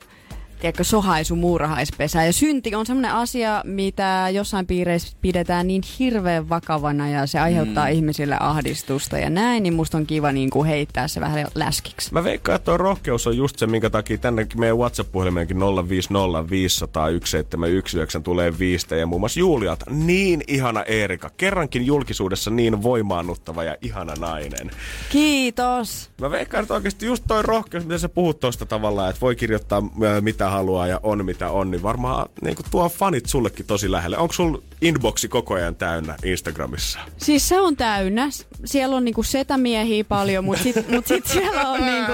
[0.65, 2.27] tiedätkö, sohaisu muurahaispesää.
[2.27, 7.87] Ja synti on semmoinen asia, mitä jossain piireissä pidetään niin hirveän vakavana ja se aiheuttaa
[7.87, 7.93] mm.
[7.93, 12.13] ihmisille ahdistusta ja näin, niin musta on kiva niin kuin heittää se vähän läskiksi.
[12.13, 17.05] Mä veikkaan, että tuo rohkeus on just se, minkä takia tännekin meidän WhatsApp-puhelimeenkin 050 500
[17.05, 18.97] 1719 tulee viistä.
[18.97, 21.31] Ja muun muassa Juliat, niin ihana Eerika.
[21.37, 24.71] Kerrankin julkisuudessa niin voimaannuttava ja ihana nainen.
[25.13, 26.11] Kiitos!
[26.21, 29.83] Mä veikkaan, että oikeasti just toi rohkeus, mitä sä puhut tosta tavallaan, että voi kirjoittaa
[30.03, 33.91] ö, mitä haluaa ja on mitä on, niin varmaan niin kuin tuo fanit sullekin tosi
[33.91, 34.19] lähelle.
[34.19, 36.99] Onko sul inboxi koko ajan täynnä Instagramissa?
[37.17, 38.29] Siis se on täynnä.
[38.65, 42.13] Siellä on niinku setämiehiä paljon, mutta sit, mut sit siellä on niinku,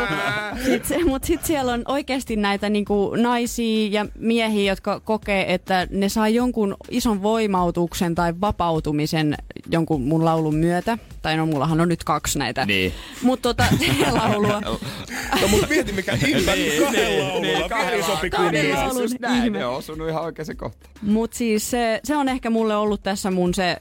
[0.64, 6.09] sit, mut sit siellä on oikeasti näitä niinku naisia ja miehiä, jotka kokee, että ne
[6.09, 9.36] saa jonkun ison voimautuksen tai vapautumisen
[9.70, 10.99] jonkun mun laulun myötä.
[11.22, 12.66] Tai no mullahan on nyt kaksi näitä.
[12.66, 12.92] Niin.
[13.22, 13.64] Mutta tota,
[14.04, 14.60] se laulua.
[15.40, 17.02] No mut mieti mikä ihme Niin, kahden
[17.42, 17.90] niin, laululla.
[17.90, 18.78] niin, sopi kunniaan.
[18.78, 19.02] laululla.
[19.02, 19.58] Just näin, ihme.
[19.58, 20.92] ne on osunut ihan oikeaan kohtaan.
[21.02, 23.76] Mutta siis se, se on ehkä mulle ollut tässä mun se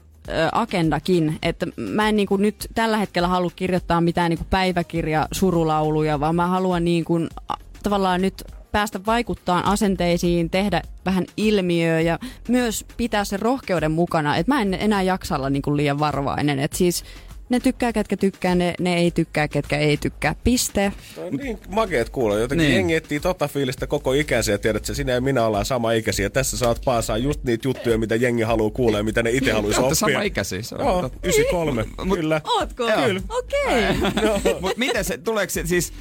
[0.52, 6.34] agendakin, että mä en niinku nyt tällä hetkellä halua kirjoittaa mitään niinku päiväkirja surulauluja, vaan
[6.34, 7.18] mä haluan niinku,
[7.48, 12.18] a, tavallaan nyt päästä vaikuttaa asenteisiin, tehdä vähän ilmiöä ja
[12.48, 16.76] myös pitää sen rohkeuden mukana, että mä en enää jaksa olla niinku liian varovainen, että
[16.76, 17.04] siis
[17.50, 20.34] ne tykkää, ketkä tykkää, ne, ne ei tykkää, ketkä ei tykkää.
[20.44, 20.92] Piste.
[21.14, 22.38] Toi on niin makeet kuulla.
[22.38, 22.74] Jotenkin Niin.
[22.76, 26.30] jengi etsii tota fiilistä koko ikäisiä ja tiedät, että sinä ja minä ollaan sama ikäisiä.
[26.30, 29.80] Tässä saat paasaa just niitä juttuja, mitä jengi haluaa kuulla ja mitä ne itse haluaisi
[29.80, 30.14] Olette oppia.
[30.14, 31.18] sama ikäisiä, se on Joo, totta.
[31.22, 31.84] 93,
[32.14, 32.40] kyllä.
[32.44, 32.84] Ootko?
[33.06, 33.20] Kyllä.
[33.28, 33.90] Okei.
[33.90, 34.60] Okay.
[34.60, 35.92] Mutta miten se, tuleeko se siis,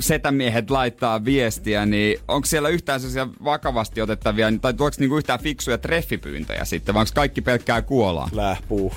[0.00, 5.78] setämiehet laittaa viestiä, niin onko siellä yhtään sellaisia vakavasti otettavia, tai tuleeko niinku yhtään fiksuja
[5.78, 8.28] treffipyyntöjä sitten, vai onko kaikki pelkkää kuolaa?
[8.32, 8.92] Lähpuu.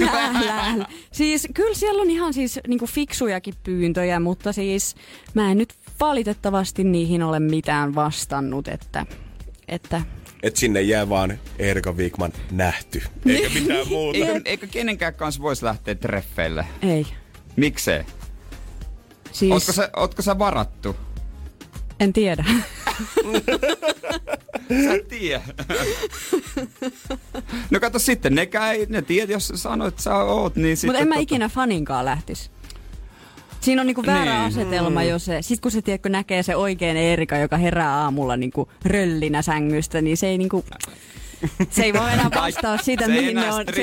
[0.00, 0.76] Läh, läh.
[1.12, 4.94] Siis kyllä siellä on ihan siis niinku fiksujakin pyyntöjä, mutta siis
[5.34, 9.06] mä en nyt valitettavasti niihin ole mitään vastannut, että,
[9.68, 10.02] että
[10.42, 13.02] Et sinne jää vaan Erika Wigman nähty.
[13.26, 14.18] Eikä mitään muuta.
[14.18, 16.66] Eikö, eikö kenenkään kanssa voisi lähteä treffeille?
[16.82, 17.06] ei.
[17.56, 18.04] Miksei?
[19.36, 20.96] Siis Ootko sä, ootko sä varattu?
[22.00, 22.44] en tiedä.
[24.84, 25.42] Sä et tiedä.
[27.70, 30.88] no kato sitten, nekään ei, ne tiedät, jos sanoit, että sä oot, niin sitten...
[30.88, 32.50] Mutta en mä tota- ikinä faninkaan lähtis.
[33.60, 34.42] Siinä on niinku väärä Niin.
[34.46, 38.68] asetelma, jos se, sit kun se tiedätkö, näkee se oikein Erika, joka herää aamulla niinku
[38.84, 40.64] röllinä sängystä, niin se ei niinku,
[41.70, 43.74] se ei voi enää vastaa sitä, Se ei mihin ne on sen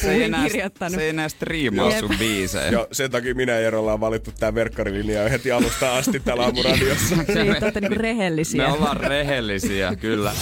[0.00, 0.94] se enää- kirjoittanut.
[0.94, 2.68] Se ei enää striimaa sun biisejä.
[2.70, 7.16] Joo, sen takia minä ja Jero ollaan valittu tää verkkarilinja heti alusta asti täällä aamuradiossa.
[7.28, 8.66] Niin, te olette niinku rehellisiä.
[8.66, 10.32] Me ollaan rehellisiä, kyllä.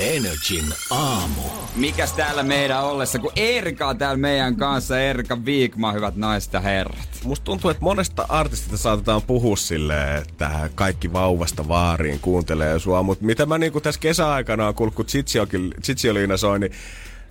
[0.00, 1.42] Energin aamu.
[1.76, 6.60] Mikäs täällä meidän ollessa, kun Erika on täällä meidän kanssa, Erika Viikma, hyvät naiset ja
[6.60, 7.08] herrat.
[7.24, 13.24] Musta tuntuu, että monesta artistista saatetaan puhua silleen, että kaikki vauvasta vaariin kuuntelee sua, mutta
[13.24, 15.06] mitä mä niinku tässä kesäaikana on kuullut, kun
[15.80, 16.72] Tsitsioliina soi, niin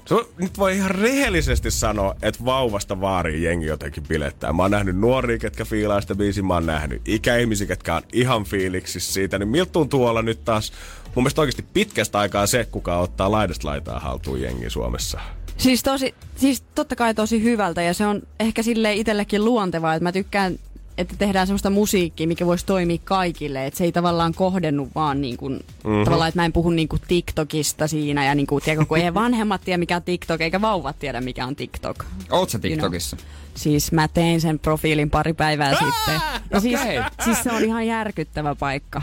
[0.05, 4.53] se nyt voi ihan rehellisesti sanoa, että vauvasta vaariin jengi jotenkin bilettää.
[4.53, 8.43] Mä oon nähnyt nuoria, ketkä fiilaa sitä biisiä, mä oon nähnyt ikäihmisiä, ketkä on ihan
[8.43, 10.73] fiiliksissä siitä, niin miltä tuntuu olla nyt taas
[11.15, 15.19] mun mielestä oikeasti pitkästä aikaa se, kuka ottaa laidasta laitaa haltuun jengi Suomessa.
[15.57, 20.03] Siis, tosi, siis totta kai tosi hyvältä ja se on ehkä sille itsellekin luontevaa, että
[20.03, 20.59] mä tykkään,
[20.97, 23.65] että tehdään semmoista musiikkia, mikä voisi toimia kaikille.
[23.65, 26.03] Että se ei tavallaan kohdennu vaan niin kuin, mm-hmm.
[26.03, 29.13] tavallaan, että mä en puhu niin kuin TikTokista siinä ja niin kuin, tiedätkö, kun ei
[29.13, 32.05] vanhemmat tiedä mikä on TikTok, eikä vauvat tiedä mikä on TikTok.
[32.31, 33.17] Oot sä TikTokissa?
[33.55, 36.21] Siis mä tein sen profiilin pari päivää sitten.
[36.51, 37.01] Ja siis, okei.
[37.23, 39.01] siis se on ihan järkyttävä paikka.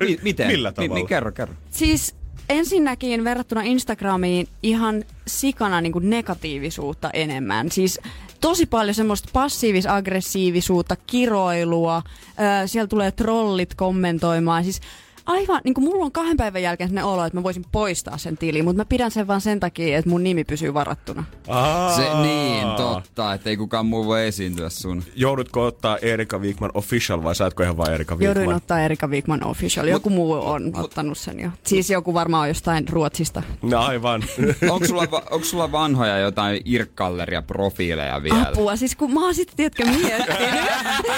[0.00, 0.46] Mi- miten?
[0.46, 0.94] Millä Niin, tavalla?
[0.94, 1.54] niin, kerro, kerro.
[1.70, 2.14] Siis
[2.48, 7.70] ensinnäkin verrattuna Instagramiin ihan sikana niin kuin negatiivisuutta enemmän.
[7.70, 8.00] Siis
[8.40, 12.02] tosi paljon semmoista passiivis-aggressiivisuutta, kiroilua,
[12.40, 14.64] öö, siellä tulee trollit kommentoimaan.
[14.64, 14.80] Siis
[15.26, 18.36] aivan, niin kuin mulla on kahden päivän jälkeen sellainen olo, että mä voisin poistaa sen
[18.36, 21.24] tilin, mutta mä pidän sen vaan sen takia, että mun nimi pysyy varattuna.
[21.48, 21.96] Aa.
[21.96, 25.02] Se, niin, totta, että ei kukaan muu voi esiintyä sun.
[25.16, 28.36] Joudutko ottaa Erika Wigman official vai saatko ihan vaan Erika Wigman?
[28.36, 29.86] Jouduin ottaa Erika Wigman Official.
[29.86, 31.50] Joku muu on ottanut sen jo.
[31.64, 33.42] Siis joku varmaan jostain Ruotsista.
[33.62, 34.24] No aivan.
[34.70, 38.48] Onko sulla, onko sulla vanhoja jotain irkkalleria profiileja vielä?
[38.48, 40.54] Apua, siis kun mä oon sitten, tiedätkö, miettinyt.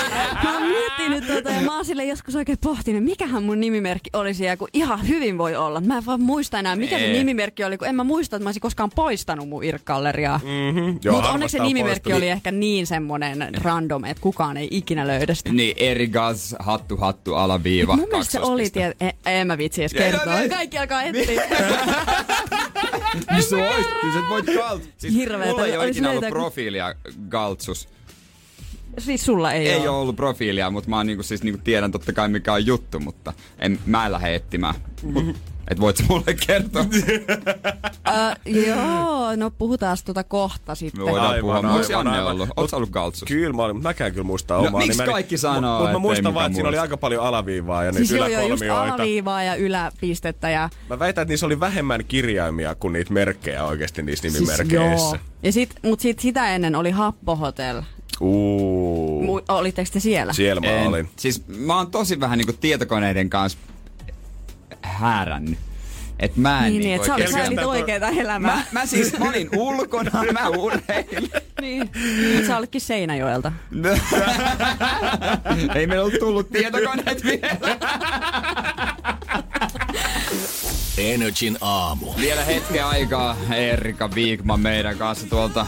[0.45, 3.61] mä oon miettinyt tota ja mä oon sille joskus oikein pohtinut, mikähän mun
[3.97, 5.81] nimimerkki olisi ja kun ihan hyvin voi olla.
[5.81, 8.49] Mä en vaan muista enää, mikä se nimimerkki oli, kun en mä muista, että mä
[8.49, 10.41] olisin koskaan poistanut mun irkkalleriaa.
[10.45, 10.99] Mm-hmm.
[11.13, 12.17] Mutta onneksi se nimimerkki poistunut.
[12.19, 15.53] oli ehkä niin semmonen random, että kukaan ei ikinä löydä sitä.
[15.53, 19.83] Niin, eri gas, hattu, hattu, alaviiva, Mun mielestä se oli, tie- en, en mä vitsi
[19.83, 20.41] edes kertoa.
[20.41, 20.49] ei.
[20.49, 21.25] Kaikki alkaa etsiä.
[21.27, 21.41] Niin
[23.31, 23.57] niin sä
[24.29, 24.83] voit galt.
[24.99, 26.95] Siis Hirveetä, mulla ei ole ikinä ollut löytää- profiilia
[27.29, 27.89] galtsus.
[28.99, 29.89] Siis sulla ei, Ei ole.
[29.89, 33.01] ole ollut profiilia, mutta mä oon niinku, siis niinku tiedän totta kai mikä on juttu,
[33.01, 34.75] mutta en, mä en lähde etsimään.
[35.03, 35.37] Mut,
[35.71, 36.85] et voit mulle kertoa?
[38.47, 41.05] Uh, joo, no puhutaan tota kohta sitten.
[41.05, 41.57] Me voidaan Aivan, puhua.
[41.57, 42.33] aivan, Onko Janne aivan.
[42.33, 42.71] ollut?
[42.71, 43.29] Sä ollut galtsus?
[43.29, 45.13] Kyllä mä olin, mutta mäkään kyllä muistaa No, omaa miksi nimeni.
[45.13, 48.29] kaikki sanoo, Mutta mä muistan vaan, että siinä oli aika paljon alaviivaa ja Siis niitä
[48.29, 48.95] joo, joo, just yläkolmioita.
[48.95, 50.71] alaviivaa ja yläpistettä ja...
[50.91, 54.77] Mä väitän, että niissä oli vähemmän kirjaimia kuin niitä merkkejä oikeasti niissä Siis nimimerkeissä.
[55.07, 55.17] joo.
[55.43, 57.37] Ja sit, mut sit sitä ennen oli Happo
[58.21, 59.23] Uuu.
[59.41, 60.33] Mu- Olitteko te siellä?
[60.33, 60.87] Siellä mä En.
[60.89, 61.09] olin.
[61.17, 63.59] Siis mä oon tosi vähän niinku tietokoneiden kanssa
[64.83, 65.59] häärännyt.
[66.19, 68.57] Et mä en Niin, niin, niinku että sä, sä elit oikeeta elämää.
[68.57, 71.31] Mä, mä siis, mä olin ulkona, mä urheilin.
[71.61, 71.91] niin.
[72.47, 73.53] Sä olitkin Seinäjoelta.
[75.75, 77.77] Ei meillä ollut tullut tietokoneet vielä.
[80.99, 82.07] Energin aamu.
[82.17, 85.67] Vielä hetken aikaa Erika Viikman meidän kanssa tuolta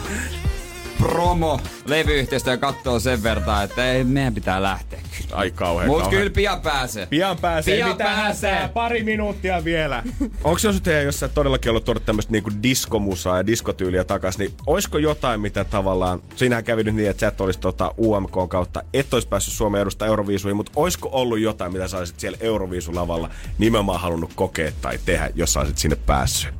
[0.99, 5.35] promo levyyhtiöstä ja katsoo sen verran, että ei, meidän pitää lähteä kyllä.
[5.37, 6.17] Ai kauhean Mut kauhean.
[6.21, 7.05] kyllä pian pääsee.
[7.05, 7.75] Pian pääsee.
[7.75, 8.53] Pian Mitä pääsee.
[8.53, 8.69] hätää?
[8.69, 10.03] Pari minuuttia vielä.
[10.43, 14.53] Onko jos teidän, jos sä todellakin ollut tuoda tämmöistä niinku diskomusaa ja diskotyyliä takas, niin
[14.67, 18.83] olisiko jotain, mitä tavallaan, sinähän kävi nyt niin, että sä et olisi tota UMK kautta,
[18.93, 23.29] et olisi päässyt Suomen edustaa Euroviisuihin, mutta olisiko ollut jotain, mitä sä olisit siellä Euroviisulavalla
[23.57, 26.53] nimenomaan halunnut kokea tai tehdä, jos sä olisit sinne päässyt?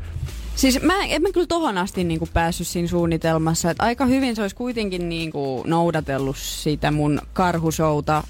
[0.60, 3.72] Siis mä en mä kyllä tohon asti niinku päässyt siinä suunnitelmassa.
[3.72, 8.24] Et aika hyvin se olisi kuitenkin niinku noudatellut sitä mun karhusouta.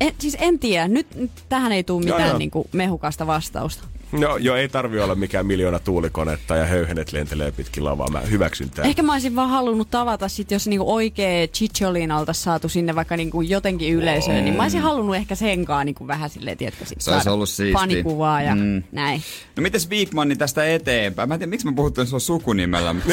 [0.00, 2.38] En, siis en tiedä, nyt, nyt tähän ei tule Joo, mitään joo.
[2.38, 3.84] niinku mehukasta vastausta.
[4.20, 8.08] No joo, ei tarvi olla mikään miljoona tuulikonetta ja höyhenet lentelee pitkin lavaa.
[8.10, 8.88] Mä hyväksyn tämän.
[8.88, 13.16] Ehkä mä olisin vaan halunnut tavata sit, jos niinku oikee Chicholin oltaisiin saatu sinne vaikka
[13.16, 17.10] niinku jotenkin yleisöön, niin mä olisin halunnut ehkä senkaan niinku vähän silleen, tiedätkö, sit Se
[17.10, 17.80] olisi saada ollut siistiä.
[17.80, 18.60] fanikuvaa ja Mm.
[18.62, 18.82] mm.
[18.92, 19.22] näin.
[19.56, 21.28] No mites Viikmanni tästä eteenpäin?
[21.28, 23.12] Mä en tiedä, miksi mä puhuttiin sun sukunimellä, mutta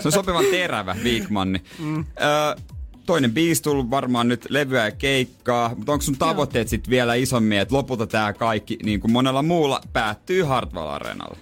[0.00, 1.62] se on sopivan terävä Viikmanni.
[1.78, 2.04] Mm.
[2.22, 2.62] Öö,
[3.08, 7.58] toinen biisi tullut varmaan nyt levyä ja keikkaa, mutta onko sun tavoitteet sitten vielä isommin,
[7.58, 11.38] että lopulta tämä kaikki, niin kuin monella muulla, päättyy Hartwall Areenalle?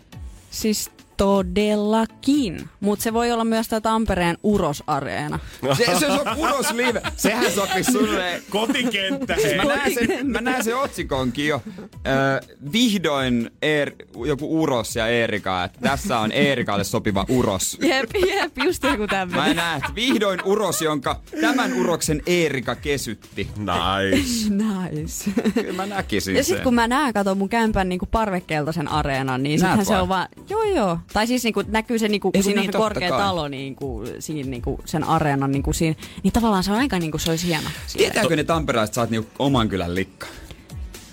[0.50, 5.38] Siis todellakin, mutta se voi olla myös tämä Tampereen Uros-areena.
[5.78, 7.02] Se, se on uros live.
[7.16, 8.42] Sehän sopisi sulle.
[8.50, 9.56] Kotikenttä, hei.
[9.56, 11.62] Mä näen sen, mä näen sen otsikonkin jo.
[12.06, 12.40] Öö,
[12.72, 13.92] vihdoin Eer,
[14.26, 17.78] joku Uros ja Eerika, että tässä on Eerikalle sopiva Uros.
[17.82, 19.56] Jep, jep, just joku Mä tämmöinen.
[19.56, 23.48] näen, että vihdoin Uros, jonka tämän Uroksen Eerika kesytti.
[23.56, 24.26] Nice.
[24.66, 25.30] Nice.
[25.54, 26.56] Kyllä mä näkisin Ja sen.
[26.56, 30.28] sit kun mä näen, katon mun kämpän niinku parvekkeltaisen areenan, niin sittenhän se on vaan,
[30.50, 30.98] joo joo.
[31.12, 33.18] Tai siis niinku, näkyy se, niinku, kun siinä niin, on se korkea kai.
[33.18, 35.96] talo niinku, siinä, niinku, sen areenan niinku, siinä.
[36.22, 37.68] Niin tavallaan se on aika niinku, se olisi hieno.
[37.96, 40.26] Tietääkö ne tamperalaiset, että sä oot niinku oman kylän likka?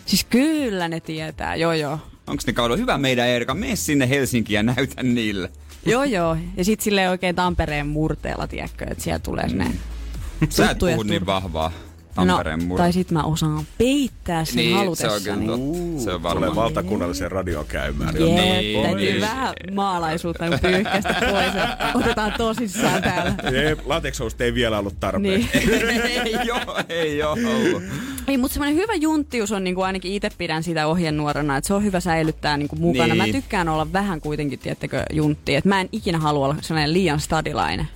[0.05, 1.99] Siis kyllä ne tietää, joo joo.
[2.27, 3.53] Onko ne kaudella hyvä meidän Eerika?
[3.53, 5.51] Mene sinne Helsinkiin ja näytä niille.
[5.85, 6.37] Joo joo.
[6.57, 9.71] Ja sit silleen oikein Tampereen murteella, tiedätkö, että siellä tulee sinne.
[10.49, 11.71] Sä et puhu niin vahvaa
[12.15, 12.83] Tampereen no, murre.
[12.83, 15.45] tai sit mä osaan peittää sen niin, se on halutessani.
[15.45, 15.73] kyllä totta.
[16.03, 16.55] Se on Tulee varmaan.
[16.55, 18.15] valtakunnalliseen radioon käymään.
[18.15, 19.21] Jep, Niin, täytyy niin.
[19.21, 21.63] vähän maalaisuutta niin pyyhkästä pois.
[21.95, 23.33] Otetaan tosissaan täällä.
[23.85, 25.23] Latekshousut ei vielä ollut tarpeen.
[25.23, 25.49] Niin.
[26.25, 27.83] ei oo, ei oo ollut.
[28.27, 31.83] Ei, mutta semmoinen hyvä junttius on niinku ainakin itse pidän sitä ohjenuorana, että se on
[31.83, 33.13] hyvä säilyttää niinku mukana.
[33.15, 33.17] Niin.
[33.17, 35.55] Mä tykkään olla vähän kuitenkin, tiettäkö, juntti.
[35.55, 37.87] Että mä en ikinä halua olla sellainen liian stadilainen.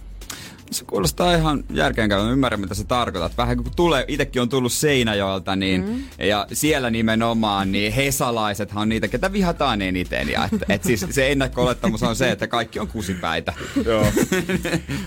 [0.72, 2.32] Se kuulostaa ihan järkeenkäyvä.
[2.32, 3.38] Ymmärrän, mitä sä tarkoitat.
[3.38, 6.04] Vähän kun tulee, itekin on tullut Seinäjoelta, niin, mm.
[6.28, 10.30] ja siellä nimenomaan, niin hesalaisethan on niitä, ketä vihataan eniten.
[10.30, 13.54] Ja et, et siis se ennakko-olettamus on se, että kaikki on kusipäitä.
[13.86, 14.06] Joo.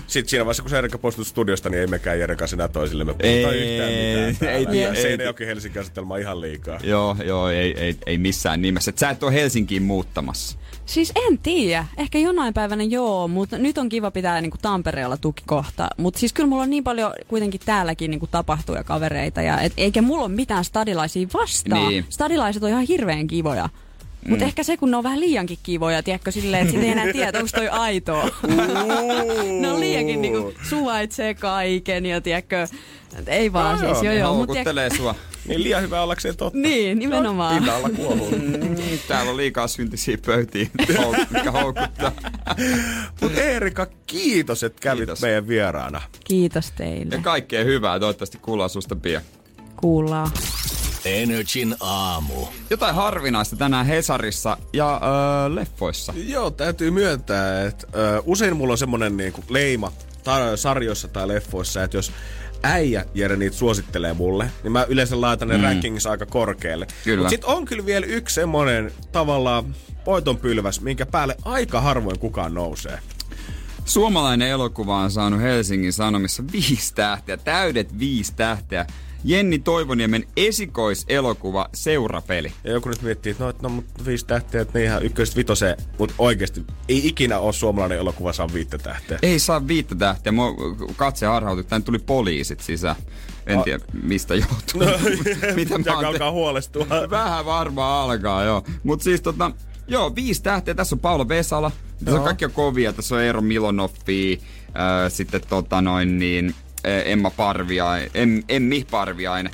[0.07, 3.13] Sitten siinä vaiheessa, kun se Erika poistui studiosta, niin ei mekään Jeren kanssa enää toisillemme
[3.13, 4.53] puhuta Ei, yhtään mitään.
[4.55, 4.93] ei tiedä.
[4.95, 6.79] Ja Seinäjoki Helsinki asetelma ihan liikaa.
[6.83, 8.89] joo, joo, ei, ei, ei missään nimessä.
[8.89, 10.57] Et sä et ole Helsinkiin muuttamassa.
[10.91, 11.85] Siis en tiedä.
[11.97, 15.87] Ehkä jonain päivänä joo, mutta nyt on kiva pitää niinku Tampereella tukikohta.
[15.97, 19.41] Mutta siis kyllä mulla on niin paljon kuitenkin täälläkin niinku tapahtuja kavereita.
[19.41, 21.87] Ja et, eikä mulla ole mitään stadilaisia vastaan.
[21.89, 22.05] Niin.
[22.09, 23.69] Stadilaiset on ihan hirveän kivoja.
[24.29, 24.47] Mutta Mm.
[24.47, 27.37] ehkä se, kun ne on vähän liiankin kivoja, tiedätkö, silleen, että sit ei enää tiedä,
[27.37, 28.29] onko toi aitoa.
[29.59, 32.67] ne on liiankin niinku suvaitsee kaiken ja tiedätkö,
[33.27, 34.35] ei vaan Joo, siis, joo Ne joo.
[34.35, 35.15] Mut tiedätkö, sua.
[35.47, 36.59] Niin liian hyvä ollakseen totta.
[36.59, 37.55] niin, nimenomaan.
[37.55, 38.31] Pinta alla kuollut.
[38.31, 38.75] Mm,
[39.07, 40.67] Täällä on liikaa syntisiä pöytiä,
[41.29, 42.11] mikä houkuttaa.
[43.21, 45.21] Mut Erika, kiitos, että kävit Kiitos.
[45.21, 46.01] meidän vieraana.
[46.23, 47.15] Kiitos teille.
[47.15, 47.99] Ja kaikkea hyvää.
[47.99, 49.21] Toivottavasti kuullaan susta pian.
[49.75, 50.31] Kuullaan.
[51.05, 52.45] Energin aamu.
[52.69, 56.13] Jotain harvinaista tänään Hesarissa ja öö, leffoissa.
[56.27, 59.91] Joo, täytyy myöntää, että ö, usein mulla on semmonen niinku leima
[60.23, 62.11] ta- sarjoissa tai leffoissa, että jos
[62.63, 65.63] äijä Jere niitä suosittelee mulle, niin mä yleensä laitan ne mm.
[65.63, 66.87] rankingissa aika korkealle.
[67.03, 67.21] Kyllä.
[67.21, 69.75] Mut sit on kyllä vielä yksi semmonen tavallaan
[70.05, 72.99] poitonpylväs, minkä päälle aika harvoin kukaan nousee.
[73.85, 78.85] Suomalainen elokuva on saanut Helsingin Sanomissa viisi tähteä, täydet viisi tähteä.
[79.23, 82.51] Jenni Toivoniemen esikoiselokuva Seurapeli.
[82.63, 85.77] Ja joku nyt miettii, että no, no mut viisi tähteä, että ne ihan ykköstä vitoseen,
[85.97, 89.19] mutta oikeasti ei ikinä ole suomalainen elokuva saa viittä tähteä.
[89.21, 90.31] Ei saa viittä tähteä.
[90.31, 90.55] Mua
[90.95, 91.63] katse harhautui.
[91.63, 92.95] Tänne tuli poliisit sisään.
[93.47, 94.81] En A- tiedä, mistä johtuu.
[95.55, 96.85] Mitä mä alkaa huolestua?
[97.09, 98.63] Vähän varmaan alkaa, joo.
[98.83, 99.51] Mut siis tota,
[99.87, 100.73] joo, viisi tähteä.
[100.73, 101.71] Tässä on Paula Vesala.
[101.99, 102.25] Tässä on Joo.
[102.25, 102.93] kaikki on kovia.
[102.93, 109.53] Tässä on Eero Milonoffi, äh, sitten tota noin niin, Emma Parviainen, em, Emmi Parviainen.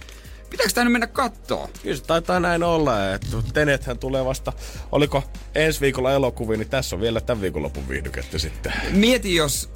[0.50, 1.70] Pitääkö tää nyt mennä kattoo?
[1.84, 4.54] Kyllä se taitaa näin olla, että Tenethän tulee vasta,
[4.92, 5.24] oliko
[5.56, 8.74] ensi viikolla elokuvia, niin tässä on vielä tämän viikonlopun viihdykettä sitten.
[8.92, 9.70] Mieti, jos,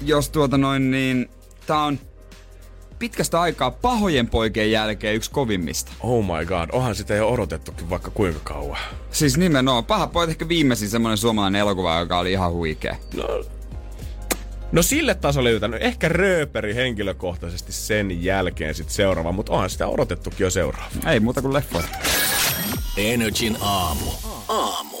[0.00, 1.30] jos tuota noin niin,
[1.66, 1.98] tää on
[2.98, 5.92] pitkästä aikaa pahojen poikien jälkeen yksi kovimmista.
[6.00, 8.78] Oh my god, onhan sitä jo odotettukin vaikka kuinka kauan.
[9.10, 9.84] Siis nimenomaan.
[9.84, 12.96] Paha pojat ehkä viimeisin semmonen suomalainen elokuva, joka oli ihan huikea.
[13.14, 13.44] No,
[14.72, 15.74] no sille tasolle yritän.
[15.74, 20.90] Ehkä Rööperi henkilökohtaisesti sen jälkeen sitten seuraava, mutta onhan sitä odotettukin jo seuraava.
[21.06, 21.88] Ei muuta kuin leffoja.
[22.96, 24.10] Energin aamu.
[24.48, 24.96] Aamu.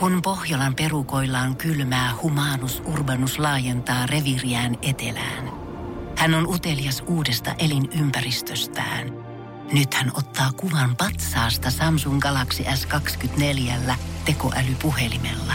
[0.00, 5.50] Kun Pohjolan perukoillaan kylmää, humanus urbanus laajentaa reviriään etelään.
[6.16, 9.12] Hän on utelias uudesta elinympäristöstään.
[9.72, 13.92] Nyt hän ottaa kuvan patsaasta Samsung Galaxy S24
[14.24, 15.54] tekoälypuhelimella.